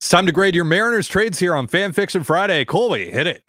It's 0.00 0.08
time 0.08 0.26
to 0.26 0.32
grade 0.32 0.54
your 0.54 0.64
Mariners 0.64 1.08
trades 1.08 1.40
here 1.40 1.56
on 1.56 1.66
Fan 1.66 1.92
Fiction 1.92 2.22
Friday. 2.22 2.64
Colby, 2.64 3.10
hit 3.10 3.26
it. 3.26 3.42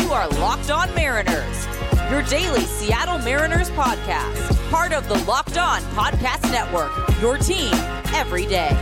You 0.00 0.12
are 0.12 0.28
Locked 0.38 0.70
On 0.70 0.94
Mariners, 0.94 1.66
your 2.08 2.22
daily 2.22 2.60
Seattle 2.60 3.18
Mariners 3.18 3.70
podcast, 3.70 4.70
part 4.70 4.92
of 4.92 5.08
the 5.08 5.18
Locked 5.24 5.58
On 5.58 5.82
Podcast 5.94 6.48
Network, 6.52 6.92
your 7.20 7.38
team 7.38 7.72
every 8.14 8.46
day. 8.46 8.78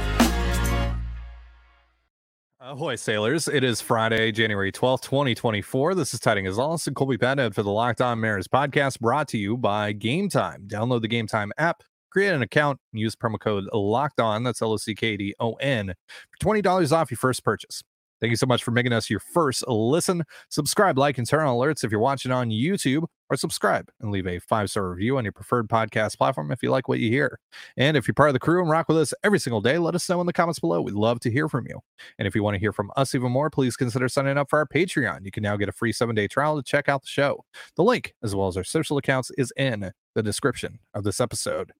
Ahoy, 2.60 2.96
sailors. 2.96 3.48
It 3.48 3.64
is 3.64 3.80
Friday, 3.80 4.30
January 4.32 4.70
12th, 4.70 5.00
2024. 5.00 5.94
This 5.94 6.12
is 6.12 6.20
Ty 6.20 6.34
Dane 6.34 6.44
Gonzalez 6.44 6.86
and 6.86 6.94
Colby 6.94 7.16
Patnode 7.16 7.54
for 7.54 7.62
the 7.62 7.70
Locked 7.70 8.02
On 8.02 8.20
Mariners 8.20 8.48
podcast 8.48 9.00
brought 9.00 9.28
to 9.28 9.38
you 9.38 9.56
by 9.56 9.92
Game 9.92 10.28
Time. 10.28 10.68
Download 10.68 11.00
the 11.00 11.08
Game 11.08 11.26
Time 11.26 11.52
app 11.56 11.82
create 12.10 12.32
an 12.32 12.42
account 12.42 12.78
and 12.92 13.00
use 13.00 13.14
promo 13.14 13.38
code 13.38 13.68
locked 13.72 14.20
on 14.20 14.42
that's 14.42 14.62
l-o-c-k-d-o-n 14.62 15.94
for 16.30 16.46
$20 16.46 16.92
off 16.92 17.10
your 17.10 17.18
first 17.18 17.44
purchase. 17.44 17.82
Thank 18.20 18.30
you 18.30 18.36
so 18.36 18.46
much 18.46 18.64
for 18.64 18.72
making 18.72 18.92
us 18.92 19.08
your 19.08 19.20
first 19.20 19.66
listen. 19.68 20.24
Subscribe 20.48 20.98
like 20.98 21.18
and 21.18 21.28
turn 21.28 21.46
on 21.46 21.54
alerts 21.54 21.84
if 21.84 21.92
you're 21.92 22.00
watching 22.00 22.32
on 22.32 22.50
youtube 22.50 23.04
or 23.30 23.36
subscribe 23.36 23.90
and 24.00 24.10
leave 24.10 24.26
a 24.26 24.40
five 24.40 24.70
star 24.70 24.90
review 24.90 25.18
on 25.18 25.24
your 25.24 25.32
preferred 25.32 25.68
podcast 25.68 26.18
platform 26.18 26.50
if 26.50 26.62
you 26.62 26.70
like 26.70 26.88
what 26.88 26.98
you 26.98 27.10
hear. 27.10 27.38
And 27.76 27.96
if 27.96 28.08
you're 28.08 28.14
part 28.14 28.30
of 28.30 28.32
the 28.32 28.40
crew 28.40 28.60
and 28.60 28.70
rock 28.70 28.88
with 28.88 28.98
us 28.98 29.14
every 29.22 29.38
single 29.38 29.60
day 29.60 29.78
let 29.78 29.94
us 29.94 30.08
know 30.08 30.20
in 30.20 30.26
the 30.26 30.32
comments 30.32 30.58
below. 30.58 30.80
We'd 30.80 30.94
love 30.94 31.20
to 31.20 31.30
hear 31.30 31.48
from 31.48 31.66
you. 31.68 31.78
And 32.18 32.26
if 32.26 32.34
you 32.34 32.42
want 32.42 32.54
to 32.56 32.60
hear 32.60 32.72
from 32.72 32.90
us 32.96 33.14
even 33.14 33.30
more 33.30 33.50
please 33.50 33.76
consider 33.76 34.08
signing 34.08 34.36
up 34.36 34.50
for 34.50 34.58
our 34.58 34.66
patreon. 34.66 35.24
You 35.24 35.30
can 35.30 35.42
now 35.42 35.56
get 35.56 35.68
a 35.68 35.72
free 35.72 35.92
seven 35.92 36.16
day 36.16 36.26
trial 36.26 36.56
to 36.56 36.62
check 36.62 36.88
out 36.88 37.02
the 37.02 37.08
show. 37.08 37.44
The 37.76 37.84
link 37.84 38.14
as 38.22 38.34
well 38.34 38.48
as 38.48 38.56
our 38.56 38.64
social 38.64 38.98
accounts 38.98 39.30
is 39.38 39.52
in 39.56 39.92
the 40.14 40.22
description 40.22 40.80
of 40.92 41.04
this 41.04 41.20
episode 41.20 41.72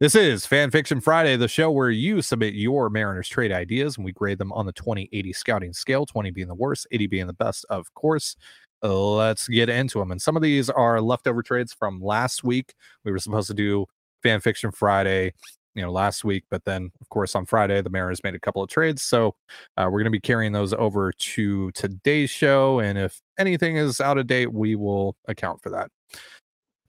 this 0.00 0.14
is 0.14 0.46
Fan 0.46 0.70
Fiction 0.70 1.00
Friday, 1.00 1.36
the 1.36 1.48
show 1.48 1.70
where 1.70 1.90
you 1.90 2.22
submit 2.22 2.54
your 2.54 2.90
Mariners 2.90 3.28
trade 3.28 3.52
ideas 3.52 3.96
and 3.96 4.04
we 4.04 4.12
grade 4.12 4.38
them 4.38 4.52
on 4.52 4.66
the 4.66 4.72
20 4.72 5.08
80 5.12 5.32
scouting 5.32 5.72
scale, 5.72 6.06
20 6.06 6.30
being 6.30 6.48
the 6.48 6.54
worst, 6.54 6.86
80 6.90 7.06
being 7.06 7.26
the 7.26 7.32
best, 7.32 7.64
of 7.70 7.92
course. 7.94 8.36
let's 8.82 9.48
get 9.48 9.68
into 9.68 9.98
them. 9.98 10.10
And 10.10 10.20
some 10.20 10.36
of 10.36 10.42
these 10.42 10.70
are 10.70 11.00
leftover 11.00 11.42
trades 11.42 11.72
from 11.72 12.00
last 12.00 12.42
week. 12.44 12.74
We 13.04 13.12
were 13.12 13.18
supposed 13.18 13.48
to 13.48 13.54
do 13.54 13.86
Fan 14.22 14.40
Fiction 14.40 14.70
Friday, 14.70 15.34
you 15.74 15.82
know, 15.82 15.92
last 15.92 16.24
week, 16.24 16.44
but 16.50 16.64
then, 16.64 16.90
of 17.00 17.08
course, 17.10 17.34
on 17.34 17.46
Friday, 17.46 17.80
the 17.82 17.90
Mariners 17.90 18.22
made 18.24 18.34
a 18.34 18.40
couple 18.40 18.62
of 18.62 18.68
trades. 18.68 19.02
So 19.02 19.34
uh, 19.76 19.84
we're 19.84 20.00
going 20.00 20.04
to 20.04 20.10
be 20.10 20.20
carrying 20.20 20.52
those 20.52 20.72
over 20.74 21.12
to 21.12 21.70
today's 21.72 22.30
show. 22.30 22.80
And 22.80 22.98
if 22.98 23.20
anything 23.38 23.76
is 23.76 24.00
out 24.00 24.18
of 24.18 24.26
date, 24.26 24.52
we 24.52 24.74
will 24.76 25.16
account 25.28 25.62
for 25.62 25.70
that. 25.70 25.90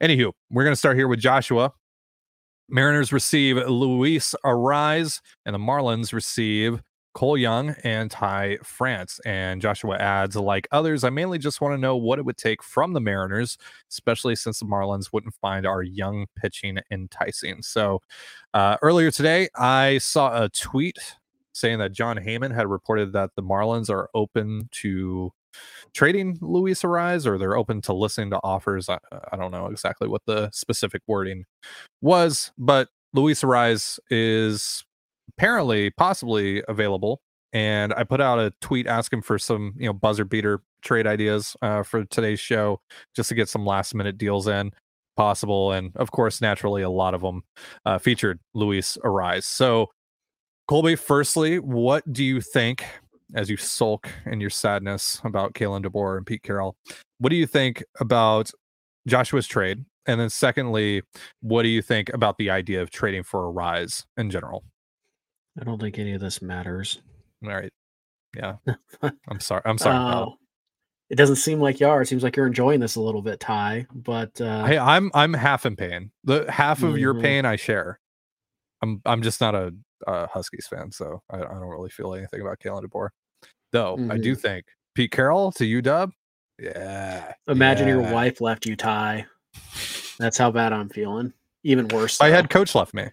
Anywho, 0.01 0.31
we're 0.49 0.63
going 0.63 0.73
to 0.73 0.79
start 0.79 0.97
here 0.97 1.07
with 1.07 1.19
Joshua. 1.19 1.71
Mariners 2.71 3.11
receive 3.11 3.57
Luis 3.57 4.33
Arraez, 4.45 5.19
and 5.45 5.53
the 5.53 5.59
Marlins 5.59 6.13
receive 6.13 6.81
Cole 7.13 7.37
Young 7.37 7.75
and 7.83 8.09
Ty 8.09 8.59
France. 8.63 9.19
And 9.25 9.61
Joshua 9.61 9.97
adds, 9.97 10.37
like 10.37 10.69
others, 10.71 11.03
I 11.03 11.09
mainly 11.09 11.37
just 11.37 11.59
want 11.59 11.73
to 11.73 11.77
know 11.77 11.97
what 11.97 12.17
it 12.17 12.23
would 12.23 12.37
take 12.37 12.63
from 12.63 12.93
the 12.93 13.01
Mariners, 13.01 13.57
especially 13.89 14.37
since 14.37 14.59
the 14.59 14.65
Marlins 14.65 15.11
wouldn't 15.11 15.35
find 15.35 15.65
our 15.65 15.83
young 15.83 16.27
pitching 16.37 16.77
enticing. 16.89 17.61
So 17.61 17.99
uh, 18.53 18.77
earlier 18.81 19.11
today, 19.11 19.49
I 19.55 19.97
saw 19.97 20.41
a 20.41 20.47
tweet 20.47 20.97
saying 21.53 21.79
that 21.79 21.91
Jon 21.91 22.17
Heyman 22.17 22.55
had 22.55 22.67
reported 22.67 23.11
that 23.11 23.31
the 23.35 23.43
Marlins 23.43 23.89
are 23.89 24.09
open 24.15 24.69
to 24.71 25.33
trading 25.93 26.37
Luis 26.41 26.81
Arraez 26.83 27.25
or 27.25 27.37
they're 27.37 27.57
open 27.57 27.81
to 27.81 27.93
listening 27.93 28.29
to 28.31 28.39
offers. 28.43 28.89
I, 28.89 28.97
I 29.31 29.37
don't 29.37 29.51
know 29.51 29.67
exactly 29.67 30.07
what 30.07 30.21
the 30.25 30.49
specific 30.51 31.01
wording 31.07 31.45
was, 32.01 32.51
but 32.57 32.89
Luis 33.13 33.41
Arraez 33.41 33.99
is 34.09 34.83
apparently 35.37 35.89
possibly 35.91 36.63
available. 36.67 37.21
And 37.53 37.93
I 37.93 38.03
put 38.03 38.21
out 38.21 38.39
a 38.39 38.53
tweet 38.61 38.87
asking 38.87 39.23
for 39.23 39.37
some, 39.37 39.73
you 39.77 39.85
know, 39.85 39.93
buzzer 39.93 40.23
beater 40.23 40.61
trade 40.81 41.05
ideas 41.05 41.55
uh, 41.61 41.83
for 41.83 42.05
today's 42.05 42.39
show, 42.39 42.79
just 43.15 43.29
to 43.29 43.35
get 43.35 43.49
some 43.49 43.65
last 43.65 43.93
minute 43.93 44.17
deals 44.17 44.47
in 44.47 44.71
possible. 45.17 45.73
And 45.73 45.91
of 45.97 46.11
course, 46.11 46.39
naturally, 46.41 46.81
a 46.81 46.89
lot 46.89 47.13
of 47.13 47.21
them 47.21 47.43
uh, 47.85 47.97
featured 47.97 48.39
Luis 48.53 48.97
Arraez. 49.03 49.43
So, 49.43 49.87
Colby, 50.67 50.95
firstly, 50.95 51.59
what 51.59 52.11
do 52.11 52.23
you 52.23 52.39
think 52.39 52.85
as 53.35 53.49
you 53.49 53.57
sulk 53.57 54.09
in 54.25 54.41
your 54.41 54.49
sadness 54.49 55.21
about 55.23 55.53
Kalen 55.53 55.85
DeBoer 55.85 56.17
and 56.17 56.25
Pete 56.25 56.43
Carroll. 56.43 56.75
What 57.19 57.29
do 57.29 57.35
you 57.35 57.47
think 57.47 57.83
about 57.99 58.51
Joshua's 59.07 59.47
trade? 59.47 59.85
And 60.07 60.19
then 60.19 60.29
secondly, 60.29 61.03
what 61.41 61.63
do 61.63 61.69
you 61.69 61.81
think 61.81 62.09
about 62.13 62.37
the 62.37 62.49
idea 62.49 62.81
of 62.81 62.89
trading 62.89 63.23
for 63.23 63.51
Arraez 63.51 64.05
in 64.17 64.29
general? 64.29 64.63
I 65.59 65.63
don't 65.63 65.79
think 65.79 65.99
any 65.99 66.13
of 66.13 66.21
this 66.21 66.41
matters. 66.41 66.99
All 67.43 67.49
right. 67.49 67.71
Yeah. 68.35 68.55
I'm 69.29 69.39
sorry. 69.39 69.61
I'm 69.65 69.77
sorry. 69.77 69.97
Uh, 69.97 70.31
it 71.09 71.15
doesn't 71.15 71.35
seem 71.35 71.59
like 71.59 71.79
you 71.79 71.87
are. 71.87 72.01
It 72.01 72.07
seems 72.07 72.23
like 72.23 72.37
you're 72.37 72.47
enjoying 72.47 72.79
this 72.79 72.95
a 72.95 73.01
little 73.01 73.21
bit, 73.21 73.39
Ty. 73.41 73.85
But 73.93 74.39
uh, 74.39 74.63
hey, 74.63 74.77
I'm 74.77 75.11
I'm 75.13 75.33
half 75.33 75.65
in 75.65 75.75
pain. 75.75 76.11
The 76.23 76.49
half 76.49 76.83
of 76.83 76.91
mm-hmm. 76.91 76.99
your 76.99 77.19
pain 77.19 77.45
I 77.45 77.57
share. 77.57 77.99
I'm 78.81 79.01
I'm 79.05 79.21
just 79.21 79.41
not 79.41 79.53
a, 79.53 79.73
a 80.07 80.27
Huskies 80.27 80.67
fan, 80.67 80.91
so 80.91 81.21
I, 81.29 81.37
I, 81.37 81.39
don't 81.41 81.67
really 81.67 81.89
feel 81.89 82.13
anything 82.13 82.39
about 82.39 82.59
Kalen 82.59 82.83
DeBoer 82.85 83.09
though. 83.71 83.97
Mm-hmm. 83.97 84.11
I 84.11 84.17
do 84.17 84.33
mm-hmm. 84.33 84.41
think 84.41 84.65
Pete 84.95 85.11
Carroll 85.11 85.51
to 85.53 85.63
UW. 85.63 86.11
Yeah. 86.59 87.33
Imagine 87.47 87.87
yeah. 87.87 87.95
your 87.95 88.13
wife 88.13 88.41
left 88.41 88.65
you 88.65 88.75
Ty. 88.75 89.25
That's 90.19 90.37
how 90.37 90.51
bad 90.51 90.73
I'm 90.73 90.89
feeling. 90.89 91.33
Even 91.63 91.87
worse. 91.87 92.19
My 92.19 92.29
head 92.29 92.49
coach 92.49 92.75
left 92.75 92.93
me. 92.93 93.07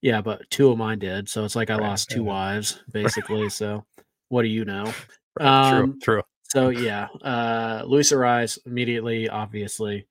Yeah, 0.00 0.20
but 0.20 0.48
two 0.50 0.70
of 0.70 0.78
mine 0.78 0.98
did. 0.98 1.28
So 1.28 1.44
it's 1.44 1.56
like 1.56 1.70
I 1.70 1.74
right. 1.74 1.82
lost 1.88 2.10
two 2.10 2.24
wives, 2.24 2.80
basically. 2.92 3.48
so 3.48 3.84
what 4.28 4.42
do 4.42 4.48
you 4.48 4.64
know? 4.64 4.92
Um, 5.40 5.98
true, 6.00 6.00
true. 6.02 6.22
So 6.44 6.68
yeah, 6.68 7.08
uh 7.22 7.82
Luis 7.86 8.12
Arraez 8.12 8.58
immediately, 8.66 9.28
obviously, 9.28 10.06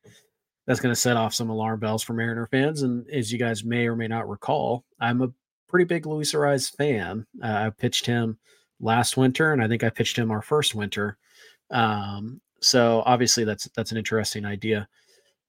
that's 0.66 0.80
going 0.80 0.94
to 0.94 1.00
set 1.00 1.18
off 1.18 1.34
some 1.34 1.50
alarm 1.50 1.80
bells 1.80 2.04
for 2.04 2.14
Mariner 2.14 2.48
fans. 2.48 2.82
And 2.82 3.08
as 3.10 3.32
you 3.32 3.38
guys 3.38 3.64
may 3.64 3.88
or 3.88 3.96
may 3.96 4.08
not 4.08 4.30
recall, 4.30 4.86
I'm 5.00 5.22
a 5.22 5.32
pretty 5.68 5.86
big 5.86 6.06
Luis 6.06 6.34
Arraez 6.34 6.76
fan. 6.76 7.26
Uh, 7.44 7.48
I 7.48 7.70
pitched 7.70 8.06
him 8.06 8.38
last 8.82 9.18
winter, 9.18 9.54
and 9.54 9.64
I 9.64 9.68
think 9.68 9.84
I 9.84 9.90
pitched 9.90 10.18
him 10.18 10.32
our 10.32 10.42
first 10.42 10.76
winter. 10.76 11.18
Um, 11.70 12.42
so 12.62 13.02
obviously 13.06 13.44
that's 13.44 13.68
that's 13.76 13.92
an 13.92 13.98
interesting 13.98 14.46
idea. 14.46 14.88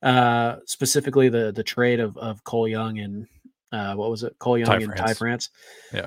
Uh, 0.02 0.56
specifically 0.66 1.28
the 1.28 1.52
the 1.52 1.62
trade 1.62 2.00
of 2.00 2.16
of 2.16 2.42
Cole 2.44 2.68
Young 2.68 2.98
and 2.98 3.26
uh, 3.72 3.94
what 3.94 4.10
was 4.10 4.22
it? 4.22 4.36
Cole 4.38 4.58
Young 4.58 4.66
Ty 4.66 4.76
and 4.76 4.84
France. 4.86 5.00
Ty 5.00 5.14
France. 5.14 5.50
Yeah. 5.92 6.06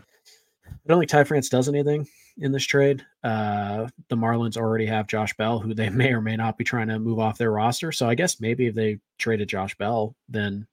I 0.67 0.87
don't 0.87 0.99
think 0.99 1.09
Ty 1.09 1.23
France 1.23 1.49
does 1.49 1.67
anything 1.67 2.07
in 2.37 2.51
this 2.51 2.63
trade. 2.63 3.05
Uh, 3.23 3.87
the 4.09 4.15
Marlins 4.15 4.57
already 4.57 4.85
have 4.85 5.07
Josh 5.07 5.35
Bell, 5.37 5.59
who 5.59 5.73
they 5.73 5.89
may 5.91 6.13
or 6.13 6.21
may 6.21 6.35
not 6.35 6.57
be 6.57 6.63
trying 6.63 6.87
to 6.87 6.99
move 6.99 7.19
off 7.19 7.37
their 7.37 7.51
roster. 7.51 7.91
So 7.91 8.07
I 8.07 8.15
guess 8.15 8.39
maybe 8.39 8.67
if 8.67 8.75
they 8.75 8.99
traded 9.17 9.49
Josh 9.49 9.75
Bell, 9.77 10.15
then 10.29 10.67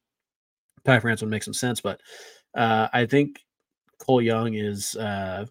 Ty 0.85 0.99
France 0.99 1.21
would 1.21 1.31
make 1.31 1.43
some 1.43 1.53
sense. 1.53 1.81
But 1.81 2.01
uh, 2.55 2.89
I 2.93 3.05
think 3.05 3.39
Cole 3.99 4.21
Young 4.21 4.53
is 4.53 4.95
uh, 4.95 5.45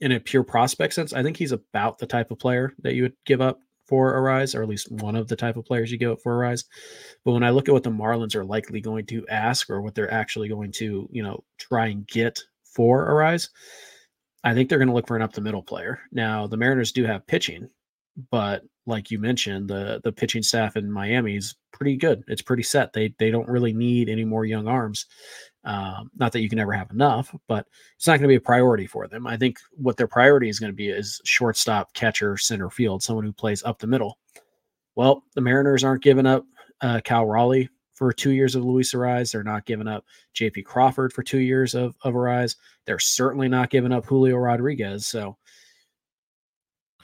in 0.00 0.12
a 0.12 0.20
pure 0.20 0.44
prospect 0.44 0.94
sense, 0.94 1.12
I 1.12 1.22
think 1.22 1.36
he's 1.36 1.52
about 1.52 1.98
the 1.98 2.06
type 2.06 2.30
of 2.30 2.38
player 2.38 2.72
that 2.82 2.94
you 2.94 3.02
would 3.02 3.16
give 3.24 3.40
up 3.40 3.60
for 3.86 4.14
Arraez, 4.14 4.54
or 4.54 4.62
at 4.62 4.68
least 4.68 4.90
one 4.90 5.16
of 5.16 5.28
the 5.28 5.36
type 5.36 5.56
of 5.56 5.64
players 5.64 5.90
you 5.90 5.98
give 5.98 6.10
up 6.10 6.20
for 6.20 6.36
Arraez. 6.36 6.64
But 7.24 7.32
when 7.32 7.44
I 7.44 7.50
look 7.50 7.68
at 7.68 7.72
what 7.72 7.84
the 7.84 7.90
Marlins 7.90 8.34
are 8.34 8.44
likely 8.44 8.80
going 8.80 9.06
to 9.06 9.26
ask 9.28 9.70
or 9.70 9.80
what 9.80 9.94
they're 9.94 10.12
actually 10.12 10.48
going 10.48 10.72
to, 10.72 11.08
you 11.10 11.22
know, 11.22 11.44
try 11.58 11.86
and 11.86 12.06
get 12.06 12.40
for 12.64 13.08
Arraez, 13.08 13.48
I 14.44 14.54
think 14.54 14.68
they're 14.68 14.78
going 14.78 14.88
to 14.88 14.94
look 14.94 15.06
for 15.06 15.16
an 15.16 15.22
up 15.22 15.32
the 15.32 15.40
middle 15.40 15.62
player. 15.62 16.00
Now, 16.12 16.46
the 16.46 16.56
Mariners 16.56 16.92
do 16.92 17.04
have 17.04 17.26
pitching, 17.26 17.68
but 18.30 18.62
like 18.86 19.10
you 19.10 19.18
mentioned, 19.18 19.68
the 19.68 20.00
the 20.04 20.12
pitching 20.12 20.42
staff 20.42 20.76
in 20.76 20.90
Miami 20.90 21.36
is 21.36 21.56
pretty 21.72 21.96
good. 21.96 22.22
It's 22.28 22.42
pretty 22.42 22.62
set. 22.62 22.92
They 22.92 23.14
they 23.18 23.30
don't 23.30 23.48
really 23.48 23.72
need 23.72 24.08
any 24.08 24.24
more 24.24 24.44
young 24.44 24.68
arms. 24.68 25.06
Um, 25.66 26.12
not 26.16 26.30
that 26.30 26.40
you 26.40 26.48
can 26.48 26.58
never 26.58 26.72
have 26.72 26.92
enough, 26.92 27.34
but 27.48 27.66
it's 27.96 28.06
not 28.06 28.12
going 28.12 28.22
to 28.22 28.28
be 28.28 28.36
a 28.36 28.40
priority 28.40 28.86
for 28.86 29.08
them. 29.08 29.26
I 29.26 29.36
think 29.36 29.58
what 29.72 29.96
their 29.96 30.06
priority 30.06 30.48
is 30.48 30.60
going 30.60 30.70
to 30.70 30.76
be 30.76 30.88
is 30.90 31.20
shortstop, 31.24 31.92
catcher, 31.92 32.36
center 32.36 32.70
field, 32.70 33.02
someone 33.02 33.24
who 33.24 33.32
plays 33.32 33.64
up 33.64 33.80
the 33.80 33.88
middle. 33.88 34.16
Well, 34.94 35.24
the 35.34 35.40
Mariners 35.40 35.82
aren't 35.82 36.04
giving 36.04 36.24
up 36.24 36.46
uh, 36.80 37.00
Cal 37.04 37.26
Raleigh 37.26 37.68
for 37.94 38.12
two 38.12 38.30
years 38.30 38.54
of 38.54 38.64
Luis 38.64 38.94
Arraez. 38.94 39.32
They're 39.32 39.42
not 39.42 39.64
giving 39.64 39.88
up 39.88 40.04
J.P. 40.34 40.62
Crawford 40.62 41.12
for 41.12 41.24
two 41.24 41.40
years 41.40 41.74
of, 41.74 41.96
of 42.02 42.14
Arraez. 42.14 42.54
They're 42.84 43.00
certainly 43.00 43.48
not 43.48 43.70
giving 43.70 43.92
up 43.92 44.06
Julio 44.06 44.36
Rodriguez. 44.36 45.06
So, 45.06 45.36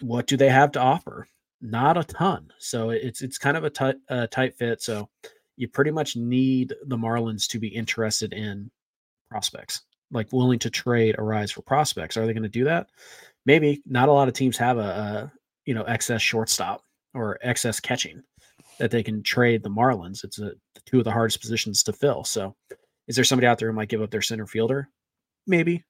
what 0.00 0.28
do 0.28 0.36
they 0.36 0.50
have 0.50 0.70
to 0.72 0.80
offer? 0.80 1.26
Not 1.60 1.96
a 1.96 2.04
ton. 2.04 2.52
So 2.58 2.90
it's 2.90 3.22
it's 3.22 3.38
kind 3.38 3.56
of 3.56 3.64
a 3.64 3.94
uh, 4.08 4.26
tight 4.28 4.56
fit. 4.56 4.82
So 4.82 5.08
you 5.56 5.68
pretty 5.68 5.90
much 5.90 6.16
need 6.16 6.74
the 6.86 6.96
Marlins 6.96 7.46
to 7.48 7.58
be 7.58 7.68
interested 7.68 8.32
in 8.32 8.70
prospects, 9.30 9.82
like 10.10 10.32
willing 10.32 10.58
to 10.60 10.70
trade 10.70 11.16
Arraez 11.18 11.52
for 11.52 11.62
prospects. 11.62 12.16
Are 12.16 12.26
they 12.26 12.32
going 12.32 12.42
to 12.42 12.48
do 12.48 12.64
that? 12.64 12.88
Maybe. 13.46 13.82
Not 13.86 14.08
a 14.08 14.12
lot 14.12 14.28
of 14.28 14.34
teams 14.34 14.56
have 14.58 14.78
a, 14.78 14.80
a 14.80 15.32
you 15.64 15.74
know 15.74 15.82
excess 15.84 16.22
shortstop 16.22 16.82
or 17.14 17.38
excess 17.42 17.80
catching 17.80 18.22
that 18.78 18.90
they 18.90 19.02
can 19.02 19.22
trade 19.22 19.62
the 19.62 19.70
Marlins. 19.70 20.24
It's 20.24 20.38
a 20.38 20.52
two 20.86 20.98
of 20.98 21.04
the 21.04 21.12
hardest 21.12 21.40
positions 21.40 21.82
to 21.84 21.92
fill. 21.92 22.24
So, 22.24 22.56
is 23.08 23.16
there 23.16 23.24
somebody 23.24 23.46
out 23.46 23.58
there 23.58 23.68
who 23.68 23.74
might 23.76 23.88
give 23.88 24.02
up 24.02 24.10
their 24.10 24.22
center 24.22 24.46
fielder? 24.46 24.88
maybe. 25.46 25.82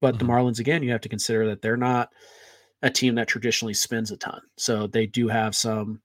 But 0.00 0.14
Mhm. 0.14 0.18
the 0.20 0.24
Marlins, 0.26 0.60
again, 0.60 0.82
you 0.84 0.92
have 0.92 1.00
to 1.00 1.08
consider 1.08 1.46
that 1.48 1.60
they're 1.62 1.76
not 1.76 2.10
a 2.82 2.88
team 2.90 3.16
that 3.16 3.26
traditionally 3.28 3.74
spends 3.74 4.12
a 4.12 4.16
ton. 4.16 4.40
So 4.56 4.86
they 4.86 5.06
do 5.06 5.26
have 5.28 5.54
some 5.56 6.00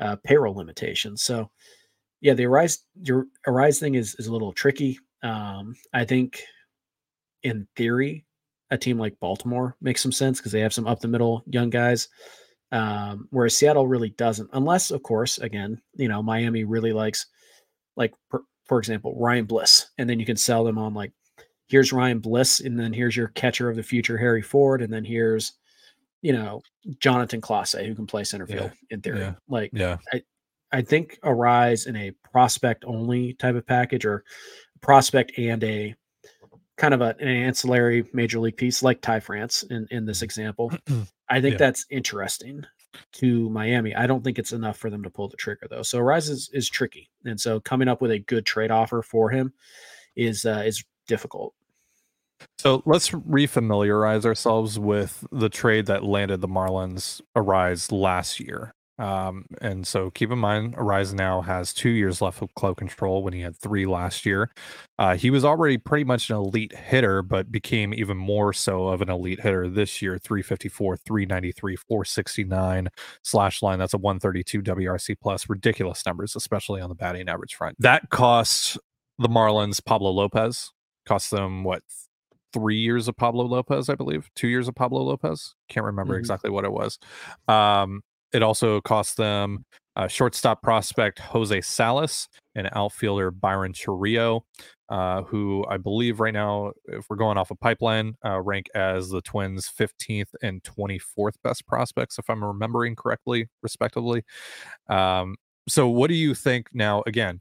uh, 0.00 0.16
payroll 0.24 0.54
limitations. 0.54 1.22
So 1.22 1.50
yeah, 2.24 2.32
the 2.32 2.44
Arraez 2.44 2.78
your 3.02 3.26
Arraez 3.46 3.78
thing 3.78 3.94
is 3.94 4.16
is 4.18 4.26
a 4.26 4.32
little 4.32 4.52
tricky. 4.52 4.98
Um, 5.22 5.76
I 5.92 6.04
think 6.04 6.42
in 7.42 7.68
theory, 7.76 8.24
a 8.70 8.78
team 8.78 8.98
like 8.98 9.20
Baltimore 9.20 9.76
makes 9.82 10.02
some 10.02 10.10
sense 10.10 10.38
because 10.40 10.50
they 10.50 10.60
have 10.60 10.72
some 10.72 10.86
up 10.86 11.00
the 11.00 11.08
middle 11.08 11.44
young 11.46 11.68
guys. 11.70 12.08
Um, 12.72 13.28
whereas 13.30 13.56
Seattle 13.56 13.86
really 13.86 14.08
doesn't, 14.10 14.48
unless, 14.54 14.90
of 14.90 15.02
course, 15.02 15.38
again, 15.38 15.80
you 15.94 16.08
know, 16.08 16.22
Miami 16.22 16.64
really 16.64 16.92
likes, 16.92 17.26
like, 17.94 18.12
for, 18.30 18.42
for 18.64 18.78
example, 18.78 19.14
Ryan 19.16 19.44
Bliss, 19.44 19.90
and 19.98 20.08
then 20.10 20.18
you 20.18 20.26
can 20.26 20.36
sell 20.36 20.64
them 20.64 20.78
on 20.78 20.92
like, 20.94 21.12
here's 21.68 21.92
Ryan 21.92 22.18
Bliss, 22.18 22.60
and 22.60 22.80
then 22.80 22.92
here's 22.92 23.16
your 23.16 23.28
catcher 23.28 23.68
of 23.68 23.76
the 23.76 23.82
future, 23.82 24.16
Harry 24.18 24.42
Ford, 24.42 24.82
and 24.82 24.92
then 24.92 25.04
here's, 25.04 25.52
you 26.22 26.32
know, 26.32 26.62
Jonathan 26.98 27.40
Clase, 27.40 27.86
who 27.86 27.94
can 27.94 28.06
play 28.06 28.24
center 28.24 28.46
Yeah. 28.48 28.56
field 28.56 28.70
in 28.90 29.00
theory. 29.02 29.20
Yeah. 29.20 29.34
Like, 29.46 29.70
Yeah. 29.72 29.98
I 30.12 30.22
think 30.82 31.18
Arraez 31.22 31.86
in 31.86 31.96
a 31.96 32.10
prospect 32.32 32.84
only 32.86 33.34
type 33.34 33.54
of 33.54 33.66
package 33.66 34.04
or 34.04 34.24
prospect 34.80 35.32
and 35.38 35.62
a 35.64 35.94
kind 36.76 36.94
of 36.94 37.00
a, 37.00 37.14
an 37.20 37.28
ancillary 37.28 38.04
major 38.12 38.40
league 38.40 38.56
piece 38.56 38.82
like 38.82 39.00
Ty 39.00 39.20
France 39.20 39.62
in, 39.70 39.86
in 39.90 40.04
this 40.06 40.22
example. 40.22 40.72
I 41.28 41.40
think 41.40 41.52
Yeah. 41.52 41.58
that's 41.58 41.86
interesting 41.90 42.64
to 43.12 43.50
Miami. 43.50 43.94
I 43.94 44.06
don't 44.06 44.22
think 44.22 44.38
it's 44.38 44.52
enough 44.52 44.76
for 44.76 44.90
them 44.90 45.02
to 45.02 45.10
pull 45.10 45.28
the 45.28 45.36
trigger 45.36 45.66
though. 45.68 45.82
So 45.82 46.00
Rise 46.00 46.28
is, 46.28 46.50
is 46.52 46.68
tricky. 46.68 47.10
And 47.24 47.40
so 47.40 47.60
coming 47.60 47.88
up 47.88 48.00
with 48.00 48.10
a 48.10 48.18
good 48.18 48.44
trade 48.46 48.70
offer 48.70 49.02
for 49.02 49.30
him 49.30 49.52
is 50.16 50.44
uh, 50.44 50.62
is 50.64 50.84
difficult. 51.06 51.54
So 52.58 52.82
let's 52.86 53.10
refamiliarize 53.10 54.24
ourselves 54.24 54.78
with 54.78 55.24
the 55.32 55.48
trade 55.48 55.86
that 55.86 56.04
landed 56.04 56.40
the 56.40 56.48
Marlins 56.48 57.20
Arraez 57.36 57.90
last 57.90 58.38
year. 58.40 58.74
Um, 58.98 59.46
and 59.60 59.86
so 59.86 60.10
keep 60.10 60.30
in 60.30 60.38
mind, 60.38 60.76
Arraez 60.76 61.12
now 61.14 61.40
has 61.40 61.72
two 61.74 61.88
years 61.90 62.20
left 62.20 62.40
of 62.42 62.54
club 62.54 62.76
control 62.76 63.24
when 63.24 63.32
he 63.32 63.40
had 63.40 63.56
three 63.56 63.86
last 63.86 64.24
year. 64.24 64.52
Uh, 64.98 65.16
he 65.16 65.30
was 65.30 65.44
already 65.44 65.78
pretty 65.78 66.04
much 66.04 66.30
an 66.30 66.36
elite 66.36 66.72
hitter, 66.74 67.20
but 67.22 67.50
became 67.50 67.92
even 67.92 68.16
more 68.16 68.52
so 68.52 68.86
of 68.88 69.02
an 69.02 69.10
elite 69.10 69.40
hitter 69.40 69.68
this 69.68 70.00
year 70.00 70.16
354, 70.18 70.96
393, 70.98 71.76
469 71.76 72.88
slash 73.22 73.62
line. 73.62 73.80
That's 73.80 73.94
a 73.94 73.98
132 73.98 74.62
WRC 74.62 75.16
plus. 75.20 75.48
Ridiculous 75.48 76.06
numbers, 76.06 76.36
especially 76.36 76.80
on 76.80 76.88
the 76.88 76.94
batting 76.94 77.28
average 77.28 77.56
front. 77.56 77.76
That 77.80 78.10
costs 78.10 78.78
the 79.18 79.28
Marlins 79.28 79.84
Pablo 79.84 80.10
Lopez, 80.10 80.70
cost 81.04 81.30
them 81.32 81.64
what 81.64 81.82
three 82.52 82.78
years 82.78 83.08
of 83.08 83.16
Pablo 83.16 83.44
Lopez, 83.44 83.88
I 83.88 83.96
believe, 83.96 84.30
two 84.36 84.46
years 84.46 84.68
of 84.68 84.76
Pablo 84.76 85.02
Lopez. 85.02 85.56
Can't 85.68 85.84
remember 85.86 86.14
Mhm. 86.14 86.20
exactly 86.20 86.50
what 86.50 86.64
it 86.64 86.70
was. 86.72 86.98
Um, 87.48 88.02
it 88.34 88.42
also 88.42 88.80
cost 88.80 89.16
them 89.16 89.64
uh, 89.96 90.08
shortstop 90.08 90.60
prospect 90.60 91.20
Jose 91.20 91.60
Salas 91.60 92.28
and 92.56 92.68
outfielder 92.72 93.30
Byron 93.30 93.72
Chourio, 93.72 94.42
uh, 94.88 95.22
who 95.22 95.64
I 95.68 95.76
believe 95.76 96.20
right 96.20 96.34
now, 96.34 96.72
if 96.86 97.06
we're 97.08 97.16
going 97.16 97.38
off 97.38 97.52
a 97.52 97.54
pipeline, 97.54 98.14
uh, 98.24 98.40
rank 98.40 98.66
as 98.74 99.08
the 99.08 99.22
Twins' 99.22 99.70
15th 99.78 100.34
and 100.42 100.62
24th 100.64 101.34
best 101.44 101.66
prospects, 101.66 102.18
if 102.18 102.28
I'm 102.28 102.44
remembering 102.44 102.96
correctly, 102.96 103.46
respectively. 103.62 104.24
Um, 104.88 105.36
so, 105.68 105.88
what 105.88 106.08
do 106.08 106.14
you 106.14 106.34
think 106.34 106.68
now? 106.74 107.02
Again, 107.06 107.40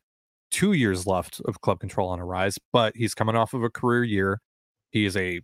two 0.52 0.74
years 0.74 1.08
left 1.08 1.42
of 1.46 1.62
club 1.62 1.80
control 1.80 2.10
on 2.10 2.20
Arraez, 2.20 2.58
but 2.72 2.96
he's 2.96 3.16
coming 3.16 3.36
off 3.36 3.54
of 3.54 3.64
a 3.64 3.70
career 3.70 4.04
year. 4.04 4.40
He 4.92 5.06
is 5.06 5.18
a 5.18 5.42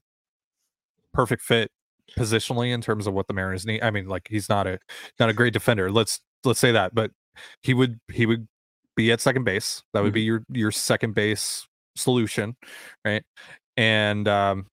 perfect 1.12 1.42
fit 1.42 1.72
positionally 2.18 2.74
in 2.74 2.82
terms 2.82 3.08
of 3.08 3.14
what 3.14 3.28
the 3.28 3.34
Mariners 3.34 3.66
need. 3.66 3.82
I 3.82 3.92
mean, 3.92 4.08
like 4.08 4.28
he's 4.30 4.50
not 4.50 4.68
a 4.68 4.80
not 5.20 5.30
a 5.30 5.34
great 5.34 5.54
defender. 5.54 5.92
Let's 5.92 6.20
let's 6.44 6.60
say 6.60 6.72
that, 6.72 6.94
but 6.94 7.12
he 7.62 7.74
would 7.74 8.00
he 8.12 8.26
would 8.26 8.48
be 8.96 9.12
at 9.12 9.22
second 9.22 9.44
base. 9.44 9.84
That 9.94 10.04
would 10.04 10.14
be 10.14 10.22
your 10.22 10.44
your 10.52 10.72
second 10.72 11.14
base 11.16 11.68
solution, 11.96 12.56
right? 13.06 13.24
And 13.78 14.28
um 14.28 14.68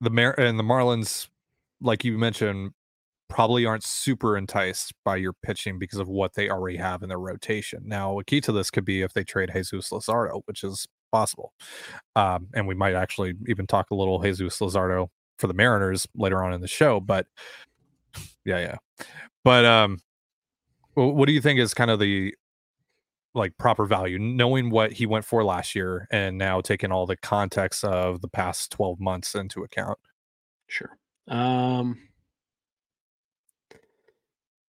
the 0.00 0.10
Mar 0.10 0.34
and 0.38 0.58
the 0.58 0.64
Marlins, 0.64 1.28
like 1.80 2.04
you 2.04 2.18
mentioned, 2.18 2.72
probably 3.28 3.66
aren't 3.66 3.84
super 3.84 4.36
enticed 4.36 4.92
by 5.04 5.16
your 5.16 5.32
pitching 5.32 5.78
because 5.78 5.98
of 5.98 6.08
what 6.08 6.34
they 6.34 6.48
already 6.48 6.78
have 6.78 7.02
in 7.02 7.08
their 7.08 7.18
rotation. 7.18 7.82
Now, 7.84 8.18
a 8.18 8.24
key 8.24 8.40
to 8.42 8.52
this 8.52 8.70
could 8.70 8.84
be 8.84 9.02
if 9.02 9.12
they 9.12 9.24
trade 9.24 9.50
Jesus 9.52 9.90
Luzardo, 9.90 10.42
which 10.46 10.64
is 10.64 10.86
possible. 11.12 11.52
Um, 12.16 12.48
and 12.54 12.66
we 12.66 12.74
might 12.74 12.94
actually 12.94 13.34
even 13.46 13.66
talk 13.66 13.90
a 13.90 13.94
little 13.94 14.20
Jesus 14.22 14.58
Luzardo 14.60 15.08
for 15.38 15.46
the 15.46 15.54
Mariners 15.54 16.06
later 16.14 16.42
on 16.42 16.52
in 16.52 16.60
the 16.60 16.68
show. 16.68 17.00
But 17.00 17.26
yeah, 18.44 18.58
yeah. 18.58 19.06
But 19.44 19.64
um, 19.64 19.98
what 20.94 21.26
do 21.26 21.32
you 21.32 21.40
think 21.40 21.60
is 21.60 21.74
kind 21.74 21.90
of 21.90 21.98
the 21.98 22.34
like 23.34 23.56
proper 23.56 23.86
value, 23.86 24.18
knowing 24.18 24.70
what 24.70 24.92
he 24.92 25.06
went 25.06 25.24
for 25.24 25.44
last 25.44 25.74
year 25.74 26.08
and 26.10 26.36
now 26.36 26.60
taking 26.60 26.90
all 26.90 27.06
the 27.06 27.16
context 27.16 27.84
of 27.84 28.20
the 28.20 28.28
past 28.28 28.72
12 28.72 29.00
months 29.00 29.34
into 29.34 29.62
account? 29.62 29.98
Sure. 30.66 30.96
Um, 31.28 31.98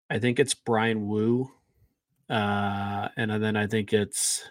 I 0.09 0.19
think 0.19 0.39
it's 0.39 0.53
Bryan 0.53 1.07
Woo, 1.07 1.51
uh, 2.29 3.09
and 3.15 3.31
then 3.43 3.55
I 3.55 3.67
think 3.67 3.93
it's 3.93 4.43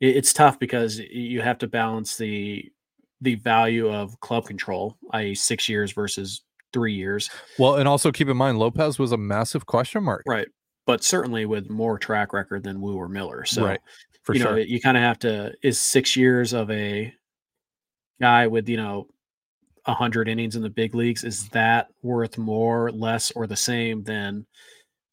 it's 0.00 0.32
tough 0.32 0.58
because 0.58 0.98
you 0.98 1.40
have 1.40 1.58
to 1.58 1.66
balance 1.66 2.16
the 2.16 2.70
the 3.20 3.34
value 3.36 3.90
of 3.90 4.18
club 4.20 4.46
control, 4.46 4.96
i.e., 5.12 5.34
six 5.34 5.68
years 5.68 5.92
versus 5.92 6.42
three 6.72 6.94
years, 6.94 7.30
Well, 7.58 7.76
and 7.76 7.88
also 7.88 8.12
keep 8.12 8.28
in 8.28 8.36
mind, 8.36 8.58
Lopez 8.58 8.98
was 8.98 9.12
a 9.12 9.16
massive 9.16 9.66
question 9.66 10.02
mark. 10.04 10.22
right? 10.26 10.48
But 10.86 11.02
certainly 11.02 11.46
with 11.46 11.70
more 11.70 11.98
track 11.98 12.32
record 12.32 12.62
than 12.62 12.80
Woo 12.80 12.96
or 12.96 13.08
Miller. 13.08 13.44
So 13.44 13.64
right. 13.64 13.80
For 14.22 14.34
you 14.34 14.40
sure. 14.40 14.52
know, 14.52 14.56
you 14.58 14.80
kind 14.80 14.96
of 14.96 15.02
have 15.02 15.18
to 15.20 15.52
is 15.62 15.80
six 15.80 16.16
years 16.16 16.52
of 16.52 16.70
a 16.70 17.12
guy 18.20 18.46
with 18.46 18.68
you 18.68 18.76
know 18.76 19.06
a 19.84 19.94
hundred 19.94 20.28
innings 20.28 20.56
in 20.56 20.62
the 20.62 20.68
big 20.70 20.94
leagues 20.94 21.22
is 21.24 21.48
that 21.50 21.88
worth 22.02 22.36
more, 22.38 22.90
less, 22.90 23.30
or 23.32 23.46
the 23.46 23.56
same 23.56 24.02
than 24.02 24.44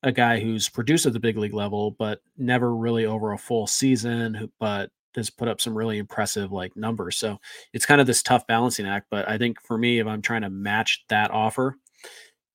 a 0.02 0.12
guy 0.12 0.40
who's 0.40 0.68
produced 0.68 1.06
at 1.06 1.14
the 1.14 1.20
big 1.20 1.38
league 1.38 1.54
level 1.54 1.92
but 1.92 2.20
never 2.38 2.76
really 2.76 3.06
over 3.06 3.32
a 3.34 3.38
full 3.38 3.68
season, 3.68 4.52
but 4.60 4.90
has 5.15 5.30
put 5.30 5.48
up 5.48 5.62
some 5.62 5.77
really 5.77 5.98
impressive 5.98 6.51
like 6.51 6.75
numbers. 6.75 7.18
So 7.18 7.39
it's 7.74 7.86
kind 7.86 8.01
of 8.01 8.07
this 8.07 8.24
tough 8.24 8.48
balancing 8.48 8.88
act. 8.88 9.07
But 9.10 9.27
I 9.30 9.38
think 9.38 9.62
for 9.62 9.77
me, 9.77 10.00
if 10.00 10.07
I'm 10.07 10.21
trying 10.21 10.42
to 10.42 10.49
match 10.49 11.06
that 11.09 11.31
offer, 11.31 11.78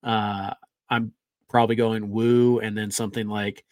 uh, 0.02 0.54
I'm 0.90 1.12
probably 1.48 1.76
going 1.76 2.10
Woo 2.10 2.60
and 2.60 2.76
then 2.76 2.90
something 2.90 3.28
like 3.28 3.64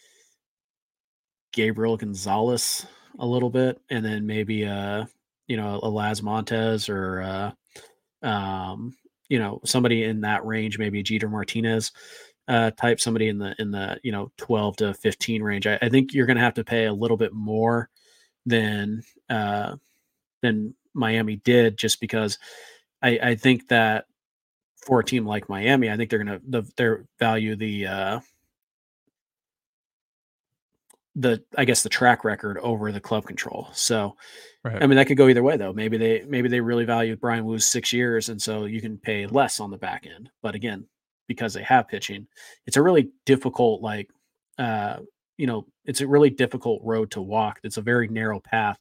Gabriel 1.52 1.96
Gonzalez 1.96 2.87
a 3.18 3.26
little 3.26 3.50
bit, 3.50 3.80
and 3.90 4.04
then 4.04 4.26
maybe 4.26 4.66
uh, 4.66 5.06
you 5.46 5.56
know, 5.56 5.80
a 5.82 5.88
Las 5.88 6.22
Montez 6.22 6.88
or 6.88 7.22
uh 7.22 7.52
um, 8.22 8.96
you 9.28 9.38
know, 9.38 9.61
somebody 9.64 10.04
in 10.04 10.20
that 10.22 10.44
range, 10.44 10.78
maybe 10.78 11.02
Jeter 11.02 11.28
Martinez 11.28 11.92
uh 12.49 12.70
type, 12.72 13.00
somebody 13.00 13.28
in 13.28 13.38
the 13.38 13.54
in 13.58 13.70
the 13.70 13.99
you 14.04 14.12
know 14.12 14.30
12 14.37 14.76
to 14.76 14.94
15 14.94 15.42
range. 15.42 15.66
I, 15.66 15.78
I 15.82 15.88
think 15.88 16.12
you're 16.12 16.26
gonna 16.26 16.40
have 16.40 16.54
to 16.54 16.64
pay 16.64 16.87
a 16.87 16.92
little 16.92 17.16
bit 17.16 17.32
more 17.32 17.88
than 18.46 19.02
uh 19.28 19.76
than 20.42 20.74
Miami 20.94 21.36
did 21.36 21.76
just 21.76 22.00
because 22.00 22.38
I, 23.02 23.18
I 23.22 23.34
think 23.34 23.68
that 23.68 24.06
for 24.86 25.00
a 25.00 25.04
team 25.04 25.26
like 25.26 25.48
Miami, 25.48 25.90
I 25.90 25.96
think 25.96 26.10
they're 26.10 26.22
gonna 26.22 26.40
the 26.46 26.62
their 26.76 27.04
value 27.18 27.56
the 27.56 27.86
uh 27.86 28.20
the 31.16 31.42
I 31.56 31.64
guess 31.64 31.82
the 31.82 31.88
track 31.88 32.24
record 32.24 32.58
over 32.58 32.92
the 32.92 33.00
club 33.00 33.26
control. 33.26 33.68
So 33.72 34.16
Right. 34.64 34.82
I 34.82 34.86
mean 34.86 34.96
that 34.96 35.06
could 35.06 35.16
go 35.16 35.28
either 35.28 35.42
way 35.44 35.56
though. 35.56 35.72
Maybe 35.72 35.96
they 35.96 36.24
maybe 36.26 36.48
they 36.48 36.60
really 36.60 36.84
value 36.84 37.16
Bryan 37.16 37.44
Woo's 37.44 37.66
six 37.66 37.92
years 37.92 38.28
and 38.28 38.40
so 38.40 38.64
you 38.64 38.80
can 38.80 38.98
pay 38.98 39.26
less 39.26 39.60
on 39.60 39.70
the 39.70 39.78
back 39.78 40.06
end. 40.06 40.28
But 40.42 40.54
again, 40.56 40.86
because 41.28 41.54
they 41.54 41.62
have 41.62 41.88
pitching, 41.88 42.26
it's 42.66 42.76
a 42.76 42.82
really 42.82 43.10
difficult 43.24 43.80
like 43.80 44.10
uh 44.58 44.98
you 45.37 45.47
know, 45.47 45.66
it's 45.85 46.00
a 46.00 46.07
really 46.07 46.31
difficult 46.31 46.81
road 46.85 47.11
to 47.12 47.23
walk. 47.23 47.61
It's 47.62 47.76
a 47.76 47.83
very 47.83 48.09
narrow 48.09 48.40
path 48.40 48.78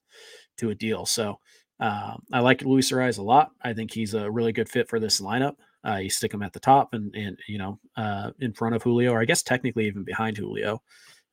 to 0.58 0.70
a 0.70 0.76
deal. 0.76 1.06
So 1.06 1.40
um, 1.80 2.24
I 2.32 2.40
like 2.40 2.62
Luis 2.62 2.92
Arraez 2.92 3.18
a 3.18 3.24
lot. 3.24 3.52
I 3.62 3.74
think 3.74 3.92
he's 3.92 4.14
a 4.14 4.30
really 4.30 4.54
good 4.54 4.70
fit 4.70 4.90
for 4.90 5.00
this 5.00 5.20
lineup. 5.20 5.56
Uh, 5.86 5.98
you 5.98 6.10
stick 6.10 6.34
him 6.34 6.42
at 6.42 6.54
the 6.54 6.60
top 6.60 6.94
and 6.94 7.14
and 7.16 7.38
you 7.48 7.60
know 7.60 7.80
uh, 7.96 8.32
in 8.40 8.54
front 8.54 8.76
of 8.76 8.82
Julio, 8.82 9.12
or 9.12 9.22
I 9.22 9.26
guess 9.26 9.44
technically 9.44 9.88
even 9.88 10.04
behind 10.04 10.38
Julio. 10.38 10.82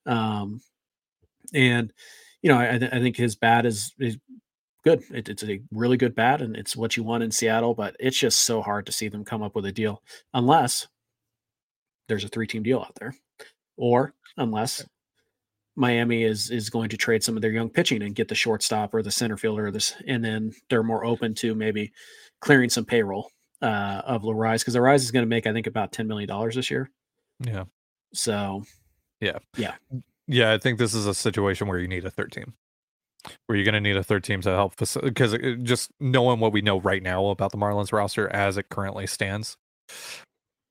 Um, 0.04 0.60
and 1.54 1.92
you 2.42 2.50
know 2.50 2.58
I, 2.58 2.74
I 2.74 3.00
think 3.00 3.16
his 3.16 3.36
bat 3.36 3.64
is 3.64 3.94
is 3.98 4.18
good. 4.84 5.02
It, 5.10 5.28
it's 5.28 5.44
a 5.44 5.62
really 5.70 5.96
good 5.96 6.14
bat, 6.14 6.42
and 6.42 6.56
it's 6.56 6.76
what 6.76 6.96
you 6.96 7.02
want 7.02 7.22
in 7.22 7.30
Seattle. 7.30 7.74
But 7.74 7.96
it's 7.98 8.18
just 8.18 8.40
so 8.40 8.60
hard 8.60 8.86
to 8.86 8.92
see 8.92 9.08
them 9.08 9.24
come 9.24 9.42
up 9.42 9.54
with 9.54 9.64
a 9.64 9.72
deal 9.72 10.02
unless 10.34 10.88
there's 12.08 12.24
a 12.24 12.28
three 12.28 12.46
team 12.46 12.62
deal 12.62 12.80
out 12.80 12.96
there, 12.96 13.14
or 13.78 14.12
unless 14.36 14.84
Miami 15.76 16.24
is 16.24 16.50
is 16.50 16.70
going 16.70 16.90
to 16.90 16.96
trade 16.96 17.22
some 17.22 17.36
of 17.36 17.42
their 17.42 17.50
young 17.50 17.70
pitching 17.70 18.02
and 18.02 18.14
get 18.14 18.28
the 18.28 18.34
shortstop 18.34 18.92
or 18.94 19.02
the 19.02 19.10
center 19.10 19.36
fielder 19.36 19.66
or 19.66 19.70
this, 19.70 19.94
and 20.06 20.24
then 20.24 20.52
they're 20.68 20.82
more 20.82 21.04
open 21.04 21.34
to 21.36 21.54
maybe 21.54 21.92
clearing 22.40 22.68
some 22.68 22.84
payroll 22.84 23.30
uh, 23.62 24.02
of 24.04 24.22
Larrise 24.22 24.60
because 24.60 24.76
Larrise 24.76 24.96
is 24.96 25.10
going 25.10 25.22
to 25.22 25.28
make 25.28 25.46
I 25.46 25.52
think 25.52 25.66
about 25.66 25.92
ten 25.92 26.06
million 26.06 26.28
dollars 26.28 26.54
this 26.56 26.70
year. 26.70 26.90
Yeah. 27.40 27.64
So. 28.12 28.64
Yeah. 29.20 29.38
Yeah. 29.56 29.74
Yeah. 30.26 30.52
I 30.52 30.58
think 30.58 30.78
this 30.78 30.94
is 30.94 31.06
a 31.06 31.14
situation 31.14 31.68
where 31.68 31.78
you 31.78 31.88
need 31.88 32.04
a 32.04 32.10
third 32.10 32.32
team. 32.32 32.54
Where 33.46 33.54
you're 33.54 33.64
going 33.64 33.74
to 33.74 33.80
need 33.80 33.96
a 33.96 34.02
third 34.02 34.24
team 34.24 34.40
to 34.40 34.50
help 34.50 34.74
because 34.76 35.36
just 35.62 35.92
knowing 36.00 36.40
what 36.40 36.52
we 36.52 36.60
know 36.60 36.80
right 36.80 37.02
now 37.02 37.26
about 37.26 37.52
the 37.52 37.58
Marlins 37.58 37.92
roster 37.92 38.28
as 38.28 38.56
it 38.56 38.68
currently 38.68 39.06
stands, 39.06 39.56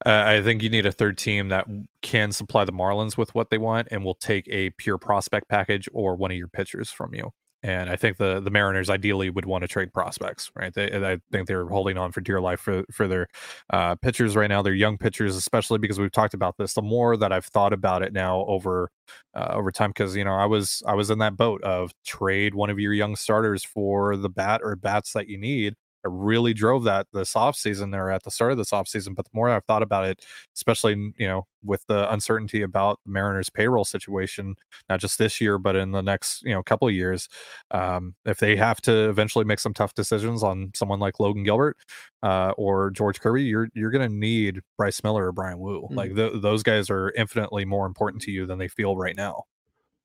uh, 0.06 0.24
I 0.26 0.42
think 0.42 0.64
you 0.64 0.70
need 0.70 0.86
a 0.86 0.92
third 0.92 1.18
team 1.18 1.50
that 1.50 1.68
can 2.02 2.32
supply 2.32 2.66
the 2.66 2.72
Marlins 2.72 3.18
with 3.18 3.34
what 3.36 3.50
they 3.50 3.58
want 3.58 3.88
and 3.92 4.04
will 4.04 4.16
take 4.16 4.48
a 4.50 4.72
pure 4.72 4.98
prospect 4.98 5.48
package 5.50 5.88
or 5.94 6.16
one 6.16 6.32
of 6.32 6.38
your 6.38 6.48
pitchers 6.48 6.90
from 6.92 7.14
you. 7.14 7.32
And 7.64 7.92
I 7.92 7.96
think 7.96 8.18
the 8.18 8.40
the 8.40 8.50
Mariners 8.50 8.90
ideally 8.90 9.30
would 9.30 9.46
want 9.46 9.62
to 9.62 9.68
trade 9.68 9.94
prospects, 9.94 10.50
right? 10.56 10.74
They, 10.74 10.88
I 10.92 11.20
think 11.32 11.48
they're 11.48 11.68
holding 11.68 11.96
on 11.96 12.12
for 12.12 12.20
dear 12.22 12.42
life 12.42 12.60
for 12.60 12.84
for 12.92 13.08
their 13.08 13.28
uh, 13.70 13.94
pitchers 13.96 14.36
right 14.36 14.48
now. 14.50 14.64
They're 14.64 14.74
young 14.74 14.98
pitchers, 14.98 15.36
especially 15.36 15.78
because 15.78 16.00
we've 16.00 16.12
talked 16.12 16.34
about 16.34 16.58
this. 16.58 16.74
The 16.74 16.82
more 16.82 17.16
that 17.18 17.32
I've 17.32 17.46
thought 17.46 17.72
about 17.72 18.02
it 18.02 18.14
now 18.14 18.46
over 18.48 18.90
uh, 19.36 19.50
over 19.52 19.72
time, 19.72 19.92
because 19.92 20.16
you 20.16 20.24
know 20.24 20.34
I 20.34 20.46
was 20.48 20.82
I 20.88 20.96
was 20.96 21.12
in 21.12 21.20
that 21.20 21.38
boat 21.38 21.62
of 21.64 21.92
trade 22.04 22.56
one 22.56 22.72
of 22.72 22.80
your 22.80 22.94
young 22.94 23.16
starters 23.16 23.64
for 23.64 24.18
the 24.18 24.30
bat 24.30 24.62
or 24.64 24.76
bats 24.76 25.14
that 25.14 25.28
you 25.28 25.38
need, 25.38 25.76
I 26.06 26.10
really 26.10 26.54
drove 26.54 26.84
that 26.86 27.08
this 27.14 27.36
off 27.36 27.56
season 27.56 27.94
or 27.94 28.12
at 28.12 28.24
the 28.24 28.32
start 28.32 28.52
of 28.52 28.58
this 28.58 28.74
off 28.74 28.88
season. 28.88 29.14
But 29.14 29.26
the 29.26 29.32
more 29.34 29.50
I've 29.50 29.66
thought 29.66 29.84
about 29.84 30.06
it, 30.06 30.26
especially 30.56 31.14
you 31.18 31.28
know 31.28 31.48
with 31.64 31.86
the 31.88 32.12
uncertainty 32.12 32.64
about 32.64 33.00
the 33.06 33.12
Mariners 33.12 33.50
payroll 33.50 33.86
situation, 33.86 34.56
not 34.90 35.00
just 35.00 35.18
this 35.20 35.40
year 35.40 35.58
but 35.58 35.76
in 35.76 35.92
the 35.92 36.02
next 36.02 36.44
you 36.44 36.54
know 36.54 36.64
couple 36.64 36.88
of 36.88 36.94
years, 36.94 37.30
um, 37.72 38.16
if 38.26 38.40
they 38.40 38.56
have 38.56 38.82
to 38.82 39.10
eventually 39.10 39.46
make 39.46 39.60
some 39.60 39.74
tough 39.74 39.94
decisions 39.94 40.44
on 40.44 40.72
someone 40.76 41.00
like 41.00 41.20
Logan 41.20 41.44
Gilbert 41.44 41.78
uh, 42.24 42.54
or 42.58 42.90
George 42.92 43.20
Kirby, 43.20 43.44
you're 43.44 43.70
you're 43.74 43.92
going 43.92 44.08
to 44.08 44.16
need 44.16 44.62
Bryce 44.78 45.04
Miller 45.04 45.28
or 45.28 45.32
Bryan 45.32 45.60
Woo. 45.60 45.84
Mm-hmm. 45.84 45.96
Like 45.96 46.16
th- 46.16 46.42
those 46.42 46.64
guys 46.64 46.90
are 46.90 47.12
infinitely 47.12 47.66
more 47.66 47.86
important 47.86 48.22
to 48.24 48.32
you 48.32 48.46
than 48.46 48.58
they 48.58 48.68
feel 48.68 48.96
right 48.96 49.16
now. 49.16 49.44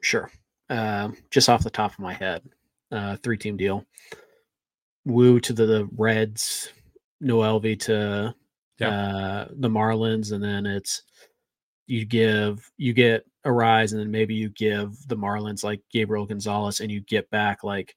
Sure. 0.02 0.30
Uh, 0.68 1.10
just 1.30 1.48
off 1.48 1.62
the 1.62 1.70
top 1.70 1.92
of 1.92 1.98
my 2.00 2.12
head, 2.12 2.42
uh, 2.90 3.16
three 3.22 3.36
team 3.36 3.56
deal. 3.56 3.84
Woo 5.06 5.38
to 5.40 5.52
the 5.52 5.88
Reds, 5.96 6.68
Noelvi 7.22 7.78
to 7.80 8.34
yeah. 8.78 8.88
uh, 8.88 9.48
the 9.52 9.68
Marlins, 9.68 10.32
and 10.32 10.42
then 10.42 10.66
it's 10.66 11.02
you 11.86 12.04
give 12.04 12.68
you 12.76 12.92
get 12.92 13.24
Arraez, 13.46 13.92
and 13.92 14.00
then 14.00 14.10
maybe 14.10 14.34
you 14.34 14.50
give 14.50 14.96
the 15.06 15.16
Marlins 15.16 15.62
like 15.62 15.80
Gabriel 15.92 16.26
Gonzalez, 16.26 16.80
and 16.80 16.90
you 16.90 17.00
get 17.00 17.30
back 17.30 17.62
like 17.62 17.94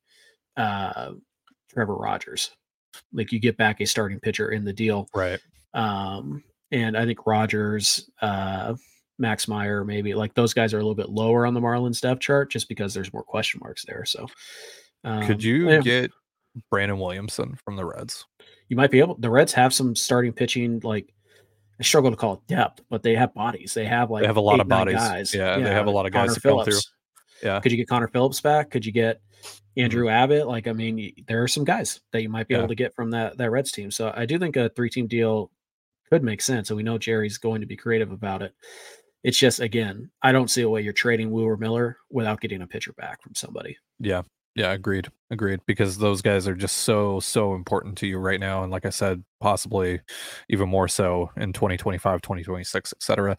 uh, 0.56 1.14
Trevor 1.74 1.96
Rogers, 1.96 2.52
like 3.12 3.32
you 3.32 3.40
get 3.40 3.58
back 3.58 3.82
a 3.82 3.86
starting 3.86 4.20
pitcher 4.20 4.52
in 4.52 4.64
the 4.64 4.74
deal, 4.74 5.10
right? 5.14 5.40
Um, 5.74 6.44
and 6.72 6.96
I 6.96 7.06
think 7.06 7.26
Rogers, 7.26 8.08
uh, 8.22 8.76
Max 9.18 9.48
Meyer, 9.48 9.84
maybe 9.84 10.14
like 10.14 10.36
those 10.36 10.54
guys 10.54 10.76
are 10.76 10.78
a 10.78 10.82
little 10.82 10.94
bit 10.94 11.10
lower 11.10 11.48
on 11.48 11.56
the 11.56 11.60
Marlins 11.60 12.02
depth 12.02 12.22
chart 12.22 12.52
just 12.52 12.70
because 12.70 12.94
there's 12.94 13.12
more 13.12 13.24
question 13.24 13.60
marks 13.64 13.84
there. 13.84 14.06
So, 14.06 14.28
um, 15.04 15.26
could 15.26 15.44
you 15.44 15.72
yeah. 15.72 15.80
get 15.80 16.12
Brandon 16.70 17.00
Williamson 17.00 17.58
from 17.64 17.76
the 17.76 17.86
Reds. 17.86 18.26
You 18.70 18.78
might 18.78 18.92
be 18.92 19.00
able. 19.00 19.16
The 19.16 19.30
Reds 19.30 19.54
have 19.54 19.74
some 19.74 19.96
starting 19.96 20.34
pitching. 20.34 20.80
Like 20.84 21.14
I 21.80 21.84
struggle 21.84 22.12
to 22.12 22.18
call 22.18 22.34
it 22.34 22.48
depth, 22.48 22.82
but 22.90 23.04
they 23.04 23.16
have 23.16 23.34
bodies. 23.34 23.74
They 23.74 23.86
have 23.86 24.12
like 24.12 24.22
they 24.22 24.28
have 24.28 24.38
a 24.38 24.42
lot 24.42 24.56
eight, 24.56 24.62
of 24.62 24.68
bodies. 24.68 24.96
Guys. 24.96 25.34
Yeah, 25.34 25.58
yeah, 25.58 25.64
they 25.64 25.72
have 25.72 25.88
a 25.88 25.92
lot 25.92 26.06
of 26.06 26.12
guys 26.12 26.30
Connor 26.30 26.36
to 26.36 26.42
Phillips. 26.42 26.66
come 26.66 26.72
through. 26.72 27.50
Yeah. 27.50 27.60
Could 27.62 27.72
you 27.72 27.78
get 27.78 27.88
Connor 27.88 28.08
Phillips 28.08 28.42
back? 28.42 28.70
Could 28.72 28.86
you 28.86 28.92
get. 28.92 29.22
Andrew 29.78 30.06
mm-hmm. 30.06 30.14
Abbott? 30.14 30.48
Like, 30.48 30.68
I 30.68 30.74
mean, 30.74 31.14
there 31.28 31.42
are 31.42 31.48
some 31.48 31.64
guys 31.64 32.02
that 32.12 32.22
you 32.22 32.30
might 32.30 32.48
be 32.48 32.54
yeah. 32.54 32.60
able 32.60 32.68
to 32.70 32.76
get 32.76 32.94
from 32.94 33.12
that 33.12 33.38
that 33.38 33.50
Reds 33.50 33.72
team. 33.72 33.92
So 33.92 34.12
I 34.16 34.26
do 34.26 34.38
think 34.38 34.56
a 34.58 34.70
three 34.70 34.90
team 34.90 35.08
deal 35.08 35.52
could 36.10 36.24
make 36.24 36.42
sense, 36.42 36.70
and 36.70 36.78
we 36.78 36.84
know 36.84 36.98
Jerry's 36.98 37.38
going 37.38 37.62
to 37.62 37.68
be 37.68 37.78
creative 37.78 38.12
about 38.12 38.42
it. 38.42 38.54
It's 39.24 39.38
just 39.38 39.60
again, 39.60 40.10
I 40.22 40.32
don't 40.32 40.50
see 40.50 40.62
a 40.62 40.70
way 40.70 40.82
you're 40.82 40.94
trading 40.94 41.32
Woo 41.32 41.48
or 41.48 41.58
Miller 41.58 41.98
without 42.10 42.42
getting 42.42 42.62
a 42.62 42.68
pitcher 42.68 42.94
back 42.94 43.22
from 43.22 43.36
somebody. 43.36 43.78
Yeah, 44.00 44.24
yeah, 44.60 44.74
agreed. 44.74 45.08
Agreed. 45.32 45.62
Because 45.66 45.98
those 45.98 46.22
guys 46.22 46.46
are 46.46 46.54
just 46.54 46.80
so, 46.80 47.22
so 47.22 47.54
important 47.56 47.98
to 48.00 48.08
you 48.08 48.18
right 48.18 48.42
now. 48.42 48.62
And 48.62 48.70
like 48.70 48.86
I 48.86 48.90
said, 48.90 49.24
possibly 49.40 50.02
even 50.50 50.68
more 50.68 50.90
so 50.90 51.30
in 51.38 51.54
2025, 51.54 52.22
2026, 52.22 52.92
etc. 52.94 53.38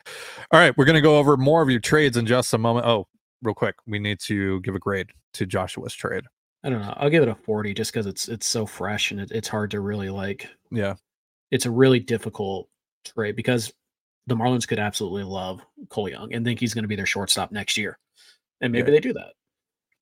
All 0.50 0.58
right, 0.58 0.74
we're 0.78 0.86
gonna 0.86 1.02
go 1.02 1.18
over 1.18 1.36
more 1.36 1.60
of 1.60 1.68
your 1.68 1.78
trades 1.78 2.16
in 2.16 2.24
just 2.24 2.54
a 2.54 2.58
moment. 2.58 2.86
Oh, 2.86 3.06
real 3.42 3.54
quick, 3.54 3.74
we 3.86 3.98
need 3.98 4.18
to 4.20 4.62
give 4.62 4.74
a 4.74 4.78
grade 4.78 5.08
to 5.34 5.44
Joshua's 5.44 5.92
trade. 5.92 6.24
I 6.64 6.70
don't 6.70 6.80
know. 6.80 6.94
I'll 6.96 7.10
give 7.10 7.22
it 7.22 7.28
a 7.28 7.34
40 7.34 7.74
just 7.74 7.92
because 7.92 8.06
it's 8.06 8.26
it's 8.28 8.46
so 8.46 8.64
fresh 8.64 9.10
and 9.10 9.20
it, 9.20 9.30
it's 9.30 9.48
hard 9.48 9.70
to 9.72 9.80
really 9.80 10.08
like 10.08 10.48
yeah. 10.70 10.94
It's 11.50 11.66
a 11.66 11.70
really 11.70 12.00
difficult 12.00 12.70
trade 13.04 13.36
because 13.36 13.70
the 14.26 14.36
Marlins 14.36 14.66
could 14.66 14.78
absolutely 14.78 15.24
love 15.24 15.60
Cole 15.90 16.08
Young 16.08 16.32
and 16.32 16.46
think 16.46 16.60
he's 16.60 16.72
going 16.72 16.84
to 16.84 16.88
be 16.88 16.96
their 16.96 17.04
shortstop 17.04 17.52
next 17.52 17.76
year. 17.76 17.98
And 18.62 18.72
maybe 18.72 18.90
yeah. 18.90 18.96
they 18.96 19.00
do 19.00 19.12
that. 19.14 19.32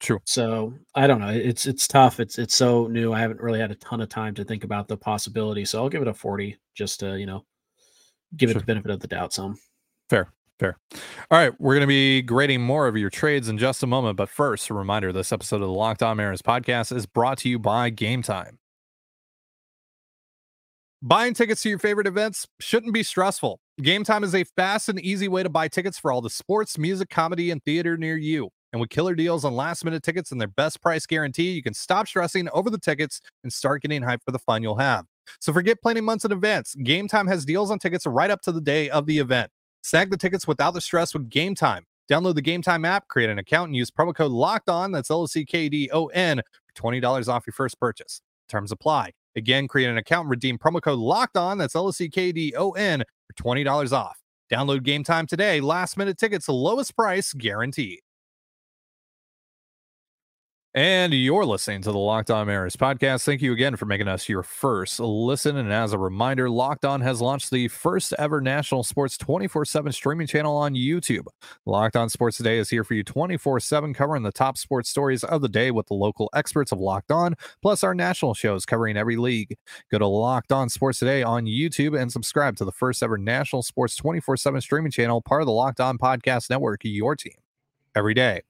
True. 0.01 0.21
So 0.25 0.75
I 0.95 1.07
don't 1.07 1.21
know. 1.21 1.29
It's 1.29 1.67
it's 1.67 1.89
tough. 1.89 2.21
It's 2.21 2.39
it's 2.39 2.55
so 2.55 2.87
new. 2.87 3.13
I 3.13 3.21
haven't 3.21 3.41
really 3.41 3.59
had 3.59 3.73
a 3.73 3.77
ton 3.77 4.01
of 4.01 4.09
time 4.09 4.35
to 4.37 4.45
think 4.45 4.65
about 4.65 4.87
the 4.87 4.97
possibility. 4.97 5.65
So 5.65 5.83
I'll 5.83 5.89
give 5.89 6.03
it 6.03 6.09
a 6.09 6.15
40 6.15 6.57
just 6.75 7.01
to, 7.01 7.19
you 7.19 7.27
know, 7.27 7.45
give 8.37 8.51
sure. 8.51 8.57
it 8.57 8.61
the 8.61 8.67
benefit 8.67 8.91
of 8.93 9.01
the 9.01 9.09
doubt 9.09 9.33
some. 9.33 9.57
Fair. 10.09 10.33
Fair. 10.59 10.77
All 11.31 11.39
right, 11.39 11.53
we're 11.61 11.75
going 11.75 11.83
to 11.83 11.87
be 11.87 12.21
grading 12.21 12.63
more 12.63 12.89
of 12.89 12.97
your 12.97 13.11
trades 13.11 13.49
in 13.49 13.59
just 13.59 13.85
a 13.85 13.87
moment, 13.87 14.17
but 14.17 14.29
first, 14.29 14.71
a 14.71 14.75
reminder: 14.75 15.13
this 15.13 15.33
episode 15.33 15.57
of 15.57 15.63
the 15.63 15.69
Locked 15.69 16.03
On 16.03 16.17
Mariners 16.17 16.43
podcast 16.43 16.95
is 16.95 17.07
brought 17.07 17.39
to 17.39 17.49
you 17.49 17.61
by 17.61 17.91
Game 17.91 18.23
Time. 18.23 18.59
Buying 21.01 21.33
tickets 21.33 21.63
to 21.63 21.69
your 21.69 21.79
favorite 21.79 22.09
events 22.09 22.49
shouldn't 22.59 22.93
be 22.93 23.05
stressful. 23.05 23.61
Game 23.81 24.03
Time 24.03 24.25
is 24.25 24.35
a 24.35 24.43
fast 24.43 24.89
and 24.89 24.99
easy 24.99 25.29
way 25.29 25.45
to 25.45 25.49
buy 25.49 25.69
tickets 25.69 25.97
for 25.97 26.11
all 26.11 26.21
the 26.21 26.31
sports, 26.31 26.77
music, 26.77 27.09
comedy, 27.09 27.53
and 27.53 27.63
theater 27.63 27.97
near 27.97 28.17
you. 28.17 28.51
And 28.73 28.81
with 28.81 28.91
killer 28.91 29.15
deals 29.15 29.45
on 29.45 29.55
last 29.55 29.85
minute 29.85 30.03
tickets 30.03 30.31
and 30.31 30.41
their 30.41 30.49
best 30.49 30.83
price 30.83 31.07
guarantee, 31.07 31.51
you 31.53 31.63
can 31.63 31.75
stop 31.75 32.07
stressing 32.07 32.49
over 32.53 32.69
the 32.69 32.79
tickets 32.79 33.21
and 33.43 33.53
start 33.53 33.83
getting 33.83 34.03
hyped 34.03 34.25
for 34.25 34.33
the 34.33 34.39
fun 34.39 34.63
you'll 34.63 34.77
have. 34.77 35.07
So 35.41 35.53
forget 35.53 35.81
planning 35.81 36.05
months 36.05 36.25
in 36.25 36.33
advance. 36.33 36.75
Game 36.75 37.09
Time 37.09 37.27
has 37.27 37.45
deals 37.45 37.71
on 37.71 37.79
tickets 37.79 38.07
right 38.07 38.31
up 38.31 38.43
to 38.43 38.53
the 38.53 38.61
day 38.61 38.91
of 38.91 39.07
the 39.07 39.19
event. 39.19 39.51
Snag 39.83 40.11
the 40.11 40.17
tickets 40.17 40.47
without 40.47 40.75
the 40.75 40.81
stress 40.81 41.15
with 41.15 41.31
Game 41.31 41.55
Time. 41.55 41.85
Download 42.11 42.35
the 42.35 42.43
Game 42.43 42.63
Time 42.63 42.85
app, 42.85 43.09
create 43.09 43.31
an 43.31 43.39
account, 43.39 43.69
and 43.69 43.77
use 43.77 43.91
promo 43.91 44.15
code 44.15 44.33
Locked 44.33 44.69
On. 44.69 44.93
That's 44.93 45.11
L 45.11 45.23
O 45.23 45.27
C 45.27 45.45
K 45.45 45.69
D 45.69 45.91
O 45.93 46.07
N 46.07 46.39
for 46.39 46.75
twenty 46.75 47.01
dollars 47.01 47.29
off 47.29 47.47
your 47.47 47.53
first 47.53 47.79
purchase. 47.79 48.23
Terms 48.49 48.73
apply. 48.73 49.13
Again, 49.37 49.69
create 49.69 49.89
an 49.91 49.99
account, 49.99 50.29
redeem 50.29 50.59
promo 50.59 50.81
code 50.81 50.99
Locked 50.99 51.37
On. 51.37 51.59
That's 51.59 51.77
L 51.77 51.87
O 51.87 51.91
C 51.91 52.09
K 52.09 52.33
D 52.33 52.55
O 52.57 52.71
N 52.73 53.05
for 53.27 53.37
twenty 53.37 53.63
dollars 53.63 53.93
off. 53.93 54.19
Download 54.51 54.83
Game 54.83 55.05
Time 55.05 55.27
today. 55.27 55.61
Last 55.61 55.99
minute 55.99 56.17
tickets, 56.19 56.49
lowest 56.49 56.97
price 56.97 57.35
guaranteed. 57.35 58.01
And 60.79 61.13
you're 61.13 61.45
listening 61.45 61.83
to 61.83 61.91
the 61.91 61.99
Locked 61.99 62.31
On 62.31 62.47
Mariners 62.47 62.77
podcast. 62.77 63.25
Thank 63.25 63.43
you 63.43 63.53
again 63.53 63.75
for 63.75 63.85
making 63.85 64.07
us 64.07 64.29
your 64.29 64.45
first 64.45 65.01
listen. 65.01 65.57
And 65.57 65.73
as 65.73 65.93
a 65.93 65.99
reminder, 65.99 66.49
Locked 66.49 66.85
On 66.85 67.01
has 67.01 67.21
launched 67.21 67.51
the 67.51 67.67
first 67.67 68.15
ever 68.17 68.41
national 68.41 68.85
sports 68.85 69.19
24 69.19 69.65
7 69.65 69.91
streaming 69.91 70.29
channel 70.29 70.57
on 70.57 70.75
YouTube. 70.75 71.27
Locked 71.67 71.97
On 71.97 72.09
Sports 72.09 72.37
Today 72.37 72.59
is 72.59 72.71
here 72.71 72.85
for 72.85 72.95
you 72.95 73.03
24 73.03 73.59
7, 73.59 73.93
covering 73.93 74.23
the 74.23 74.31
top 74.31 74.57
sports 74.57 74.89
stories 74.89 75.25
of 75.25 75.41
the 75.41 75.49
day 75.49 75.73
with 75.73 75.89
the 75.89 75.95
local 75.95 76.31
experts 76.33 76.71
of 76.71 76.79
Locked 76.79 77.11
On, 77.11 77.35
plus 77.61 77.83
our 77.83 77.93
national 77.93 78.35
shows 78.35 78.65
covering 78.65 78.97
every 78.97 79.17
league. 79.17 79.57
Go 79.91 79.99
to 79.99 80.07
Locked 80.07 80.53
On 80.53 80.69
Sports 80.69 81.01
Today 81.01 81.25
on 81.25 81.47
YouTube 81.47 82.01
and 82.01 82.13
subscribe 82.13 82.55
to 82.55 82.65
the 82.65 82.71
first 82.71 83.03
ever 83.03 83.19
national 83.19 83.65
sports 83.65 83.97
24 83.97 84.37
7 84.37 84.61
streaming 84.61 84.93
channel, 84.93 85.23
part 85.23 85.43
of 85.43 85.47
the 85.47 85.53
Locked 85.53 85.81
On 85.81 85.99
Podcast 85.99 86.49
Network, 86.51 86.83
your 86.85 87.17
team 87.17 87.35
every 87.97 88.15
day. 88.15 88.43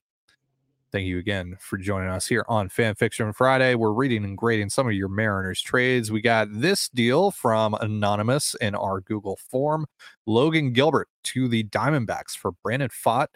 Thank 0.91 1.05
you 1.05 1.19
again 1.19 1.55
for 1.59 1.77
joining 1.77 2.09
us 2.09 2.25
here 2.25 2.43
on 2.47 2.67
Fan 2.67 2.95
Fiction 2.95 3.31
Friday. 3.31 3.75
We're 3.75 3.91
reading 3.91 4.23
and 4.23 4.35
grading 4.35 4.71
some 4.71 4.87
of 4.87 4.93
your 4.93 5.07
Mariners 5.07 5.61
trades. 5.61 6.11
We 6.11 6.19
got 6.19 6.47
this 6.51 6.89
deal 6.89 7.29
from 7.29 7.75
Anonymous 7.75 8.55
in 8.59 8.73
our 8.73 8.99
Google 9.01 9.37
form 9.51 9.85
Logan 10.25 10.73
Gilbert 10.73 11.07
to 11.25 11.47
the 11.47 11.63
Diamondbacks 11.65 12.31
for 12.31 12.53
Brandon 12.63 12.89
Pfaadt, 12.89 13.27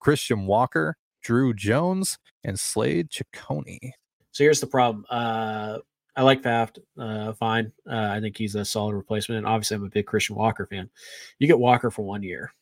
Christian 0.00 0.46
Walker, 0.46 0.96
Drew 1.22 1.54
Jones, 1.54 2.18
and 2.42 2.58
Slade 2.58 3.10
Cecconi. 3.10 3.92
So 4.32 4.42
here's 4.42 4.60
the 4.60 4.66
problem. 4.66 5.04
Uh, 5.08 5.78
I 6.16 6.22
like 6.22 6.42
Pfaadt, 6.42 6.76
uh, 6.98 7.34
fine. 7.34 7.70
Uh, 7.88 8.08
I 8.10 8.20
think 8.20 8.36
he's 8.36 8.56
a 8.56 8.64
solid 8.64 8.96
replacement. 8.96 9.38
And 9.38 9.46
obviously, 9.46 9.76
I'm 9.76 9.84
a 9.84 9.90
big 9.90 10.06
Christian 10.06 10.34
Walker 10.34 10.66
fan. 10.66 10.90
You 11.38 11.46
get 11.46 11.60
Walker 11.60 11.92
for 11.92 12.04
one 12.04 12.24
year. 12.24 12.52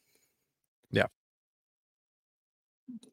Yeah. 0.90 1.06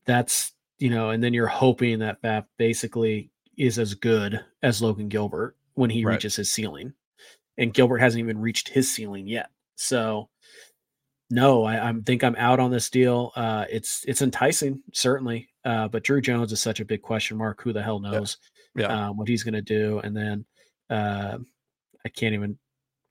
That's 0.06 0.52
you 0.82 0.90
know, 0.90 1.12
and 1.12 1.24
then 1.24 1.34
you're 1.34 1.48
hoping 1.48 2.00
that 2.00 2.22
Pfaadt 2.22 2.46
basically 2.58 3.30
is 3.58 3.78
as 3.78 3.94
good 3.94 4.44
as 4.64 4.82
Logan 4.82 5.10
Gilbert 5.10 5.56
when 5.76 5.92
he 5.92 6.04
right. 6.04 6.14
reaches 6.14 6.36
his 6.36 6.52
ceiling. 6.52 6.94
And 7.58 7.74
Gilbert 7.74 8.00
hasn't 8.00 8.20
even 8.20 8.40
reached 8.40 8.68
his 8.68 8.92
ceiling 8.92 9.28
yet. 9.28 9.50
So 9.76 10.30
No, 11.32 11.64
I, 11.64 11.90
I 11.90 11.94
think 12.06 12.24
I'm 12.24 12.36
out 12.36 12.60
on 12.60 12.72
this 12.72 12.90
deal. 12.90 13.32
Uh, 13.36 13.66
it's 13.70 14.04
it's 14.06 14.22
enticing, 14.22 14.84
certainly, 14.94 15.48
uh, 15.64 15.88
but 15.88 16.04
Drew 16.04 16.20
Jones 16.20 16.52
is 16.52 16.62
such 16.62 16.82
a 16.82 16.86
big 16.86 17.02
question 17.02 17.38
mark. 17.38 17.62
Who 17.62 17.72
the 17.72 17.82
hell 17.82 18.00
knows 18.00 18.38
Yeah. 18.76 19.08
Um, 19.10 19.18
what 19.18 19.30
he's 19.30 19.44
going 19.44 19.54
to 19.54 19.62
do? 19.62 20.00
And 20.00 20.16
then 20.16 20.46
uh, 20.90 21.38
I 22.06 22.10
can't 22.10 22.34
even 22.34 22.58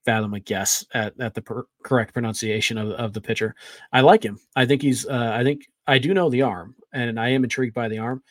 fathom 0.05 0.35
a 0.35 0.41
guess 0.41 0.85
at, 0.93 1.19
at 1.19 1.35
the 1.35 1.43
per- 1.43 1.67
correct 1.83 2.12
pronunciation 2.12 2.77
of, 2.77 2.91
of 2.91 3.12
the 3.15 3.21
pitcher. 3.23 3.55
I 3.93 4.03
like 4.03 4.23
him. 4.23 4.39
I 4.55 4.67
think 4.67 4.83
he's. 4.83 5.07
Uh, 5.07 5.33
I 5.33 5.43
think 5.43 5.62
I 5.87 5.99
do 5.99 6.12
know 6.12 6.29
the 6.29 6.43
arm, 6.43 6.75
and 6.93 7.19
I 7.19 7.31
am 7.31 7.45
intrigued 7.45 7.75
by 7.75 7.89
the 7.89 7.99
arm. 7.99 8.23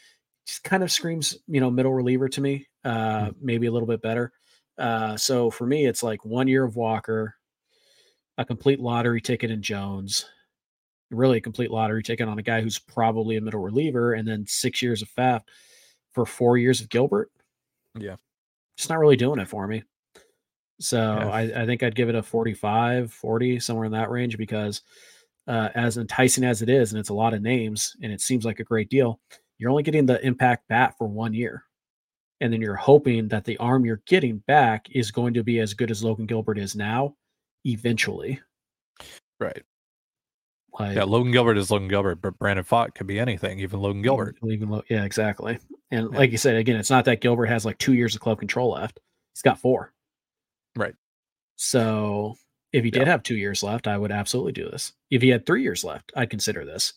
Just 0.48 0.64
kind 0.64 0.84
of 0.84 0.92
screams, 0.92 1.38
you 1.48 1.60
know, 1.60 1.70
middle 1.70 1.94
reliever 1.94 2.28
to 2.30 2.42
me. 2.42 2.68
Uh, 2.84 3.32
Maybe 3.42 3.68
a 3.68 3.72
little 3.72 3.88
bit 3.88 4.02
better. 4.02 4.32
Uh, 4.78 5.18
so 5.18 5.50
for 5.52 5.68
me, 5.68 5.86
it's 5.86 6.04
like 6.04 6.24
one 6.26 6.48
year 6.48 6.64
of 6.64 6.76
Walker, 6.76 7.36
a 8.38 8.46
complete 8.46 8.80
lottery 8.80 9.22
ticket 9.22 9.52
in 9.52 9.62
Jones, 9.62 10.26
really 11.12 11.38
a 11.38 11.42
complete 11.42 11.70
lottery 11.72 12.02
ticket 12.02 12.28
on 12.30 12.40
a 12.40 12.44
guy 12.44 12.62
who's 12.62 12.80
probably 12.80 13.36
a 13.36 13.42
middle 13.42 13.62
reliever, 13.62 14.14
and 14.14 14.28
then 14.28 14.46
six 14.48 14.82
years 14.82 15.02
of 15.02 15.10
Pfaadt 15.10 15.42
for 16.14 16.26
four 16.26 16.58
years 16.58 16.82
of 16.82 16.90
Gilbert. 16.90 17.30
Yeah. 17.98 18.16
Just 18.78 18.90
not 18.90 19.00
really 19.00 19.18
doing 19.18 19.40
it 19.40 19.48
for 19.50 19.68
me. 19.68 19.84
So 20.80 20.98
Yeah. 20.98 21.30
I, 21.30 21.42
I 21.64 21.66
think 21.66 21.84
I'd 21.84 21.96
give 21.96 22.08
it 22.08 22.16
a 22.16 22.24
45, 22.24 23.12
40, 23.12 23.60
somewhere 23.60 23.86
in 23.86 23.92
that 23.92 24.10
range 24.10 24.38
because 24.38 24.82
uh, 25.50 25.70
as 25.76 25.98
enticing 25.98 26.44
as 26.46 26.62
it 26.62 26.70
is, 26.70 26.92
and 26.94 27.00
it's 27.00 27.10
a 27.10 27.14
lot 27.14 27.34
of 27.34 27.42
names 27.42 27.96
and 28.02 28.12
it 28.14 28.22
seems 28.22 28.46
like 28.46 28.60
a 28.60 28.64
great 28.64 28.88
deal, 28.90 29.20
you're 29.58 29.72
only 29.72 29.84
getting 29.84 30.06
the 30.06 30.26
impact 30.26 30.68
bat 30.70 30.96
for 30.98 31.08
one 31.08 31.34
year. 31.34 31.64
And 32.40 32.54
then 32.54 32.62
you're 32.62 32.76
hoping 32.76 33.28
that 33.30 33.44
the 33.44 33.58
arm 33.58 33.84
you're 33.86 34.02
getting 34.06 34.38
back 34.48 34.86
is 34.92 35.12
going 35.12 35.34
to 35.34 35.44
be 35.44 35.60
as 35.60 35.74
good 35.74 35.92
as 35.92 36.02
Logan 36.04 36.26
Gilbert 36.26 36.58
is 36.58 36.74
now 36.76 37.16
eventually. 37.66 38.40
Right. 39.42 39.64
Like, 40.80 40.96
Yeah. 40.96 41.04
Logan 41.04 41.34
Gilbert 41.34 41.58
is 41.58 41.70
Logan 41.70 41.90
Gilbert, 41.90 42.22
but 42.22 42.40
Brandon 42.40 42.64
Pfaadt 42.64 42.96
could 42.96 43.08
be 43.08 43.20
anything, 43.20 43.60
even 43.60 43.82
Logan 43.82 44.02
Gilbert. 44.02 44.38
Even, 44.48 44.70
Lo- 44.70 44.84
yeah, 44.90 45.04
exactly. 45.04 45.60
And 45.92 46.10
Yeah. 46.14 46.18
like 46.18 46.32
you 46.32 46.38
said, 46.38 46.56
again, 46.56 46.78
it's 46.78 46.90
not 46.92 47.04
that 47.06 47.20
Gilbert 47.20 47.48
has 47.48 47.66
like 47.66 47.78
two 47.80 47.94
years 47.94 48.16
of 48.16 48.22
club 48.22 48.40
control 48.40 48.72
left. 48.72 49.00
He's 49.34 49.42
got 49.42 49.60
four. 49.60 49.94
Right. 50.78 50.96
So 51.58 52.36
if 52.72 52.84
he 52.84 52.92
did 52.92 53.02
Yeah. 53.04 53.10
have 53.12 53.24
two 53.24 53.36
years 53.38 53.64
left, 53.64 53.88
I 53.88 53.98
would 53.98 54.12
absolutely 54.12 54.52
do 54.54 54.70
this. 54.70 54.94
If 55.10 55.22
he 55.22 55.30
had 55.30 55.46
three 55.46 55.64
years 55.64 55.84
left, 55.84 56.12
I'd 56.16 56.30
consider 56.30 56.66
this. 56.66 56.94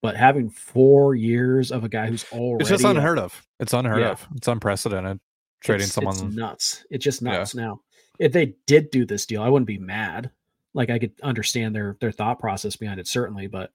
But 0.00 0.16
having 0.16 0.50
four 0.50 1.14
years 1.14 1.70
of 1.70 1.84
a 1.84 1.88
guy 1.88 2.08
who's 2.08 2.24
already 2.32 2.62
It's 2.62 2.70
just 2.70 2.84
unheard 2.84 3.18
of. 3.18 3.46
It's 3.60 3.72
unheard 3.72 4.00
Yeah. 4.00 4.10
of. 4.10 4.26
It's 4.34 4.48
unprecedented. 4.48 5.20
Trading 5.60 5.84
it's, 5.84 5.92
someone. 5.92 6.14
it's 6.14 6.22
nuts. 6.34 6.84
It's 6.90 7.04
just 7.04 7.22
Yeah. 7.22 7.32
nuts 7.32 7.54
now. 7.54 7.80
If 8.18 8.32
they 8.32 8.54
did 8.66 8.90
do 8.90 9.04
this 9.04 9.26
deal, 9.26 9.42
I 9.42 9.48
wouldn't 9.48 9.66
be 9.68 9.78
mad. 9.78 10.30
Like 10.74 10.90
I 10.90 10.98
could 10.98 11.12
understand 11.22 11.74
their 11.74 11.96
their 12.00 12.10
thought 12.12 12.40
process 12.40 12.76
behind 12.76 12.98
it, 12.98 13.06
certainly, 13.06 13.46
but 13.46 13.72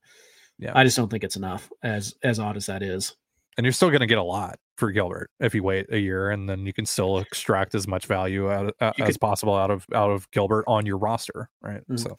Yeah. 0.60 0.72
I 0.76 0.84
just 0.84 0.98
don't 0.98 1.10
think 1.10 1.24
it's 1.24 1.36
enough. 1.38 1.72
As 1.84 2.16
as 2.24 2.40
odd 2.40 2.58
as 2.58 2.66
that 2.66 2.82
is, 2.84 3.16
and 3.58 3.66
you're 3.66 3.74
still 3.74 3.90
going 3.90 4.02
to 4.02 4.08
get 4.08 4.18
a 4.18 4.24
lot 4.24 4.58
for 4.78 4.92
Gilbert 4.92 5.30
if 5.40 5.54
you 5.56 5.64
wait 5.64 5.88
a 5.92 6.00
year, 6.00 6.30
and 6.32 6.48
then 6.50 6.66
you 6.66 6.74
can 6.74 6.86
still 6.86 7.18
extract 7.20 7.74
as 7.76 7.88
much 7.88 8.06
value 8.06 8.52
out, 8.52 8.74
uh, 8.80 8.92
as 9.00 9.08
could- 9.08 9.20
possible 9.22 9.56
out 9.56 9.72
of 9.72 9.86
out 9.94 10.12
of 10.12 10.30
Gilbert 10.32 10.64
on 10.68 10.86
your 10.86 10.98
roster, 10.98 11.50
right? 11.62 11.82
Mhm. 11.90 12.00
So 12.00 12.16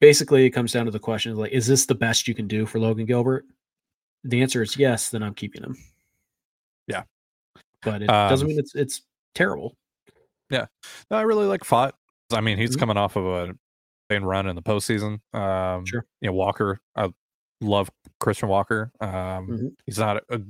basically, 0.00 0.44
it 0.46 0.50
comes 0.50 0.72
down 0.72 0.84
to 0.86 0.90
the 0.92 0.98
question: 1.00 1.34
like, 1.36 1.52
is 1.52 1.66
this 1.66 1.86
the 1.86 1.94
best 1.94 2.28
you 2.28 2.34
can 2.34 2.46
do 2.46 2.64
for 2.66 2.78
Logan 2.78 3.06
Gilbert? 3.06 3.44
The 4.24 4.42
answer 4.42 4.62
is 4.62 4.76
yes. 4.76 5.10
Then 5.10 5.22
I'm 5.22 5.34
keeping 5.34 5.62
him. 5.62 5.76
Yeah. 6.86 7.02
but 7.82 8.02
it 8.02 8.06
doesn't 8.06 8.46
Um, 8.46 8.48
mean 8.48 8.58
it's 8.58 8.74
it's 8.74 9.02
terrible. 9.34 9.76
Yeah, 10.50 10.66
no, 11.10 11.16
I 11.18 11.22
really 11.22 11.46
like 11.46 11.60
Pfaadt. 11.62 11.92
I 12.32 12.40
mean, 12.40 12.58
he's 12.58 12.74
Mhm. 12.76 12.80
coming 12.80 12.96
off 12.96 13.14
of 13.16 13.24
a 13.26 13.54
insane 14.10 14.24
run 14.26 14.48
in 14.48 14.56
the 14.56 14.62
postseason. 14.62 15.20
Um, 15.34 15.84
Sure. 15.86 16.04
You 16.20 16.28
know, 16.28 16.32
Walker. 16.32 16.80
I 16.96 17.10
love 17.60 17.88
Christian 18.20 18.48
Walker. 18.48 18.90
Um, 19.00 19.10
Mhm. 19.48 19.76
He's 19.86 19.98
not 19.98 20.24
a 20.28 20.40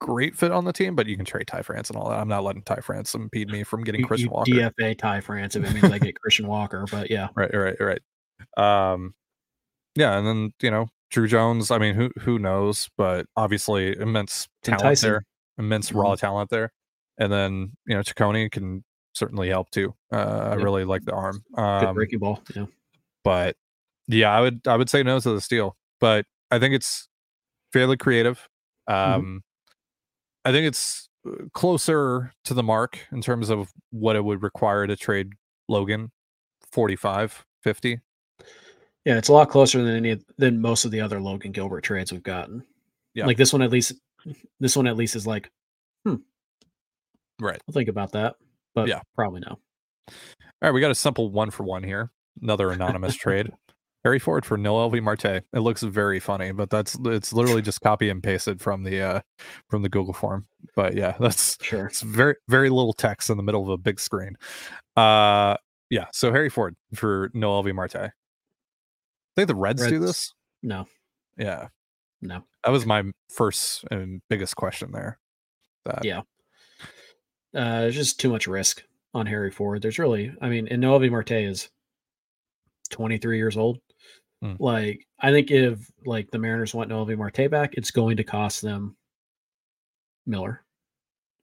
great 0.00 0.36
fit 0.36 0.50
on 0.50 0.64
the 0.64 0.72
team, 0.72 0.96
but 0.96 1.06
you 1.06 1.16
can 1.16 1.24
trade 1.24 1.46
Ty 1.46 1.62
France 1.62 1.90
and 1.90 1.96
all 1.96 2.08
that. 2.08 2.18
I'm 2.18 2.28
not 2.28 2.42
letting 2.42 2.62
Ty 2.62 2.80
France 2.80 3.14
impede 3.14 3.48
me 3.48 3.62
from 3.62 3.84
getting 3.84 4.00
You, 4.00 4.06
Christian 4.06 4.28
you 4.28 4.34
Walker. 4.34 4.50
DFA 4.50 4.98
Ty 4.98 5.20
France 5.20 5.56
if 5.56 5.64
it 5.64 5.72
means 5.72 5.92
I 5.92 5.98
get 5.98 6.20
Christian 6.20 6.48
Walker, 6.48 6.86
but 6.90 7.10
yeah, 7.10 7.28
Right, 7.36 7.54
right, 7.54 7.76
right. 7.78 8.00
Um, 8.92 9.14
yeah, 9.94 10.18
and 10.18 10.26
then 10.26 10.52
you 10.62 10.70
know 10.70 10.88
Drew 11.10 11.28
Jones. 11.28 11.70
I 11.70 11.78
mean, 11.78 11.94
who 11.94 12.10
who 12.20 12.38
knows? 12.38 12.88
But 12.96 13.26
obviously, 13.36 13.96
immense 13.96 14.48
talent 14.62 14.82
enticing. 14.82 15.10
there, 15.10 15.22
immense 15.58 15.92
raw 15.92 16.14
talent 16.16 16.50
there, 16.50 16.72
and 17.18 17.32
then 17.32 17.72
you 17.86 17.94
know 17.94 18.00
Cecconi 18.00 18.50
can 18.50 18.84
certainly 19.14 19.48
help 19.48 19.70
too. 19.70 19.94
Uh, 20.12 20.50
I 20.52 20.54
really 20.54 20.84
like 20.84 21.04
the 21.04 21.12
arm. 21.12 21.44
good 21.54 21.62
Um, 21.62 21.94
breaking 21.94 22.20
ball. 22.20 22.42
Yeah, 22.54 22.66
but 23.24 23.56
yeah, 24.06 24.30
I 24.30 24.40
would 24.40 24.66
I 24.66 24.76
would 24.76 24.88
say 24.88 25.02
no 25.02 25.20
to 25.20 25.32
the 25.32 25.40
steal, 25.40 25.76
but 26.00 26.24
I 26.50 26.58
think 26.58 26.74
it's 26.74 27.08
fairly 27.72 27.96
creative. 27.96 28.48
Mm-hmm. 28.88 29.38
I 30.44 30.52
think 30.52 30.66
it's 30.66 31.08
uh, 31.26 31.44
closer 31.52 32.32
to 32.44 32.54
the 32.54 32.62
mark 32.62 32.98
in 33.12 33.20
terms 33.20 33.50
of 33.50 33.70
what 33.90 34.16
it 34.16 34.24
would 34.24 34.42
require 34.42 34.86
to 34.86 34.96
trade 34.96 35.32
Logan 35.68 36.10
45 36.72 37.44
50 37.62 38.00
yeah, 39.06 39.16
it's 39.16 39.28
a 39.28 39.32
lot 39.32 39.48
closer 39.48 39.82
than 39.82 39.96
any 39.96 40.18
than 40.36 40.60
most 40.60 40.84
of 40.84 40.90
the 40.90 41.00
other 41.00 41.20
Logan 41.22 41.52
Gilbert 41.52 41.80
trades 41.80 42.12
we've 42.12 42.22
gotten. 42.22 42.62
Yeah. 43.14 43.24
like 43.24 43.38
this 43.38 43.50
one 43.52 43.62
at 43.62 43.70
least. 43.70 43.94
This 44.60 44.76
one 44.76 44.86
at 44.86 44.96
least 44.96 45.16
is 45.16 45.26
like, 45.26 45.50
right 47.40 47.60
I'll 47.66 47.72
think 47.72 47.88
about 47.88 48.12
that, 48.12 48.36
but 48.74 48.88
Yeah. 48.88 49.00
probably 49.16 49.40
no. 49.40 49.58
all 50.08 50.14
right 50.60 50.72
we 50.72 50.80
got 50.82 50.90
a 50.90 50.94
simple 50.94 51.30
one 51.30 51.50
for 51.50 51.62
one 51.64 51.82
here 51.82 52.10
another 52.42 52.70
anonymous 52.70 53.14
trade 53.16 53.50
harry 54.04 54.18
ford 54.18 54.44
for 54.46 54.56
no 54.56 54.74
lv 54.88 55.02
marte 55.02 55.24
it 55.26 55.46
looks 55.60 55.82
very 55.82 56.18
funny 56.20 56.52
but 56.52 56.70
that's 56.70 56.96
it's 57.04 57.32
literally 57.32 57.60
just 57.62 57.80
copy 57.80 58.08
and 58.08 58.22
pasted 58.22 58.60
from 58.60 58.82
the 58.84 59.00
uh 59.00 59.20
from 59.68 59.82
the 59.82 59.88
google 59.88 60.14
form 60.14 60.46
but 60.74 60.94
yeah 60.96 61.14
that's 61.20 61.56
Sure. 61.62 61.86
it's 61.86 62.00
very 62.02 62.34
very 62.48 62.70
little 62.70 62.92
text 62.92 63.28
in 63.30 63.36
the 63.36 63.42
middle 63.42 63.62
of 63.62 63.68
a 63.68 63.76
big 63.78 64.00
screen 64.00 64.36
uh 64.96 65.56
yeah 65.90 66.06
so 66.12 66.32
harry 66.32 66.48
ford 66.50 66.76
for 66.94 67.28
Noelvi 67.34 67.74
Marte 67.74 67.96
i 67.96 68.10
think 69.36 69.48
the 69.48 69.54
reds, 69.54 69.86
do 69.86 69.98
this 69.98 70.32
No, 70.62 70.86
yeah 71.36 71.68
no. 72.22 72.42
that 72.64 72.70
was 72.70 72.86
my 72.86 73.04
first 73.32 73.84
and 73.90 74.22
biggest 74.28 74.56
question 74.56 74.92
there 74.92 75.18
that 75.84 76.04
Yeah. 76.04 76.20
Uh, 77.52 77.80
there's 77.80 77.96
just 77.96 78.20
too 78.20 78.30
much 78.30 78.46
risk 78.46 78.84
on 79.12 79.26
Harry 79.26 79.50
Ford. 79.50 79.82
There's 79.82 79.98
really, 79.98 80.32
I 80.40 80.48
mean, 80.48 80.68
and 80.68 80.80
Noelvi 80.80 81.10
Marte 81.10 81.32
is 81.32 81.68
23 82.90 83.38
years 83.38 83.56
old. 83.56 83.80
Hmm. 84.42 84.54
Like, 84.58 85.06
I 85.18 85.30
think 85.32 85.50
if 85.50 85.90
like 86.06 86.30
the 86.30 86.38
Mariners 86.38 86.74
want 86.74 86.90
Noelvi 86.90 87.16
Marte 87.16 87.50
back, 87.50 87.74
it's 87.74 87.90
going 87.90 88.16
to 88.16 88.24
cost 88.24 88.62
them 88.62 88.96
Miller. 90.26 90.64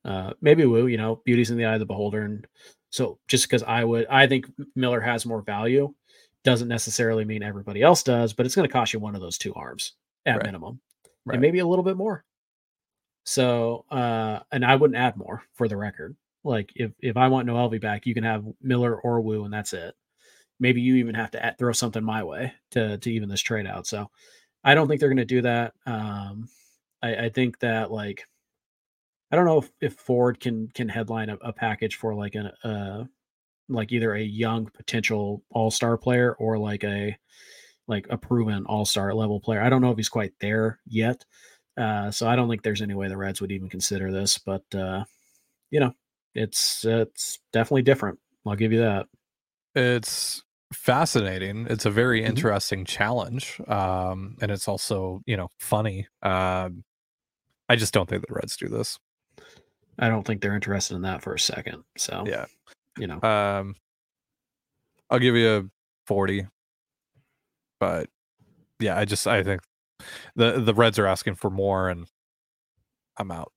Uh, 0.05 0.33
maybe 0.41 0.65
Woo, 0.65 0.87
you 0.87 0.97
know, 0.97 1.21
beauty's 1.25 1.51
in 1.51 1.57
the 1.57 1.65
eye 1.65 1.73
of 1.73 1.79
the 1.79 1.85
beholder. 1.85 2.21
And 2.23 2.47
so 2.89 3.19
just 3.27 3.45
because 3.45 3.61
I 3.63 3.83
would, 3.83 4.07
I 4.07 4.25
think 4.27 4.47
Miller 4.75 5.01
has 5.01 5.25
more 5.25 5.41
value 5.41 5.93
doesn't 6.43 6.69
necessarily 6.69 7.25
mean 7.25 7.43
everybody 7.43 7.81
else 7.81 8.03
does, 8.03 8.31
but 8.33 8.45
it's 8.45 8.55
going 8.55 8.67
to 8.67 8.71
cost 8.71 8.93
you 8.93 8.99
one 8.99 9.15
of 9.15 9.21
those 9.21 9.37
two 9.37 9.53
arms 9.55 9.93
at 10.25 10.37
Right. 10.37 10.45
minimum 10.45 10.79
Right. 11.25 11.33
and 11.35 11.41
maybe 11.41 11.59
a 11.59 11.67
little 11.67 11.83
bit 11.83 11.97
more. 11.97 12.23
So, 13.25 13.85
uh, 13.91 14.39
and 14.51 14.63
I 14.65 14.75
wouldn't 14.77 14.97
add 14.97 15.17
more 15.17 15.43
for 15.55 15.67
the 15.67 15.75
record. 15.75 16.15
Like 16.45 16.71
if 16.75 16.91
if 17.01 17.17
I 17.17 17.27
want 17.27 17.47
Noelvi 17.47 17.81
back, 17.81 18.05
you 18.05 18.13
can 18.13 18.23
have 18.23 18.45
Miller 18.61 18.95
or 19.01 19.19
Woo, 19.19 19.43
and 19.43 19.53
that's 19.53 19.73
it. 19.73 19.93
Maybe 20.59 20.81
you 20.81 20.95
even 20.95 21.15
have 21.15 21.31
to 21.31 21.45
add, 21.45 21.57
throw 21.57 21.71
something 21.71 22.03
my 22.03 22.23
way 22.23 22.53
to 22.71 22.97
to 22.97 23.11
even 23.11 23.29
this 23.29 23.41
trade 23.41 23.67
out. 23.67 23.87
So, 23.87 24.09
I 24.63 24.75
don't 24.75 24.87
think 24.87 24.99
they're 24.99 25.09
going 25.09 25.17
to 25.17 25.25
do 25.25 25.41
that. 25.43 25.73
Um, 25.85 26.49
I, 27.01 27.15
I 27.15 27.29
think 27.29 27.59
that 27.59 27.91
like, 27.91 28.25
I 29.31 29.35
don't 29.35 29.45
know 29.45 29.59
if, 29.59 29.71
if 29.81 29.93
Ford 29.93 30.39
can 30.39 30.67
can 30.69 30.89
headline 30.89 31.29
a, 31.29 31.35
a 31.41 31.53
package 31.53 31.95
for 31.95 32.15
like 32.15 32.35
an 32.35 32.47
uh 32.63 33.05
like 33.69 33.91
either 33.91 34.13
a 34.13 34.21
young 34.21 34.65
potential 34.67 35.43
all 35.49 35.71
star 35.71 35.97
player 35.97 36.33
or 36.39 36.57
like 36.57 36.83
a 36.83 37.17
like 37.87 38.07
a 38.09 38.17
proven 38.17 38.65
all 38.65 38.85
star 38.85 39.13
level 39.13 39.39
player. 39.39 39.61
I 39.61 39.69
don't 39.69 39.81
know 39.81 39.91
if 39.91 39.97
he's 39.97 40.09
quite 40.09 40.33
there 40.39 40.79
yet. 40.85 41.25
Uh, 41.77 42.09
so 42.09 42.27
I 42.27 42.35
don't 42.35 42.49
think 42.49 42.63
there's 42.63 42.81
any 42.81 42.95
way 42.95 43.07
the 43.07 43.17
Reds 43.17 43.39
would 43.39 43.51
even 43.51 43.69
consider 43.69 44.11
this, 44.11 44.37
but 44.37 44.63
uh, 44.73 45.03
you 45.69 45.79
know, 45.79 45.93
it's 46.33 46.83
it's 46.85 47.39
definitely 47.53 47.83
different. 47.83 48.19
I'll 48.45 48.55
give 48.55 48.71
you 48.71 48.79
that. 48.79 49.05
it's 49.75 50.43
fascinating 50.73 51.65
it's 51.69 51.85
a 51.85 51.89
very 51.91 52.21
Mhm. 52.21 52.27
interesting 52.27 52.83
challenge 52.85 53.59
um 53.67 54.35
and 54.41 54.51
it's 54.51 54.67
also 54.67 55.21
you 55.25 55.37
know 55.37 55.47
funny 55.59 56.07
um 56.23 56.83
i 57.69 57.75
just 57.75 57.93
don't 57.93 58.09
think 58.09 58.25
the 58.27 58.33
reds 58.33 58.57
do 58.57 58.67
this 58.67 58.97
I 59.99 60.09
don't 60.09 60.27
think 60.27 60.41
they're 60.41 60.53
interested 60.53 60.93
in 60.95 61.01
that 61.03 61.23
for 61.23 61.33
a 61.33 61.39
second. 61.39 61.83
So 61.97 62.23
yeah 62.27 62.45
you 62.99 63.07
know, 63.07 63.21
um 63.21 63.75
i'll 65.09 65.19
give 65.19 65.35
you 65.35 65.49
a 65.57 65.63
40 66.05 66.45
but 67.79 68.09
yeah 68.79 68.97
i 68.97 69.05
just 69.05 69.25
i 69.27 69.41
think 69.43 69.61
the 70.35 70.59
the 70.59 70.73
reds 70.73 70.99
are 70.99 71.07
asking 71.07 71.35
for 71.35 71.49
more 71.49 71.89
and 71.89 72.07
i'm 73.17 73.31
out 73.31 73.51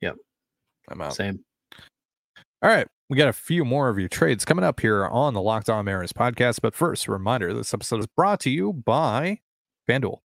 Yep. 0.00 0.16
i'm 0.88 1.00
out 1.02 1.14
same. 1.14 1.44
all 2.62 2.70
right 2.70 2.88
We 3.10 3.16
got 3.16 3.28
a 3.28 3.32
few 3.32 3.64
more 3.64 3.88
of 3.88 3.98
your 3.98 4.08
trades 4.08 4.44
coming 4.44 4.64
up 4.64 4.80
here 4.80 5.06
on 5.06 5.32
the 5.32 5.40
Locked 5.40 5.70
On 5.70 5.82
Mariners 5.82 6.12
podcast. 6.12 6.60
But 6.60 6.74
first, 6.74 7.06
a 7.06 7.12
reminder 7.12 7.54
this 7.54 7.72
episode 7.72 8.00
is 8.00 8.06
brought 8.06 8.38
to 8.40 8.50
you 8.50 8.74
by 8.74 9.40
FanDuel. 9.88 10.18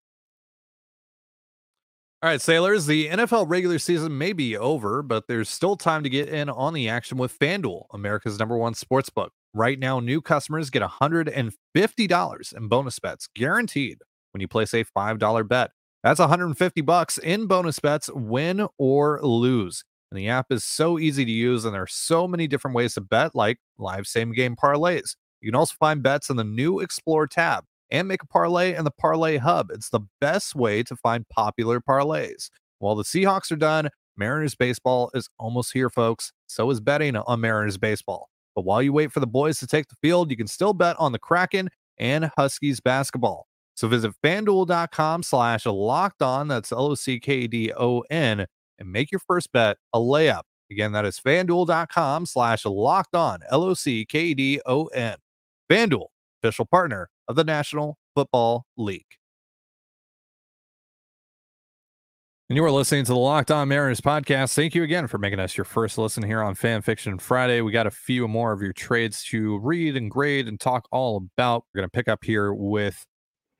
All 2.22 2.30
right, 2.30 2.40
sailors, 2.40 2.86
the 2.86 3.08
NFL 3.08 3.46
regular 3.48 3.78
season 3.78 4.16
may 4.18 4.32
be 4.34 4.56
over, 4.56 5.02
but 5.02 5.28
there's 5.28 5.48
still 5.48 5.76
time 5.76 6.02
to 6.02 6.10
get 6.10 6.28
in 6.28 6.50
on 6.50 6.74
the 6.74 6.88
action 6.88 7.16
with 7.16 7.38
FanDuel, 7.38 7.84
America's 7.92 8.38
number 8.38 8.56
one 8.56 8.74
sports 8.74 9.08
book. 9.10 9.32
Right 9.54 9.78
now, 9.78 10.00
new 10.00 10.20
customers 10.20 10.68
get 10.68 10.82
$150 10.82 12.56
in 12.56 12.68
bonus 12.68 12.98
bets 12.98 13.28
guaranteed 13.34 13.98
when 14.32 14.40
you 14.42 14.48
place 14.48 14.74
a 14.74 14.84
$5 14.84 15.48
bet. 15.48 15.70
That's 16.02 16.20
150 16.20 16.80
bucks 16.82 17.16
in 17.16 17.46
bonus 17.46 17.78
bets, 17.78 18.10
win 18.12 18.66
or 18.78 19.20
lose. 19.22 19.84
And 20.14 20.22
the 20.22 20.28
app 20.28 20.52
is 20.52 20.64
so 20.64 21.00
easy 21.00 21.24
to 21.24 21.30
use, 21.32 21.64
and 21.64 21.74
there 21.74 21.82
are 21.82 21.88
so 21.88 22.28
many 22.28 22.46
different 22.46 22.76
ways 22.76 22.94
to 22.94 23.00
bet, 23.00 23.34
like 23.34 23.58
live 23.78 24.06
same 24.06 24.30
game 24.32 24.54
parlays. 24.54 25.16
You 25.40 25.50
can 25.50 25.56
also 25.56 25.74
find 25.80 26.04
bets 26.04 26.30
in 26.30 26.36
the 26.36 26.44
new 26.44 26.78
Explore 26.78 27.26
tab 27.26 27.64
and 27.90 28.06
make 28.06 28.22
a 28.22 28.26
parlay 28.28 28.76
in 28.76 28.84
the 28.84 28.92
Parlay 28.92 29.38
Hub. 29.38 29.72
It's 29.72 29.88
the 29.88 30.02
best 30.20 30.54
way 30.54 30.84
to 30.84 30.94
find 30.94 31.28
popular 31.30 31.80
parlays. 31.80 32.48
While 32.78 32.94
the 32.94 33.02
Seahawks 33.02 33.50
are 33.50 33.56
done, 33.56 33.88
Mariners 34.16 34.54
baseball 34.54 35.10
is 35.14 35.28
almost 35.40 35.72
here, 35.72 35.90
folks. 35.90 36.32
So 36.46 36.70
is 36.70 36.78
betting 36.78 37.16
on 37.16 37.40
Mariners 37.40 37.76
baseball. 37.76 38.28
But 38.54 38.64
while 38.64 38.84
you 38.84 38.92
wait 38.92 39.10
for 39.10 39.18
the 39.18 39.26
boys 39.26 39.58
to 39.58 39.66
take 39.66 39.88
the 39.88 39.96
field, 40.00 40.30
you 40.30 40.36
can 40.36 40.46
still 40.46 40.74
bet 40.74 40.94
on 41.00 41.10
the 41.10 41.18
Kraken 41.18 41.70
and 41.98 42.30
Huskies 42.38 42.78
basketball. 42.78 43.48
So 43.74 43.88
visit 43.88 44.12
fanduel.com 44.22 45.24
slash 45.24 45.66
locked 45.66 46.22
on. 46.22 46.46
That's 46.46 46.70
L 46.70 46.92
O 46.92 46.94
C 46.94 47.18
K 47.18 47.48
D 47.48 47.72
O 47.76 48.04
N 48.10 48.46
and 48.78 48.90
make 48.90 49.10
your 49.10 49.20
first 49.20 49.52
bet 49.52 49.78
a 49.92 49.98
layup. 49.98 50.42
Again, 50.70 50.92
that 50.92 51.04
is 51.04 51.18
fanduel.com 51.18 52.26
slash 52.26 52.64
locked 52.64 53.14
on. 53.14 53.40
L 53.50 53.64
O 53.64 53.74
C 53.74 54.04
K 54.04 54.34
D 54.34 54.60
O 54.66 54.86
N. 54.86 55.16
Fanduel, 55.70 56.08
official 56.42 56.66
partner 56.66 57.08
of 57.28 57.36
the 57.36 57.44
National 57.44 57.98
Football 58.14 58.66
League. 58.76 59.06
And 62.50 62.58
you 62.58 62.64
are 62.64 62.70
listening 62.70 63.06
to 63.06 63.12
the 63.12 63.18
Locked 63.18 63.50
On 63.50 63.66
Mariners 63.68 64.02
podcast. 64.02 64.54
Thank 64.54 64.74
you 64.74 64.82
again 64.82 65.06
for 65.06 65.16
making 65.16 65.40
us 65.40 65.56
your 65.56 65.64
first 65.64 65.96
listen 65.96 66.22
here 66.22 66.42
on 66.42 66.54
Fan 66.54 66.82
Fiction 66.82 67.18
Friday. 67.18 67.62
We 67.62 67.72
got 67.72 67.86
a 67.86 67.90
few 67.90 68.28
more 68.28 68.52
of 68.52 68.60
your 68.60 68.74
trades 68.74 69.24
to 69.30 69.58
read 69.60 69.96
and 69.96 70.10
grade 70.10 70.46
and 70.46 70.60
talk 70.60 70.86
all 70.92 71.16
about. 71.16 71.64
We're 71.72 71.80
going 71.80 71.88
to 71.88 71.96
pick 71.96 72.06
up 72.06 72.22
here 72.22 72.52
with 72.52 73.06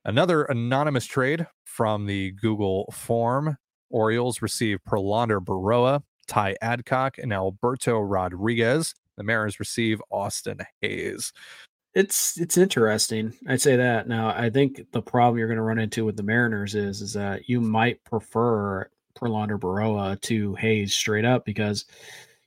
another 0.05 0.45
anonymous 0.45 1.07
trade 1.07 1.47
from 1.65 2.05
the 2.05 2.33
Google 2.33 2.93
form. 2.93 3.57
Orioles 3.91 4.43
receive 4.43 4.79
Prelander 4.89 5.41
Berroa, 5.41 6.03
Ty 6.27 6.57
Adcock, 6.63 7.19
and 7.19 7.33
Alberto 7.33 7.99
Rodriguez. 8.01 8.95
The 9.17 9.23
Mariners 9.23 9.61
receive 9.61 10.03
Austin 10.11 10.59
Hays. 10.81 11.33
It's 11.95 12.39
it's 12.41 12.59
interesting. 12.59 13.33
I'd 13.49 13.61
say 13.61 13.77
that. 13.77 14.09
Now, 14.09 14.29
I 14.29 14.51
think 14.51 14.91
the 14.91 15.03
problem 15.03 15.39
you're 15.39 15.47
going 15.47 15.59
to 15.59 15.63
run 15.63 15.79
into 15.79 16.05
with 16.05 16.17
the 16.17 16.25
Mariners 16.25 16.75
is 16.75 17.01
is 17.01 17.13
that 17.13 17.49
you 17.49 17.61
might 17.61 18.03
prefer 18.05 18.91
Prelander 19.15 19.59
Berroa 19.59 20.21
to 20.23 20.55
Hays 20.57 20.93
straight 20.93 21.25
up 21.25 21.45
because 21.45 21.85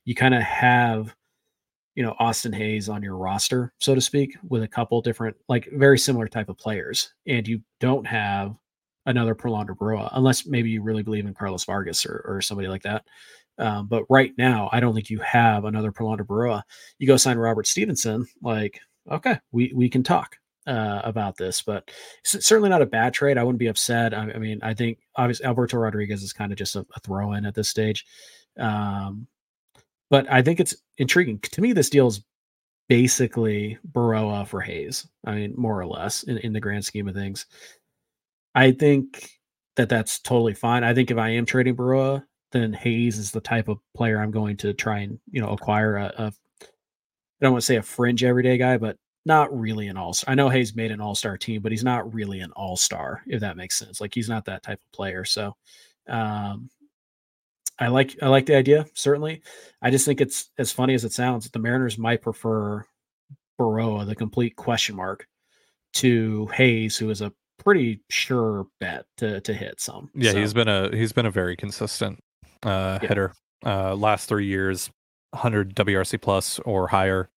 you 0.03 0.15
kind 0.15 0.33
of 0.35 0.41
have 0.41 1.15
you 1.95 2.03
know 2.03 2.15
Austin 2.19 2.53
Hays 2.53 2.89
on 2.89 3.01
your 3.01 3.15
roster, 3.15 3.73
so 3.79 3.95
to 3.95 4.01
speak, 4.01 4.37
with 4.49 4.63
a 4.63 4.67
couple 4.67 5.01
different 5.01 5.37
like 5.47 5.69
very 5.73 5.97
similar 5.97 6.27
type 6.27 6.49
of 6.49 6.57
players, 6.57 7.13
and 7.25 7.47
you 7.47 7.61
don't 7.79 8.05
have 8.05 8.55
another 9.07 9.33
Prelander 9.33 9.75
Berroa 9.75 10.09
unless 10.13 10.45
maybe 10.45 10.69
you 10.69 10.83
really 10.83 11.01
believe 11.01 11.25
in 11.25 11.33
Carlos 11.33 11.65
Vargas 11.65 12.05
or, 12.05 12.23
or 12.27 12.41
somebody 12.41 12.67
like 12.67 12.83
that. 12.83 13.05
Um, 13.57 13.87
but 13.87 14.03
right 14.09 14.33
now, 14.37 14.69
I 14.71 14.79
don't 14.79 14.93
think 14.93 15.09
you 15.09 15.19
have 15.19 15.65
another 15.65 15.91
Prelander 15.91 16.25
Berroa. 16.25 16.61
You 16.99 17.07
go 17.07 17.17
sign 17.17 17.37
Robert 17.37 17.65
Stephenson, 17.65 18.27
like 18.43 18.79
okay, 19.09 19.39
we 19.51 19.71
we 19.73 19.89
can 19.89 20.03
talk 20.03 20.35
uh, 20.67 21.01
about 21.03 21.37
this, 21.37 21.61
but 21.61 21.89
certainly 22.23 22.69
not 22.69 22.81
a 22.81 22.85
bad 22.85 23.13
trade. 23.13 23.37
I 23.37 23.43
wouldn't 23.43 23.59
be 23.59 23.67
upset. 23.67 24.13
I, 24.13 24.31
I 24.33 24.37
mean, 24.37 24.59
I 24.61 24.73
think 24.73 24.99
obviously 25.15 25.45
Alberto 25.45 25.77
Rodriguez 25.77 26.21
is 26.21 26.33
kind 26.33 26.51
of 26.51 26.57
just 26.57 26.75
a, 26.75 26.85
a 26.95 26.99
throw 26.99 27.33
in 27.33 27.45
at 27.45 27.55
this 27.55 27.69
stage. 27.69 28.05
Um, 28.59 29.27
but 30.09 30.29
I 30.31 30.41
think 30.41 30.59
it's 30.59 30.75
intriguing 30.97 31.39
to 31.39 31.61
me. 31.61 31.73
This 31.73 31.89
deal 31.89 32.07
is 32.07 32.23
basically 32.89 33.77
Berroa 33.91 34.47
for 34.47 34.61
Hays. 34.61 35.07
I 35.25 35.35
mean, 35.35 35.53
more 35.57 35.79
or 35.79 35.85
less 35.85 36.23
in, 36.23 36.37
in 36.39 36.53
the 36.53 36.59
grand 36.59 36.85
scheme 36.85 37.07
of 37.07 37.15
things. 37.15 37.45
I 38.57 38.71
think 38.71 39.29
that 39.75 39.87
that's 39.87 40.19
totally 40.19 40.55
fine. 40.55 40.83
I 40.83 40.95
think 40.95 41.11
if 41.11 41.17
I 41.19 41.29
am 41.29 41.45
trading 41.45 41.75
Berroa, 41.75 42.23
then 42.51 42.73
Hays 42.73 43.19
is 43.19 43.29
the 43.29 43.39
type 43.39 43.67
of 43.67 43.77
player 43.95 44.19
I'm 44.19 44.31
going 44.31 44.57
to 44.57 44.73
try 44.73 45.01
and 45.01 45.19
you 45.29 45.39
know 45.39 45.49
acquire 45.49 45.97
a, 45.97 46.13
a 46.17 46.25
I 46.63 46.65
don't 47.39 47.51
want 47.51 47.61
to 47.61 47.67
say 47.67 47.75
a 47.75 47.83
fringe 47.83 48.23
everyday 48.23 48.57
guy, 48.57 48.77
but 48.77 48.97
not 49.27 49.55
really 49.55 49.89
an 49.89 49.97
all 49.97 50.11
star. 50.11 50.31
I 50.31 50.35
know 50.35 50.49
Hays 50.49 50.75
made 50.75 50.89
an 50.89 50.99
all 50.99 51.13
star 51.13 51.37
team, 51.37 51.61
but 51.61 51.71
he's 51.71 51.83
not 51.83 52.11
really 52.15 52.39
an 52.39 52.51
all 52.53 52.75
star, 52.75 53.21
if 53.27 53.41
that 53.41 53.57
makes 53.57 53.77
sense. 53.77 54.01
Like 54.01 54.15
he's 54.15 54.29
not 54.29 54.45
that 54.45 54.63
type 54.63 54.79
of 54.83 54.91
player. 54.91 55.23
So 55.23 55.55
um, 56.09 56.71
I 57.77 57.89
like 57.89 58.17
I 58.23 58.27
like 58.27 58.47
the 58.47 58.55
idea, 58.55 58.87
certainly. 58.95 59.43
I 59.83 59.91
just 59.91 60.05
think 60.05 60.19
it's 60.19 60.49
as 60.57 60.71
funny 60.71 60.95
as 60.95 61.05
it 61.05 61.13
sounds, 61.13 61.43
that 61.43 61.53
the 61.53 61.59
Mariners 61.59 61.99
might 61.99 62.23
prefer 62.23 62.83
Berroa, 63.59 64.07
the 64.07 64.15
complete 64.15 64.55
question 64.55 64.95
mark, 64.95 65.27
to 65.93 66.47
Hays, 66.47 66.97
who 66.97 67.11
is 67.11 67.21
a 67.21 67.31
pretty 67.57 68.01
sure 68.09 68.67
bet 68.79 69.05
to 69.17 69.41
to 69.41 69.53
hit 69.53 69.79
some. 69.79 70.09
Yeah, 70.15 70.31
so. 70.31 70.39
he's 70.39 70.53
been 70.53 70.67
a 70.67 70.95
he's 70.95 71.13
been 71.13 71.25
a 71.25 71.31
very 71.31 71.55
consistent 71.55 72.19
uh 72.63 72.99
yeah. 73.01 73.07
hitter. 73.07 73.33
Uh 73.65 73.95
last 73.95 74.29
three 74.29 74.45
years, 74.45 74.89
100 75.31 75.75
WRC 75.75 76.21
plus 76.21 76.59
or 76.59 76.87
higher, 76.87 77.29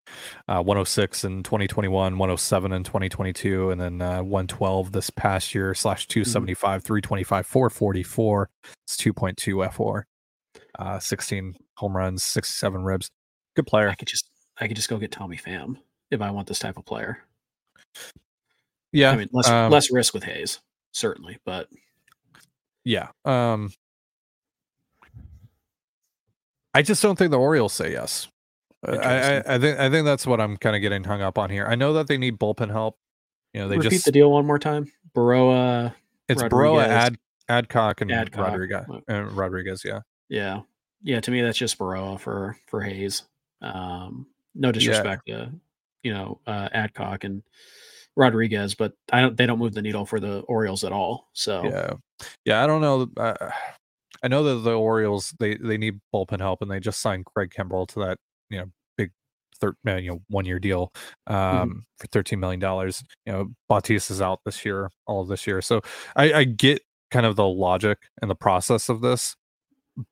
uh, 0.49 0.63
106 0.63 1.25
in 1.25 1.43
2021, 1.43 2.19
107 2.19 2.73
in 2.73 2.85
2022, 2.85 3.71
and 3.71 3.81
then 3.81 4.01
uh, 4.01 4.23
112 4.23 4.93
this 4.93 5.11
past 5.11 5.55
year 5.55 5.75
slash 5.75 6.07
275, 6.07 6.81
mm-hmm. 6.81 6.87
325, 6.87 7.47
444. 7.47 8.51
It's 8.87 8.97
2.2 8.97 9.73
FOR, 9.73 10.07
uh, 10.79 10.99
16 10.99 11.57
home 11.77 11.97
runs, 11.97 12.23
67 12.23 12.83
ribs. 12.83 13.11
Good 13.57 13.67
player. 13.67 13.89
I 13.89 13.95
could 13.95 14.09
just 14.09 14.31
I 14.61 14.69
could 14.69 14.77
just 14.77 14.89
go 14.89 14.99
get 14.99 15.11
Tommy 15.11 15.37
Pham 15.37 15.77
if 16.11 16.21
I 16.21 16.31
want 16.31 16.47
this 16.47 16.59
type 16.59 16.77
of 16.77 16.85
player. 16.85 17.19
Yeah, 18.93 19.11
I 19.11 19.17
mean 19.17 19.29
less 19.33 19.49
um, 19.49 19.71
less 19.71 19.91
risk 19.91 20.15
with 20.15 20.25
Hays 20.25 20.61
certainly, 20.93 21.39
but 21.45 21.69
yeah. 22.85 23.09
Um, 23.25 23.71
I 26.75 26.83
just 26.83 27.03
don't 27.03 27.17
think 27.17 27.31
the 27.31 27.39
Orioles 27.39 27.73
say 27.73 27.93
yes. 27.93 28.29
Uh, 28.87 28.97
I, 28.97 29.15
I, 29.15 29.55
I, 29.55 29.59
think 29.59 29.79
I 29.79 29.91
think 29.91 30.05
that's 30.05 30.27
what 30.27 30.41
I'm 30.41 30.57
kind 30.57 30.75
of 30.75 30.83
getting 30.83 31.05
hung 31.05 31.21
up 31.21 31.39
on 31.39 31.51
here. 31.51 31.67
I 31.67 31.75
know 31.75 31.93
that 31.95 32.07
they 32.07 32.17
need 32.17 32.39
bullpen 32.39 32.71
help. 32.71 32.99
You 33.53 33.61
know, 33.61 33.69
they 33.69 33.77
repeat 33.77 33.91
just 33.91 34.05
the 34.07 34.13
deal 34.13 34.31
one 34.31 34.47
more 34.47 34.59
time. 34.59 34.91
Berroa. 35.15 35.93
It's. 36.29 36.43
Berroa, 36.43 36.87
Ad, 36.87 37.19
Adcock, 37.49 38.01
and 38.01 38.13
Adcock. 38.13 38.47
Rodriguez. 38.47 38.85
And 39.09 39.33
Rodriguez, 39.33 39.83
yeah. 39.85 40.01
Yeah, 40.29 40.61
yeah. 41.03 41.21
To 41.21 41.31
me, 41.31 41.43
that's 41.43 41.59
just 41.59 41.79
Berroa 41.79 42.19
for 42.19 42.57
for 42.69 42.81
Hayes. 42.81 43.25
Um, 43.61 44.27
no 44.55 44.73
disrespect 44.73 45.23
yeah. 45.27 45.37
to 45.37 45.53
you 46.05 46.15
know 46.15 46.41
uh, 46.47 46.69
Adcock 46.73 47.25
and 47.25 47.43
Rodriguez, 48.17 48.75
but 48.75 48.93
I 49.13 49.21
don't. 49.21 49.37
They 49.37 49.47
don't 49.47 49.59
move 49.59 49.75
the 49.75 49.83
needle 49.83 50.07
for 50.07 50.21
the 50.21 50.41
Orioles 50.41 50.85
at 50.85 50.93
all. 50.93 51.29
So 51.33 51.65
yeah, 51.65 51.93
yeah. 52.45 52.65
I 52.65 52.67
don't 52.67 52.81
know. 52.81 53.09
Uh, 53.17 53.51
I 54.23 54.29
know 54.29 54.43
that 54.43 54.57
the 54.57 54.73
Orioles 54.73 55.35
they 55.39 55.57
they 55.57 55.79
need 55.79 56.01
bullpen 56.15 56.41
help, 56.41 56.63
and 56.63 56.71
they 56.71 56.81
just 56.81 57.01
signed 57.01 57.27
Craig 57.27 57.53
Kimbrel 57.57 57.89
to 57.89 58.01
that 58.01 58.19
you 58.51 58.59
know 58.59 58.67
big 58.97 59.11
third 59.61 59.77
uh, 59.87 59.97
you 59.97 60.11
know 60.11 60.21
one 60.29 60.45
year 60.45 60.59
deal 60.59 60.93
mm-hmm. 61.29 61.35
um, 61.35 61.69
mm-hmm. 61.69 61.79
for 61.99 62.07
thirteen 62.09 62.41
million 62.41 62.61
dollars. 62.61 63.03
You 63.27 63.33
know, 63.33 63.51
Bautista 63.69 64.13
is 64.13 64.21
out 64.23 64.41
this 64.45 64.65
year, 64.65 64.91
all 65.07 65.23
of 65.23 65.29
this 65.29 65.47
year, 65.47 65.63
so 65.63 65.81
I, 66.17 66.33
I 66.33 66.45
get 66.45 66.83
kind 67.11 67.27
of 67.27 67.37
the 67.37 67.47
logic 67.47 67.99
and 68.21 68.31
the 68.31 68.37
process 68.37 68.89
of 68.89 69.01
this, 69.01 69.37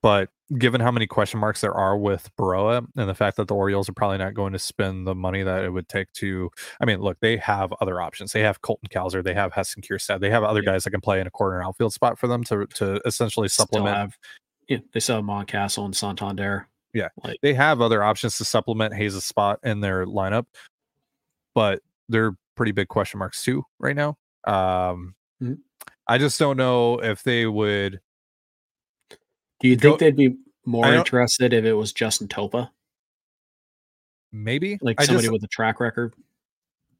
but 0.02 0.30
given 0.56 0.80
how 0.80 0.90
many 0.90 1.06
question 1.06 1.38
marks 1.38 1.60
there 1.60 1.74
are 1.74 1.96
with 1.96 2.30
Berroa 2.36 2.86
and 2.96 3.08
the 3.08 3.14
fact 3.14 3.36
that 3.36 3.48
the 3.48 3.54
Orioles 3.54 3.88
are 3.88 3.92
probably 3.92 4.18
not 4.18 4.32
going 4.32 4.52
to 4.54 4.58
spend 4.58 5.06
the 5.06 5.14
money 5.14 5.42
that 5.42 5.64
it 5.64 5.70
would 5.70 5.88
take 5.88 6.10
to, 6.14 6.50
I 6.80 6.86
mean, 6.86 7.00
look, 7.00 7.18
they 7.20 7.36
have 7.36 7.72
other 7.80 8.00
options. 8.00 8.32
They 8.32 8.40
have 8.40 8.62
Colton 8.62 8.88
Cowser, 8.88 9.22
they 9.22 9.34
have 9.34 9.52
Heston 9.52 9.82
Kjerstad, 9.82 10.20
they 10.20 10.30
have 10.30 10.44
other 10.44 10.62
yeah. 10.62 10.72
guys 10.72 10.84
that 10.84 10.90
can 10.90 11.02
play 11.02 11.20
in 11.20 11.26
a 11.26 11.30
corner 11.30 11.62
outfield 11.62 11.92
spot 11.92 12.18
for 12.18 12.28
them 12.28 12.44
to 12.44 12.66
to 12.66 13.00
essentially 13.04 13.48
supplement. 13.48 13.96
Have, 13.96 14.18
yeah, 14.68 14.78
they 14.92 15.00
still 15.00 15.22
have 15.22 15.78
and 15.78 15.96
Santander. 15.96 16.68
Yeah, 16.94 17.08
like, 17.22 17.38
they 17.42 17.52
have 17.52 17.82
other 17.82 18.02
options 18.02 18.38
to 18.38 18.44
supplement 18.44 18.94
Hays' 18.94 19.22
spot 19.22 19.60
in 19.62 19.80
their 19.80 20.06
lineup, 20.06 20.46
but 21.54 21.82
they're 22.08 22.32
pretty 22.56 22.72
big 22.72 22.88
question 22.88 23.18
marks 23.18 23.44
too 23.44 23.64
right 23.78 23.94
now. 23.94 24.16
Um, 24.46 25.14
mm-hmm. 25.42 25.54
I 26.06 26.16
just 26.16 26.38
don't 26.38 26.56
know 26.56 26.98
if 26.98 27.22
they 27.22 27.46
would 27.46 28.00
do 29.60 29.68
you 29.68 29.76
think 29.76 29.98
they'd 29.98 30.16
be 30.16 30.36
more 30.64 30.92
interested 30.92 31.52
if 31.52 31.64
it 31.64 31.74
was 31.74 31.92
Justin 31.92 32.28
Topa? 32.28 32.70
Maybe 34.30 34.78
like 34.82 35.00
somebody 35.00 35.26
just, 35.26 35.32
with 35.32 35.42
a 35.42 35.48
track 35.48 35.80
record. 35.80 36.14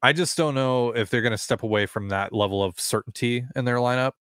I 0.01 0.13
just 0.13 0.37
don't 0.37 0.55
know 0.55 0.89
if 0.91 1.09
they're 1.09 1.21
going 1.21 1.31
to 1.31 1.37
step 1.37 1.63
away 1.63 1.85
from 1.85 2.09
that 2.09 2.33
level 2.33 2.63
of 2.63 2.79
certainty 2.79 3.45
in 3.55 3.65
their 3.65 3.77
lineup, 3.77 4.13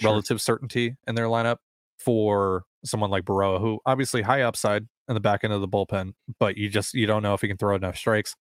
sure. 0.00 0.10
relative 0.10 0.40
certainty 0.40 0.96
in 1.06 1.14
their 1.14 1.26
lineup 1.26 1.56
for 1.98 2.64
someone 2.84 3.10
like 3.10 3.24
Berroa, 3.24 3.60
who 3.60 3.80
obviously 3.86 4.22
high 4.22 4.42
upside, 4.42 4.86
in 5.08 5.14
the 5.14 5.20
back 5.20 5.44
end 5.44 5.52
of 5.52 5.60
the 5.60 5.68
bullpen, 5.68 6.14
but 6.38 6.56
you 6.56 6.68
just 6.68 6.94
you 6.94 7.06
don't 7.06 7.22
know 7.22 7.34
if 7.34 7.40
he 7.40 7.48
can 7.48 7.56
throw 7.56 7.74
enough 7.74 7.96
strikes. 7.96 8.36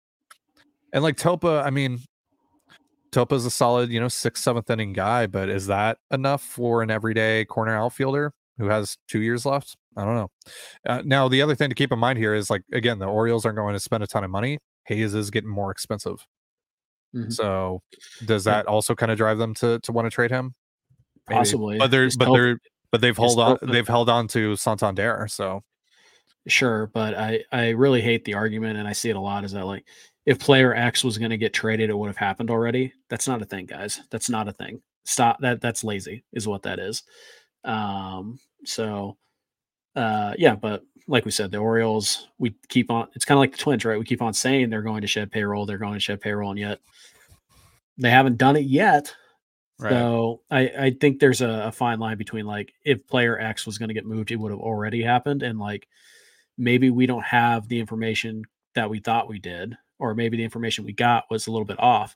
And 0.93 1.03
like 1.03 1.17
Topa, 1.17 1.65
I 1.65 1.71
mean, 1.71 2.01
Topa's 3.13 3.45
a 3.47 3.51
solid, 3.51 3.91
you 3.91 4.01
know, 4.01 4.09
sixth, 4.09 4.43
seventh 4.43 4.71
inning 4.71 4.93
guy, 4.93 5.27
but 5.27 5.49
is 5.49 5.67
that 5.67 5.99
enough 6.11 6.43
for 6.43 6.83
an 6.83 6.91
everyday 6.91 7.45
corner 7.45 7.77
outfielder 7.77 8.33
who 8.61 8.69
has 8.69 8.97
two 9.09 9.21
years 9.23 9.45
left? 9.47 9.77
I 9.97 10.05
don't 10.05 10.15
know. 10.15 10.31
Uh, 10.87 11.03
now, 11.05 11.29
the 11.29 11.43
other 11.43 11.55
thing 11.57 11.69
to 11.69 11.75
keep 11.75 11.91
in 11.93 11.99
mind 11.99 12.19
here 12.19 12.35
is 12.35 12.51
like, 12.51 12.63
again, 12.73 12.99
the 12.99 13.07
Orioles 13.07 13.45
aren't 13.45 13.57
going 13.57 13.75
to 13.75 13.81
spend 13.81 14.03
a 14.05 14.07
ton 14.07 14.23
of 14.23 14.31
money. 14.31 14.59
Hays 14.85 15.15
is 15.15 15.31
getting 15.31 15.51
more 15.51 15.71
expensive. 15.71 16.25
Mhm. 17.15 17.33
So 17.33 17.83
does 18.25 18.47
Yeah. 18.47 18.53
that 18.55 18.67
also 18.67 18.95
kind 18.95 19.11
of 19.11 19.19
drive 19.19 19.39
them 19.39 19.55
to 19.55 19.81
to 19.81 19.93
want 19.93 20.07
to 20.07 20.11
trade 20.11 20.31
him? 20.31 20.55
Maybe. 21.29 21.39
Possibly, 21.39 21.79
But 21.79 21.91
they're 21.91 22.09
but 22.19 22.33
they're 22.33 22.59
but 22.93 23.01
they've 23.01 23.17
held 23.17 23.39
on 23.41 23.59
they've 23.63 23.87
held 23.89 24.09
on 24.09 24.29
to 24.29 24.55
Santander. 24.57 25.27
So 25.29 25.63
Sure, 26.47 26.87
but 26.95 27.15
I 27.15 27.45
I 27.53 27.71
really 27.71 28.01
hate 28.01 28.25
the 28.25 28.35
argument, 28.35 28.79
and 28.79 28.87
I 28.89 28.93
see 28.93 29.11
it 29.11 29.17
a 29.17 29.21
lot. 29.21 29.45
Is 29.45 29.53
that 29.53 29.67
like 29.67 29.87
if 30.27 30.39
player 30.39 30.75
X 30.75 31.03
was 31.05 31.19
going 31.19 31.31
to 31.31 31.37
get 31.37 31.53
traded, 31.53 31.91
it 31.91 31.99
would 31.99 32.07
have 32.09 32.17
happened 32.17 32.51
already? 32.51 32.93
That's 33.09 33.27
not 33.29 33.43
a 33.43 33.45
thing, 33.45 33.67
guys. 33.67 34.01
That's 34.11 34.31
not 34.31 34.49
a 34.49 34.53
thing. 34.53 34.81
Stop 35.05 35.41
that. 35.41 35.61
That's 35.61 35.83
lazy, 35.85 36.25
is 36.33 36.47
what 36.49 36.63
that 36.63 36.79
is. 36.79 37.03
Um. 37.65 38.39
So, 38.65 39.17
uh, 39.97 40.35
yeah, 40.39 40.55
but 40.55 40.83
like 41.09 41.25
we 41.25 41.31
said, 41.31 41.51
the 41.51 41.59
Orioles, 41.59 42.29
we 42.39 42.55
keep 42.69 42.91
on. 42.91 43.09
It's 43.15 43.25
kind 43.25 43.37
of 43.37 43.41
like 43.41 43.53
the 43.53 43.59
Twins, 43.59 43.85
right? 43.85 43.99
We 43.99 44.05
keep 44.05 44.23
on 44.23 44.33
saying 44.35 44.71
they're 44.71 44.83
going 44.83 45.01
to 45.01 45.07
shed 45.07 45.33
payroll, 45.33 45.67
they're 45.67 45.79
going 45.79 45.95
to 45.95 46.01
shed 46.01 46.21
payroll, 46.21 46.51
and 46.51 46.59
yet 46.59 46.79
they 47.99 48.11
haven't 48.11 48.39
done 48.39 48.57
it 48.57 48.65
yet. 48.67 49.15
right. 49.79 49.91
So 49.91 50.43
I, 50.51 50.61
I 50.79 50.91
think 51.01 51.19
there's 51.19 51.41
a, 51.41 51.65
a 51.67 51.73
fine 51.73 51.99
line 51.99 52.17
between 52.19 52.47
like 52.47 52.73
if 52.85 53.07
player 53.07 53.39
X 53.39 53.67
was 53.67 53.79
going 53.79 53.89
to 53.89 53.95
get 53.95 54.07
moved, 54.07 54.31
it 54.31 54.37
would 54.37 54.53
have 54.53 54.61
already 54.61 55.03
happened, 55.03 55.43
and 55.43 55.59
like 55.59 55.89
maybe 56.59 56.91
we 56.91 57.07
don't 57.07 57.25
have 57.25 57.67
the 57.69 57.81
information 57.81 58.45
that 58.75 58.89
we 58.91 59.01
thought 59.01 59.29
we 59.29 59.39
did, 59.39 59.77
or 59.99 60.15
maybe 60.15 60.37
the 60.37 60.45
information 60.45 60.85
we 60.85 60.93
got 60.93 61.25
was 61.31 61.47
a 61.47 61.51
little 61.51 61.65
bit 61.67 61.81
off, 61.81 62.15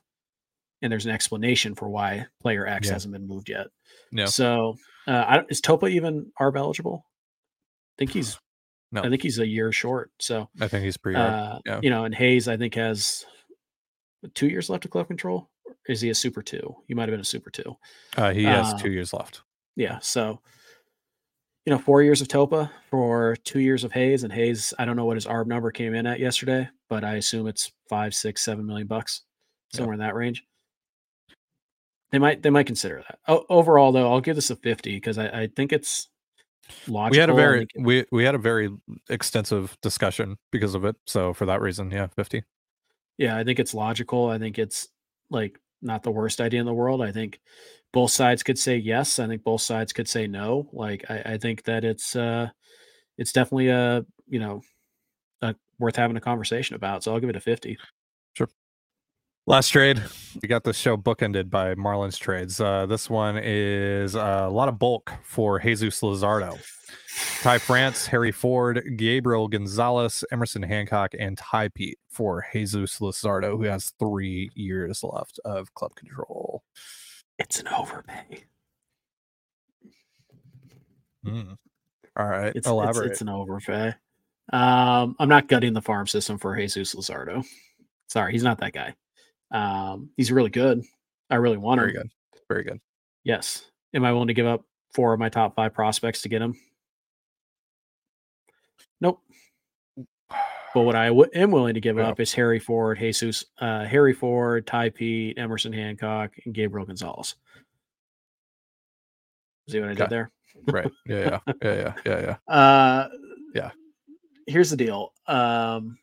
and 0.81 0.91
there's 0.91 1.05
an 1.07 1.11
explanation 1.11 1.73
for 1.75 1.89
why 1.89 2.27
player 2.39 2.65
X 2.67 2.87
Yeah. 2.87 2.93
hasn't 2.93 3.13
been 3.13 3.27
moved 3.27 3.49
yet. 3.49 3.67
Yeah. 4.11 4.25
So 4.25 4.77
uh, 5.07 5.25
I, 5.27 5.35
don't- 5.37 5.51
is 5.51 5.61
Topa 5.61 5.89
even 5.91 6.31
ARB 6.39 6.57
eligible? 6.57 7.05
I 7.07 7.95
think 7.99 8.11
he's. 8.11 8.39
No. 8.91 9.01
I 9.03 9.09
think 9.09 9.23
he's 9.23 9.39
a 9.39 9.47
year 9.47 9.71
short. 9.71 10.11
So 10.19 10.47
I 10.61 10.67
think 10.67 10.85
he's 10.85 10.95
pretty 10.95 11.17
uh, 11.17 11.59
yeah. 11.65 11.79
you 11.83 11.89
know, 11.89 12.05
and 12.05 12.15
Hays 12.15 12.47
I 12.47 12.55
think 12.55 12.75
has 12.75 13.25
two 14.35 14.47
years 14.47 14.69
left 14.69 14.85
of 14.85 14.91
club 14.91 15.07
control. 15.07 15.49
Or 15.65 15.73
is 15.91 16.01
he 16.01 16.09
a 16.09 16.15
super 16.15 16.41
two? 16.41 16.75
He 16.87 16.93
might 16.93 17.03
have 17.09 17.11
been 17.13 17.19
a 17.19 17.25
super 17.25 17.49
two. 17.49 17.75
uh, 18.15 18.31
he 18.31 18.43
has 18.43 18.73
uh, 18.73 18.77
two 18.77 18.91
years 18.91 19.11
left. 19.11 19.41
Yeah. 19.75 19.99
So, 19.99 20.39
you 21.65 21.73
know, 21.73 21.79
four 21.79 22.03
years 22.03 22.21
of 22.21 22.27
Topa 22.27 22.69
for 22.89 23.35
two 23.43 23.59
years 23.59 23.83
of 23.83 23.91
Hays, 23.91 24.23
and 24.23 24.31
Hays, 24.31 24.73
I 24.79 24.85
don't 24.85 24.95
know 24.95 25.05
what 25.05 25.17
his 25.17 25.25
ARB 25.25 25.47
number 25.47 25.71
came 25.71 25.93
in 25.95 26.05
at 26.05 26.19
yesterday, 26.19 26.69
but 26.87 27.03
I 27.03 27.15
assume 27.15 27.47
it's 27.47 27.71
five, 27.89 28.13
six, 28.13 28.43
seven 28.45 28.65
million 28.65 28.87
bucks, 28.87 29.23
Yeah. 29.73 29.77
somewhere 29.77 29.93
in 29.95 29.99
that 29.99 30.15
range. 30.15 30.43
They 32.11 32.19
might 32.19 32.41
they 32.43 32.49
might 32.49 32.67
consider 32.67 33.03
that. 33.07 33.19
O- 33.27 33.45
overall, 33.49 33.91
though, 33.91 34.11
I'll 34.11 34.21
give 34.21 34.35
this 34.35 34.49
a 34.49 34.55
fifty 34.55 34.95
because 34.95 35.17
I, 35.17 35.27
I 35.27 35.47
think 35.47 35.73
it's 35.73 36.07
logical. 36.87 37.11
we 37.11 37.17
had 37.17 37.29
a 37.29 37.33
very 37.33 37.63
it- 37.63 37.81
we 37.81 38.05
we 38.11 38.23
had 38.23 38.35
a 38.35 38.39
very 38.39 38.69
extensive 39.09 39.77
discussion 39.81 40.37
because 40.51 40.75
of 40.75 40.85
it. 40.85 40.95
So 41.07 41.33
for 41.33 41.45
that 41.47 41.61
reason, 41.61 41.91
yeah, 41.91 42.07
fifty. 42.15 42.43
yeah, 43.17 43.37
I 43.37 43.43
think 43.43 43.59
it's 43.59 43.73
logical. 43.73 44.29
I 44.29 44.37
think 44.37 44.59
it's 44.59 44.87
like 45.29 45.59
not 45.81 46.03
the 46.03 46.11
worst 46.11 46.39
idea 46.41 46.59
in 46.59 46.65
the 46.65 46.73
world. 46.73 47.01
I 47.01 47.11
think 47.11 47.39
both 47.91 48.11
sides 48.11 48.43
could 48.43 48.57
say 48.59 48.77
yes. 48.77 49.19
I 49.19 49.27
think 49.27 49.43
both 49.43 49.61
sides 49.61 49.91
could 49.93 50.07
say 50.07 50.27
no. 50.27 50.69
Like 50.71 51.05
I, 51.09 51.33
I 51.33 51.37
think 51.37 51.63
that 51.63 51.83
it's 51.83 52.15
uh 52.15 52.49
it's 53.17 53.31
definitely 53.31 53.69
a 53.69 54.05
you 54.27 54.39
know 54.39 54.61
a, 55.41 55.55
worth 55.79 55.95
having 55.95 56.17
a 56.17 56.21
conversation 56.21 56.75
about. 56.75 57.03
So 57.03 57.13
I'll 57.13 57.19
give 57.19 57.29
it 57.29 57.35
a 57.35 57.41
fifty. 57.41 57.77
Last 59.47 59.69
trade, 59.69 60.01
we 60.41 60.47
got 60.47 60.63
this 60.63 60.75
show 60.75 60.97
bookended 60.97 61.51
by 61.51 61.75
Marlins 61.75 62.17
trades. 62.17 62.59
Uh, 62.59 62.87
this 62.87 63.11
one 63.11 63.39
is 63.41 64.15
uh, 64.15 64.45
a 64.47 64.49
lot 64.49 64.69
of 64.69 64.79
bulk 64.79 65.11
for 65.23 65.59
Jesus 65.59 66.01
Luzardo, 66.01 66.57
Ty 67.43 67.59
France, 67.59 68.07
Harry 68.07 68.31
Ford, 68.31 68.83
Gabriel 68.97 69.47
Gonzalez, 69.47 70.23
Emerson 70.31 70.63
Hancock, 70.63 71.11
and 71.19 71.37
Tai 71.37 71.67
Peete 71.67 71.99
for 72.09 72.43
Jesus 72.53 72.97
Luzardo, 72.97 73.55
who 73.55 73.63
has 73.65 73.93
three 73.99 74.49
years 74.55 75.03
left 75.03 75.39
of 75.45 75.71
club 75.75 75.93
control. 75.95 76.63
It's 77.37 77.59
an 77.59 77.67
overpay. 77.67 78.45
Mm. 81.23 81.55
All 82.17 82.25
right, 82.25 82.47
It's, 82.47 82.57
it's 82.57 82.67
elaborate. 82.67 83.11
it's 83.11 83.21
an 83.21 83.29
overpay. 83.29 83.93
Um, 84.51 85.15
I'm 85.19 85.29
not 85.29 85.47
gutting 85.47 85.73
the 85.73 85.83
farm 85.83 86.07
system 86.07 86.39
for 86.39 86.55
Jesus 86.55 86.95
Luzardo. 86.95 87.45
Sorry, 88.07 88.31
he's 88.31 88.43
not 88.43 88.57
that 88.59 88.73
guy. 88.73 88.95
Um, 89.55 90.09
he's 90.17 90.31
really 90.31 90.49
good. 90.49 90.83
I 91.29 91.35
really 91.35 91.57
want 91.57 91.79
Very 91.79 91.91
him. 91.93 92.01
good. 92.01 92.11
Very 92.49 92.63
good. 92.63 92.79
Yes. 93.23 93.63
Am 93.93 94.03
I 94.03 94.11
willing 94.11 94.27
to 94.27 94.33
give 94.33 94.45
up 94.45 94.63
four 94.93 95.13
of 95.13 95.19
my 95.19 95.29
top 95.29 95.55
five 95.55 95.73
prospects 95.73 96.21
to 96.23 96.29
get 96.29 96.41
him? 96.41 96.55
Nope. 99.01 99.21
But 100.73 100.81
what 100.81 100.95
I 100.95 101.07
w- 101.07 101.29
am 101.33 101.51
willing 101.51 101.75
to 101.75 101.79
give 101.81 101.97
Yeah. 101.97 102.09
up 102.09 102.19
is 102.19 102.33
Harry 102.33 102.59
Ford, 102.59 102.99
Jesus, 102.99 103.45
uh, 103.59 103.85
Harry 103.85 104.13
Ford, 104.13 104.67
Tai 104.67 104.89
Peete, 104.89 105.37
Emerson 105.37 105.71
Hancock, 105.71 106.33
and 106.45 106.53
Gabriel 106.53 106.85
Gonzalez. 106.85 107.35
See 109.69 109.79
what 109.79 109.89
I 109.89 109.91
Okay. 109.93 110.03
did 110.03 110.09
there? 110.09 110.31
Right. 110.67 110.91
Yeah. 111.05 111.39
Yeah. 111.47 111.53
Yeah. 111.63 111.73
Yeah. 111.73 111.93
Yeah. 112.05 112.37
Yeah. 112.47 112.53
Uh, 112.53 113.09
Yeah. 113.53 113.71
Here's 114.47 114.69
the 114.69 114.77
deal. 114.77 115.13
Um, 115.27 115.97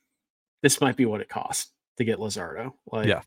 this 0.63 0.81
might 0.81 0.97
be 0.97 1.05
what 1.07 1.21
it 1.21 1.29
costs 1.29 1.71
to 1.97 2.05
get 2.05 2.19
Luzardo. 2.19 2.73
Like, 2.87 3.07
Yeah. 3.07 3.23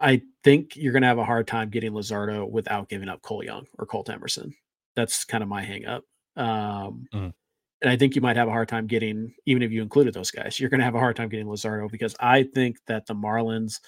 I 0.00 0.22
think 0.44 0.76
you're 0.76 0.92
going 0.92 1.02
to 1.02 1.08
have 1.08 1.18
a 1.18 1.24
hard 1.24 1.46
time 1.46 1.68
getting 1.68 1.92
Luzardo 1.92 2.48
without 2.50 2.88
giving 2.88 3.08
up 3.08 3.20
Cole 3.22 3.44
Young 3.44 3.66
or 3.78 3.84
Colt 3.86 4.08
Emerson. 4.08 4.54
That's 4.96 5.24
kind 5.24 5.42
of 5.42 5.48
my 5.48 5.62
hang 5.62 5.84
up. 5.86 6.04
Um, 6.36 7.06
Mhm. 7.12 7.34
And 7.82 7.90
I 7.90 7.96
think 7.96 8.14
you 8.14 8.20
might 8.20 8.36
have 8.36 8.48
a 8.48 8.50
hard 8.50 8.68
time 8.68 8.86
getting, 8.86 9.34
even 9.46 9.62
if 9.62 9.72
you 9.72 9.80
included 9.80 10.12
those 10.12 10.30
guys, 10.30 10.60
you're 10.60 10.68
going 10.68 10.80
to 10.80 10.84
have 10.84 10.94
a 10.94 10.98
hard 10.98 11.16
time 11.16 11.30
getting 11.30 11.46
Luzardo 11.46 11.90
because 11.90 12.14
I 12.20 12.42
think 12.42 12.76
that 12.86 13.06
the 13.06 13.14
Marlins, 13.14 13.80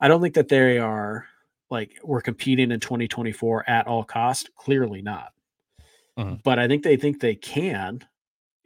I 0.00 0.08
don't 0.08 0.20
think 0.20 0.34
that 0.34 0.48
they 0.48 0.78
are 0.78 1.26
like 1.70 1.96
we're 2.02 2.22
competing 2.22 2.72
in 2.72 2.80
2024 2.80 3.68
at 3.70 3.86
all 3.86 4.02
cost. 4.02 4.50
Clearly 4.56 5.00
not. 5.02 5.32
Mhm. 6.18 6.42
But 6.42 6.58
I 6.58 6.66
think 6.66 6.82
they 6.82 6.96
think 6.96 7.20
they 7.20 7.36
can. 7.36 8.00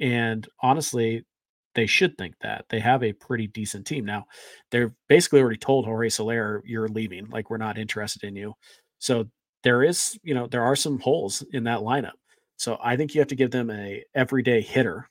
And 0.01 0.49
honestly, 0.61 1.27
they 1.75 1.87
should 1.87 2.17
think 2.17 2.35
that 2.41 2.65
they 2.69 2.81
have 2.81 3.03
a 3.03 3.13
pretty 3.13 3.47
decent 3.47 3.87
team 3.87 4.05
now. 4.05 4.27
They're 4.71 4.95
basically 5.09 5.41
already 5.41 5.59
told 5.59 5.85
Jorge 5.85 6.09
Soler, 6.09 6.63
"You're 6.65 6.89
leaving. 6.89 7.29
Like 7.31 7.51
we're 7.51 7.57
not 7.57 7.79
interested 7.79 8.25
in 8.25 8.37
you." 8.37 8.55
So 8.99 9.29
there 9.63 9.83
is, 9.83 10.19
you 10.23 10.35
know, 10.35 10.47
there 10.47 10.63
are 10.63 10.77
some 10.77 11.01
holes 11.01 11.43
in 11.53 11.65
that 11.65 11.81
lineup. 11.81 12.13
So 12.57 12.79
I 12.83 12.97
think 12.97 13.15
you 13.15 13.21
have 13.21 13.29
to 13.29 13.35
give 13.37 13.51
them 13.51 13.71
a 13.71 14.05
everyday 14.15 14.61
hitter. 14.61 15.09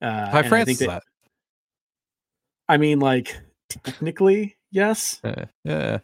Uh, 0.00 0.30
Ty 0.30 0.40
and 0.40 0.54
I 0.54 0.64
that. 0.74 1.02
I 2.68 2.76
mean, 2.76 3.00
like 3.00 3.36
technically, 3.68 4.56
yes, 4.70 5.20
Yeah. 5.24 5.44
Yeah. 5.64 5.98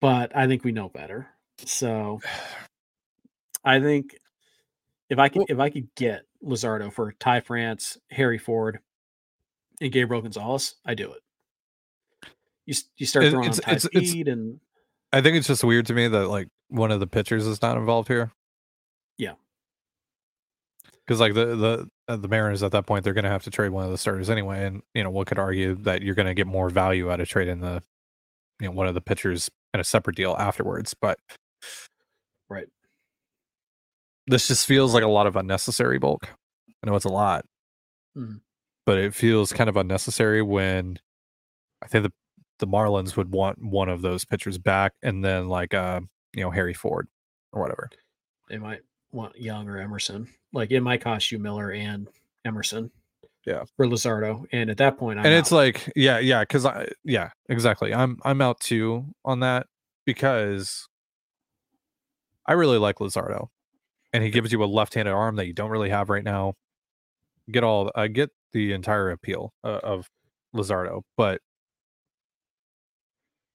but 0.00 0.34
I 0.36 0.46
think 0.46 0.64
we 0.64 0.72
know 0.72 0.88
better. 0.88 1.28
So 1.64 2.20
I 3.64 3.80
think 3.80 4.16
if 5.10 5.18
I 5.18 5.28
could 5.28 5.38
Well- 5.40 5.46
if 5.50 5.58
I 5.58 5.70
could 5.70 5.88
get 5.94 6.22
Luzardo 6.46 6.92
for 6.92 7.12
Ty 7.18 7.40
France, 7.40 7.98
Harry 8.10 8.38
Ford, 8.38 8.78
and 9.80 9.92
Gabriel 9.92 10.22
Gonzalez, 10.22 10.76
I 10.84 10.94
do 10.94 11.12
it. 11.12 12.30
You 12.64 12.74
you 12.96 13.06
start 13.06 13.26
throwing 13.30 13.44
it's- 13.50 13.58
on 13.60 13.64
Ty 13.64 13.70
it's- 13.72 13.84
it's- 13.86 14.10
Speed 14.10 14.28
and 14.28 14.60
I 15.12 15.20
think 15.22 15.36
it's 15.36 15.46
just 15.46 15.62
weird 15.64 15.86
to 15.86 15.94
me 15.94 16.08
that 16.08 16.28
like 16.28 16.48
one 16.68 16.90
of 16.90 17.00
the 17.00 17.06
pitchers 17.06 17.46
is 17.46 17.62
not 17.62 17.76
involved 17.76 18.08
here. 18.08 18.32
Yeah. 19.16 19.34
Because 21.06 21.20
like 21.20 21.34
the 21.34 21.46
the 21.56 21.90
uh, 22.08 22.16
the 22.16 22.28
Mariners 22.28 22.62
at 22.62 22.72
that 22.72 22.86
point 22.86 23.04
they're 23.04 23.14
going 23.14 23.24
to 23.24 23.30
have 23.30 23.44
to 23.44 23.50
trade 23.50 23.70
one 23.70 23.84
of 23.84 23.90
the 23.92 23.98
starters 23.98 24.28
anyway, 24.28 24.64
and 24.64 24.82
you 24.94 25.04
know 25.04 25.10
one 25.10 25.24
could 25.24 25.38
argue 25.38 25.74
that 25.76 26.02
you're 26.02 26.16
going 26.16 26.26
to 26.26 26.34
get 26.34 26.46
more 26.48 26.68
value 26.68 27.10
out 27.10 27.20
of 27.20 27.28
trading 27.28 27.60
the 27.60 27.82
you 28.60 28.66
know 28.66 28.72
one 28.72 28.88
of 28.88 28.94
the 28.94 29.00
pitchers 29.00 29.48
in 29.72 29.80
a 29.80 29.84
separate 29.84 30.16
deal 30.16 30.34
afterwards. 30.38 30.94
But. 31.00 31.18
This 34.26 34.48
just 34.48 34.66
feels 34.66 34.92
like 34.94 35.02
a 35.04 35.08
lot 35.08 35.26
of 35.26 35.36
unnecessary 35.36 35.98
bulk. 35.98 36.28
I 36.82 36.88
know 36.90 36.96
it's 36.96 37.04
a 37.04 37.08
lot, 37.10 37.44
Mhm. 38.16 38.40
but 38.84 38.98
it 38.98 39.14
feels 39.14 39.52
kind 39.52 39.68
of 39.70 39.76
unnecessary 39.76 40.42
when 40.42 40.98
I 41.82 41.86
think 41.88 42.04
the 42.04 42.12
the 42.58 42.66
Marlins 42.66 43.16
would 43.16 43.30
want 43.32 43.58
one 43.62 43.88
of 43.90 44.00
those 44.02 44.24
pitchers 44.24 44.56
back, 44.58 44.94
and 45.02 45.24
then 45.24 45.48
like 45.48 45.74
uh 45.74 46.00
you 46.32 46.42
know 46.42 46.50
Harry 46.50 46.74
Ford 46.74 47.08
or 47.52 47.60
whatever. 47.62 47.88
They 48.48 48.58
might 48.58 48.80
want 49.12 49.36
Young 49.38 49.68
or 49.68 49.78
Emerson. 49.78 50.28
Like 50.52 50.70
it 50.70 50.80
might 50.80 51.00
cost 51.02 51.30
you 51.32 51.38
Miller 51.38 51.70
and 51.72 52.08
Emerson. 52.44 52.90
Yeah. 53.44 53.64
For 53.76 53.86
Luzardo. 53.86 54.46
And 54.52 54.70
at 54.70 54.78
that 54.78 54.98
point, 54.98 55.18
I'm 55.20 55.26
and 55.26 55.34
it's 55.34 55.52
out. 55.52 55.56
like 55.56 55.92
yeah 55.94 56.18
yeah 56.18 56.40
because 56.42 56.64
i 56.66 56.88
yeah 57.04 57.30
exactly 57.48 57.94
i'm 57.94 58.18
i'm 58.24 58.40
out 58.40 58.58
too 58.60 59.14
on 59.24 59.40
that 59.40 59.66
because 60.04 60.88
i 62.46 62.52
really 62.54 62.78
like 62.78 62.96
luzardo 62.96 63.48
and 64.16 64.24
he 64.24 64.30
gives 64.30 64.50
you 64.50 64.64
a 64.64 64.66
left-handed 64.66 65.12
arm 65.12 65.36
that 65.36 65.46
you 65.46 65.52
don't 65.52 65.68
really 65.68 65.90
have 65.90 66.08
right 66.08 66.24
now 66.24 66.54
get 67.52 67.62
all 67.62 67.90
I 67.94 68.08
get 68.08 68.30
the 68.54 68.72
entire 68.72 69.10
appeal 69.10 69.52
uh, 69.62 69.80
of 69.82 70.08
Luzardo, 70.54 71.02
but 71.18 71.42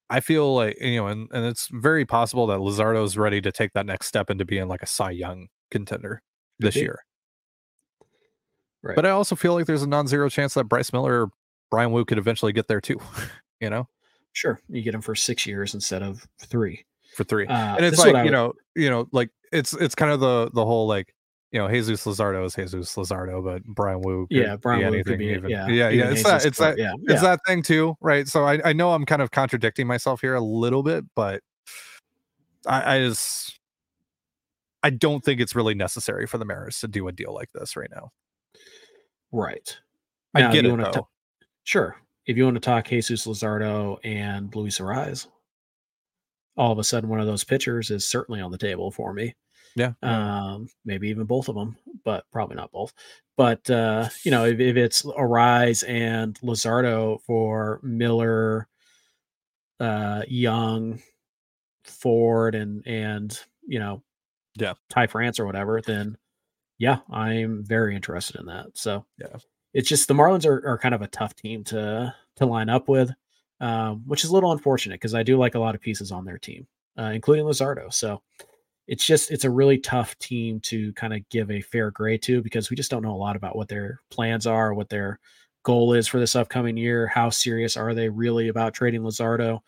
I 0.07 0.19
feel 0.19 0.53
like 0.53 0.79
you 0.79 0.97
know, 0.97 1.07
and, 1.07 1.27
and 1.31 1.45
it's 1.45 1.67
very 1.71 2.05
possible 2.05 2.45
that 2.47 2.59
Luzardo 2.59 3.03
is 3.03 3.17
ready 3.17 3.41
to 3.41 3.51
take 3.51 3.73
that 3.73 3.87
next 3.87 4.05
step 4.05 4.29
into 4.29 4.45
being 4.45 4.67
like 4.67 4.83
a 4.83 4.87
Cy 4.87 5.09
Young 5.09 5.47
contender 5.71 6.21
this 6.59 6.75
year. 6.75 6.99
Right. 8.83 8.95
But 8.95 9.07
I 9.07 9.09
also 9.09 9.35
feel 9.35 9.55
like 9.55 9.65
there's 9.65 9.83
a 9.83 9.87
non-zero 9.87 10.29
chance 10.29 10.53
that 10.53 10.65
Bryce 10.65 10.93
Miller 10.93 11.23
or 11.23 11.31
Bryan 11.71 11.91
Woo 11.91 12.05
could 12.05 12.19
eventually 12.19 12.53
get 12.53 12.67
there 12.67 12.81
too. 12.81 12.99
you 13.59 13.71
know, 13.71 13.87
Sure, 14.33 14.61
you 14.69 14.83
get 14.83 14.93
him 14.93 15.01
for 15.01 15.15
six 15.15 15.47
years 15.47 15.73
instead 15.73 16.03
of 16.03 16.27
three. 16.39 16.85
For 17.15 17.23
three. 17.23 17.45
Uh, 17.47 17.75
and 17.77 17.85
it's 17.85 17.97
this 17.97 17.99
is 17.99 18.05
what 18.05 18.13
like 18.15 18.25
you 18.25 18.31
would- 18.31 18.35
know, 18.37 18.53
you 18.75 18.89
know, 18.89 19.07
like 19.11 19.29
it's 19.51 19.73
it's 19.73 19.95
kind 19.95 20.11
of 20.11 20.19
the 20.19 20.49
the 20.53 20.65
whole 20.65 20.87
like 20.87 21.13
you 21.51 21.59
know, 21.59 21.67
Jesus 21.67 22.05
Luzardo 22.05 22.45
is 22.45 22.55
Jesus 22.55 22.95
Luzardo, 22.95 23.43
but 23.43 23.61
Bryan 23.65 23.99
Woo, 24.01 24.25
could 24.27 24.37
Yeah, 24.37 24.55
Bryan 24.55 24.91
be 24.93 24.97
Woo 24.99 25.03
could 25.03 25.19
be- 25.19 25.25
even. 25.31 25.49
yeah, 25.49 25.67
yeah, 25.67 25.89
yeah. 25.89 26.11
It's 26.11 26.23
that, 26.23 26.45
it's 26.45 26.57
that, 26.59 26.77
yeah, 26.77 26.93
it's 27.03 27.15
yeah. 27.15 27.21
that 27.21 27.39
thing 27.45 27.61
too, 27.61 27.97
right? 27.99 28.25
So 28.27 28.45
I 28.45 28.61
I 28.63 28.71
know 28.73 28.93
I'm 28.93 29.05
kind 29.05 29.21
of 29.21 29.31
contradicting 29.31 29.85
myself 29.85 30.21
here 30.21 30.35
a 30.35 30.39
little 30.41 30.81
bit, 30.81 31.03
but 31.13 31.41
I, 32.65 32.95
I 32.95 32.99
just 32.99 33.59
I 34.81 34.91
don't 34.91 35.21
think 35.23 35.41
it's 35.41 35.53
really 35.53 35.73
necessary 35.75 36.25
for 36.25 36.37
the 36.37 36.45
Mariners 36.45 36.79
to 36.79 36.87
do 36.87 37.07
a 37.09 37.11
deal 37.11 37.33
like 37.33 37.51
this 37.51 37.75
right 37.75 37.89
now. 37.93 38.11
Right. 39.33 39.77
I 40.33 40.41
Now, 40.41 40.51
get 40.53 40.65
it 40.65 40.77
though. 40.77 40.91
ta- 40.91 41.07
Sure. 41.63 41.97
If 42.25 42.37
you 42.37 42.45
want 42.45 42.55
to 42.55 42.59
talk 42.61 42.87
Jesus 42.87 43.27
Luzardo 43.27 43.97
and 44.05 44.55
Luis 44.55 44.79
Arraez, 44.79 45.27
all 46.61 46.71
of 46.71 46.77
a 46.79 46.83
sudden 46.83 47.09
one 47.09 47.19
of 47.19 47.25
those 47.25 47.43
pitchers 47.43 47.89
is 47.89 48.07
certainly 48.07 48.39
on 48.39 48.51
the 48.51 48.57
table 48.57 48.91
for 48.91 49.13
me. 49.13 49.33
yeah. 49.75 49.93
Um, 50.03 50.67
maybe 50.85 51.09
even 51.09 51.25
both 51.25 51.49
of 51.49 51.55
them, 51.55 51.75
but 52.05 52.23
probably 52.31 52.55
not 52.55 52.71
both. 52.71 52.93
But 53.35 53.67
uh, 53.69 54.09
you 54.23 54.29
know, 54.29 54.45
if, 54.45 54.59
if 54.59 54.77
it's 54.77 55.01
Arraez 55.01 55.83
and 55.87 56.39
Luzardo 56.41 57.19
for 57.23 57.79
Miller, 57.81 58.67
uh, 59.79 60.21
Young, 60.27 61.01
Ford, 61.83 62.53
and 62.55 62.85
and 62.85 63.37
you 63.67 63.79
know, 63.79 64.03
Yeah. 64.55 64.73
Ty 64.89 65.07
France 65.07 65.39
or 65.39 65.45
whatever, 65.47 65.81
then 65.81 66.17
yeah, 66.77 66.99
I'm 67.09 67.63
very 67.65 67.95
interested 67.95 68.39
in 68.39 68.45
that. 68.47 68.67
So 68.75 69.05
Yeah. 69.17 69.37
it's 69.73 69.89
just 69.89 70.07
the 70.07 70.13
Marlins 70.13 70.45
are, 70.45 70.67
are 70.67 70.77
kind 70.77 70.93
of 70.95 71.01
a 71.01 71.07
tough 71.07 71.35
team 71.35 71.63
to 71.65 72.13
to 72.37 72.45
line 72.45 72.69
up 72.69 72.87
with, 72.87 73.11
um, 73.61 74.03
which 74.05 74.25
is 74.25 74.29
a 74.29 74.33
little 74.33 74.51
unfortunate 74.51 74.95
because 74.95 75.15
I 75.15 75.23
do 75.23 75.37
like 75.37 75.55
a 75.55 75.59
lot 75.59 75.75
of 75.75 75.81
pieces 75.81 76.11
on 76.11 76.25
their 76.25 76.37
team, 76.37 76.67
uh, 76.99 77.11
including 77.13 77.45
Luzardo. 77.45 77.93
So 77.93 78.21
it's 78.87 79.05
just 79.05 79.31
it's 79.31 79.45
a 79.45 79.49
really 79.49 79.77
tough 79.77 80.17
team 80.19 80.59
to 80.61 80.91
kind 80.93 81.13
of 81.13 81.27
give 81.29 81.49
a 81.49 81.61
fair 81.61 81.91
grade 81.91 82.21
to 82.23 82.41
because 82.41 82.69
we 82.69 82.75
just 82.75 82.91
don't 82.91 83.03
know 83.03 83.15
a 83.15 83.17
lot 83.17 83.37
about 83.37 83.55
what 83.55 83.69
their 83.69 84.01
plans 84.09 84.45
are, 84.45 84.73
what 84.73 84.89
their 84.89 85.19
goal 85.63 85.93
is 85.93 86.07
for 86.07 86.19
this 86.19 86.35
upcoming 86.35 86.75
year. 86.75 87.07
How 87.07 87.29
serious 87.29 87.77
are 87.77 87.93
they 87.93 88.09
really 88.09 88.49
about 88.49 88.73
trading 88.73 89.01
Luzardo? 89.03 89.59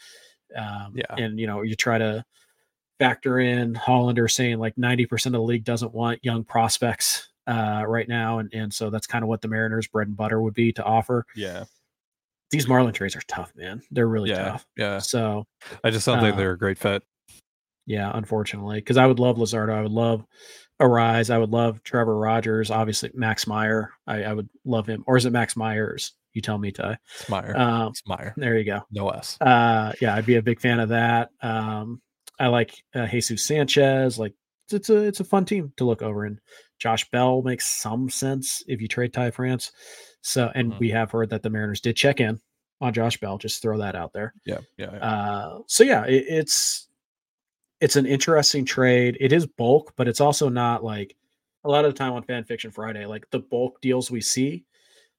Um, 0.57 0.93
Yeah. 0.95 1.15
and 1.17 1.39
you 1.39 1.47
know 1.47 1.61
you 1.61 1.75
try 1.75 1.97
to 1.99 2.25
factor 2.99 3.39
in 3.39 3.75
Hollander 3.75 4.27
saying 4.27 4.59
like 4.59 4.75
90% 4.75 5.27
of 5.27 5.31
the 5.33 5.41
league 5.41 5.63
doesn't 5.63 5.93
want 5.93 6.23
young 6.23 6.43
prospects 6.43 7.29
uh, 7.47 7.83
right 7.87 8.07
now. 8.07 8.39
And, 8.39 8.53
and 8.53 8.73
so 8.73 8.89
that's 8.89 9.07
kind 9.07 9.23
of 9.23 9.29
what 9.29 9.41
the 9.41 9.47
Mariners 9.47 9.87
bread 9.87 10.07
and 10.07 10.15
butter 10.15 10.41
would 10.41 10.53
be 10.53 10.71
to 10.73 10.83
offer. 10.83 11.25
Yeah. 11.35 11.65
These 12.53 12.67
Marlin 12.67 12.93
trades 12.93 13.15
are 13.15 13.21
tough, 13.27 13.51
man. 13.55 13.81
They're 13.91 14.07
really 14.07 14.29
yeah. 14.29 14.43
tough. 14.43 14.65
Yeah. 14.77 14.99
So 14.99 15.45
I 15.83 15.89
just 15.89 16.05
don't 16.05 16.21
think 16.21 16.35
uh, 16.35 16.37
they're 16.37 16.51
a 16.51 16.57
great 16.57 16.77
fit. 16.77 17.03
yeah, 17.85 18.11
unfortunately, 18.13 18.77
because 18.79 18.97
I 18.97 19.05
would 19.05 19.19
love 19.19 19.37
Luzardo. 19.37 19.73
I 19.73 19.81
would 19.81 19.91
love 19.91 20.23
Arraez. 20.81 21.29
I 21.29 21.37
would 21.37 21.51
love 21.51 21.83
Trevor 21.83 22.17
Rogers. 22.17 22.71
Obviously, 22.71 23.11
Max 23.13 23.47
Meyer. 23.47 23.91
I, 24.07 24.23
I 24.23 24.33
would 24.33 24.49
love 24.65 24.87
him. 24.87 25.03
Or 25.07 25.17
is 25.17 25.25
it 25.25 25.31
Max 25.31 25.55
Myers? 25.55 26.13
You 26.33 26.41
tell 26.41 26.57
me, 26.57 26.71
Ty. 26.71 26.97
It's 27.19 27.29
Meyer. 27.29 27.55
Um, 27.55 27.89
it's 27.89 28.01
Meyer. 28.07 28.33
there 28.37 28.57
you 28.57 28.65
go. 28.65 28.81
No 28.91 29.09
S. 29.09 29.37
Uh, 29.39 29.93
yeah, 30.01 30.15
I'd 30.15 30.25
be 30.25 30.35
a 30.35 30.41
big 30.41 30.59
fan 30.59 30.79
of 30.79 30.89
that. 30.89 31.29
Um, 31.41 32.01
I 32.39 32.47
like 32.47 32.73
uh, 32.95 33.05
Jesus 33.07 33.43
Sanchez. 33.43 34.17
Like 34.17 34.33
it's, 34.65 34.73
it's 34.73 34.89
a 34.89 34.97
it's 34.97 35.19
a 35.19 35.23
fun 35.25 35.45
team 35.45 35.73
to 35.77 35.85
look 35.85 36.01
over, 36.01 36.25
and 36.25 36.39
Josh 36.79 37.09
Bell 37.11 37.41
makes 37.41 37.67
some 37.67 38.09
sense 38.09 38.63
if 38.67 38.81
you 38.81 38.87
trade 38.87 39.13
Ty 39.13 39.31
France. 39.31 39.71
So, 40.21 40.51
and 40.55 40.71
Mhm. 40.73 40.79
we 40.79 40.89
have 40.91 41.11
heard 41.11 41.29
that 41.31 41.43
the 41.43 41.49
Mariners 41.49 41.81
did 41.81 41.95
check 41.95 42.19
in 42.21 42.39
on 42.81 42.93
Josh 42.93 43.17
Bell. 43.19 43.37
Just 43.37 43.61
throw 43.61 43.77
that 43.79 43.95
out 43.95 44.13
there. 44.13 44.33
Yeah. 44.45 44.59
Yeah. 44.77 44.91
yeah. 44.93 44.97
Uh, 45.05 45.59
so 45.67 45.83
yeah, 45.83 46.05
it, 46.05 46.25
it's 46.27 46.87
it's 47.81 47.95
an 47.97 48.05
interesting 48.05 48.63
trade. 48.65 49.17
It 49.19 49.33
is 49.33 49.45
bulk, 49.45 49.93
but 49.97 50.07
it's 50.07 50.21
also 50.21 50.47
not 50.49 50.83
like 50.83 51.15
a 51.65 51.69
lot 51.69 51.83
of 51.85 51.93
the 51.93 51.97
time 51.97 52.13
on 52.13 52.23
Fan 52.23 52.43
Fiction 52.45 52.71
Friday. 52.71 53.05
Like 53.05 53.29
the 53.31 53.39
bulk 53.39 53.81
deals 53.81 54.09
we 54.09 54.21
see 54.21 54.63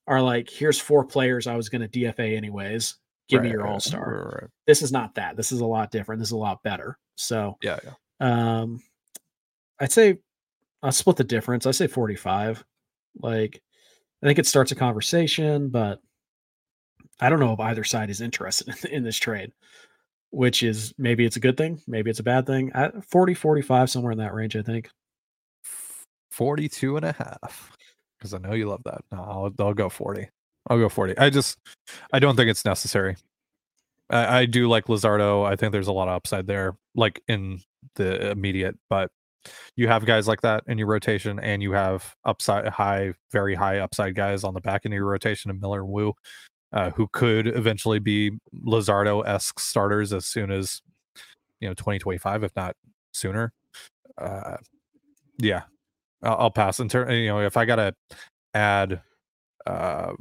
are 0.06 0.20
like, 0.22 0.48
here's 0.50 0.78
four 0.78 1.04
players 1.04 1.46
I 1.46 1.56
was 1.56 1.68
going 1.68 1.86
to 1.86 1.88
DFA 1.88 2.36
anyways. 2.36 2.96
Give 3.28 3.42
me 3.42 3.50
your 3.50 3.62
right, 3.62 3.72
all 3.72 3.80
star 3.80 4.30
right, 4.32 4.42
right. 4.42 4.50
this 4.66 4.82
is 4.82 4.92
not 4.92 5.14
that. 5.14 5.34
This 5.36 5.50
is 5.52 5.60
a 5.60 5.66
lot 5.66 5.90
different. 5.90 6.18
This 6.20 6.28
is 6.28 6.32
a 6.32 6.36
lot 6.36 6.62
better. 6.62 6.98
So 7.16 7.56
Yeah. 7.62 7.78
Yeah. 7.84 8.60
um 8.60 8.82
I'd 9.80 9.92
say 9.92 10.18
I'll 10.82 10.92
split 10.92 11.16
the 11.16 11.24
difference. 11.24 11.66
I 11.66 11.70
say 11.70 11.86
45. 11.86 12.64
Like 13.20 13.62
I 14.22 14.26
think 14.26 14.38
it 14.38 14.46
starts 14.46 14.72
a 14.72 14.76
conversation, 14.76 15.68
but 15.68 16.00
I 17.20 17.28
don't 17.28 17.40
know 17.40 17.52
if 17.52 17.60
either 17.60 17.84
side 17.84 18.10
is 18.10 18.20
interested 18.20 18.68
in, 18.84 18.90
in 18.92 19.04
this 19.04 19.16
trade, 19.16 19.52
which 20.30 20.62
is 20.62 20.94
maybe 20.98 21.24
it's 21.24 21.36
a 21.36 21.40
good 21.40 21.56
thing, 21.56 21.80
maybe 21.86 22.10
it's 22.10 22.20
a 22.20 22.24
bad 22.24 22.46
thing. 22.46 22.72
At 22.74 23.04
40, 23.04 23.34
45, 23.34 23.90
somewhere 23.90 24.12
in 24.12 24.18
that 24.18 24.34
range, 24.34 24.56
I 24.56 24.62
think. 24.62 24.88
42 26.34 26.96
and 26.96 27.06
a 27.06 27.12
half 27.12 27.70
because 28.18 28.34
i 28.34 28.38
know 28.38 28.54
you 28.54 28.68
love 28.68 28.82
that 28.84 29.02
no 29.12 29.22
I'll, 29.22 29.54
I'll 29.60 29.72
go 29.72 29.88
40 29.88 30.28
i'll 30.68 30.78
go 30.78 30.88
40 30.88 31.16
i 31.16 31.30
just 31.30 31.58
i 32.12 32.18
don't 32.18 32.34
think 32.34 32.50
it's 32.50 32.64
necessary 32.64 33.16
I, 34.10 34.40
I 34.40 34.46
do 34.46 34.68
like 34.68 34.86
luzardo 34.86 35.46
i 35.46 35.54
think 35.54 35.70
there's 35.70 35.86
a 35.86 35.92
lot 35.92 36.08
of 36.08 36.14
upside 36.14 36.48
there 36.48 36.76
like 36.96 37.22
in 37.28 37.60
the 37.94 38.32
immediate 38.32 38.76
but 38.90 39.12
you 39.76 39.88
have 39.88 40.06
guys 40.06 40.26
like 40.28 40.40
that 40.42 40.62
in 40.66 40.78
your 40.78 40.86
rotation 40.86 41.38
and 41.38 41.62
you 41.62 41.72
have 41.72 42.14
upside 42.24 42.66
high 42.68 43.12
very 43.32 43.54
high 43.54 43.78
upside 43.78 44.14
guys 44.14 44.44
on 44.44 44.54
the 44.54 44.60
back 44.60 44.82
end 44.84 44.94
of 44.94 44.96
your 44.96 45.06
rotation 45.06 45.50
of 45.50 45.60
miller 45.60 45.80
and 45.80 45.88
woo 45.88 46.12
uh, 46.72 46.90
who 46.90 47.06
could 47.12 47.46
eventually 47.46 47.98
be 47.98 48.32
luzardo-esque 48.66 49.60
starters 49.60 50.12
as 50.12 50.26
soon 50.26 50.50
as 50.50 50.82
you 51.60 51.68
know 51.68 51.74
2025 51.74 52.44
if 52.44 52.56
not 52.56 52.74
sooner 53.12 53.52
uh 54.18 54.56
yeah 55.38 55.62
I'll, 56.24 56.36
I'll 56.40 56.50
pass 56.50 56.80
in 56.80 56.88
turn. 56.88 57.10
You 57.12 57.28
know, 57.28 57.40
if 57.40 57.56
I 57.56 57.64
gotta 57.64 57.94
add 58.54 59.02
uh, 59.66 60.12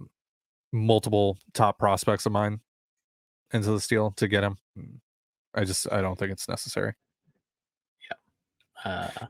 multiple 0.71 1.37
top 1.53 1.79
prospects 1.79 2.25
of 2.25 2.31
mine 2.31 2.59
into 3.53 3.71
the 3.71 3.85
deal 3.87 4.11
to 4.11 4.27
get 4.27 4.43
him, 4.43 4.57
I 5.55 5.63
just 5.63 5.91
I 5.91 6.01
don't 6.01 6.17
think 6.19 6.31
it's 6.31 6.49
necessary. 6.49 6.93
Uh 8.85 9.09
I'm 9.19 9.27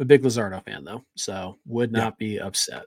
a 0.00 0.04
big 0.04 0.22
Luzardo 0.22 0.64
fan 0.64 0.84
though, 0.84 1.04
so 1.16 1.58
would 1.66 1.92
Yeah. 1.92 1.98
not 2.04 2.18
be 2.18 2.40
upset. 2.40 2.86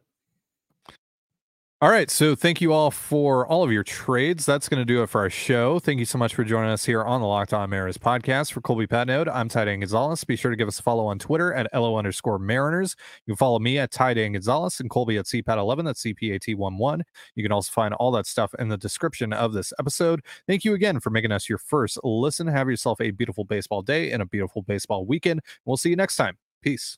All 1.79 1.91
right, 1.91 2.09
so 2.09 2.33
thank 2.33 2.59
you 2.59 2.73
all 2.73 2.89
for 2.89 3.45
all 3.45 3.63
of 3.63 3.71
your 3.71 3.83
trades. 3.83 4.47
That's 4.47 4.67
going 4.67 4.81
to 4.81 4.85
do 4.85 5.03
it 5.03 5.11
for 5.11 5.21
our 5.21 5.29
show. 5.29 5.77
Thank 5.77 5.99
you 5.99 6.05
so 6.05 6.17
much 6.17 6.33
for 6.33 6.43
joining 6.43 6.71
us 6.71 6.83
here 6.83 7.03
on 7.03 7.21
the 7.21 7.27
Locked 7.27 7.53
On 7.53 7.69
Mariners 7.69 7.99
podcast. 7.99 8.51
For 8.51 8.61
Colby 8.61 8.87
Patnode, 8.87 9.29
I'm 9.31 9.47
Ty 9.47 9.65
Dane 9.65 9.81
Gonzalez. 9.81 10.23
Be 10.23 10.35
sure 10.35 10.49
to 10.49 10.57
give 10.57 10.67
us 10.67 10.79
a 10.79 10.81
follow 10.81 11.05
on 11.05 11.19
Twitter 11.19 11.53
at 11.53 11.71
LO 11.75 11.95
underscore 11.95 12.39
Mariners. 12.39 12.95
You 13.27 13.33
can 13.33 13.37
follow 13.37 13.59
me 13.59 13.77
at 13.77 13.91
Ty 13.91 14.15
Dane 14.15 14.33
Gonzalez 14.33 14.79
and 14.79 14.89
Colby 14.89 15.17
at 15.17 15.25
CPAT11. 15.25 15.85
That's 15.85 16.01
CPAT11. 16.01 17.01
You 17.35 17.43
can 17.43 17.51
also 17.51 17.71
find 17.71 17.93
all 17.93 18.09
that 18.13 18.25
stuff 18.25 18.55
in 18.57 18.69
the 18.69 18.77
description 18.77 19.31
of 19.31 19.53
this 19.53 19.71
episode. 19.77 20.21
Thank 20.47 20.65
you 20.65 20.73
again 20.73 20.99
for 20.99 21.11
making 21.11 21.31
us 21.31 21.47
your 21.47 21.59
first 21.59 21.99
listen. 22.03 22.47
Have 22.47 22.71
yourself 22.71 22.99
a 23.01 23.11
beautiful 23.11 23.43
baseball 23.43 23.83
day 23.83 24.11
and 24.11 24.23
a 24.23 24.25
beautiful 24.25 24.63
baseball 24.63 25.05
weekend. 25.05 25.41
We'll 25.63 25.77
see 25.77 25.91
you 25.91 25.95
next 25.95 26.15
time. 26.15 26.39
Peace. 26.63 26.97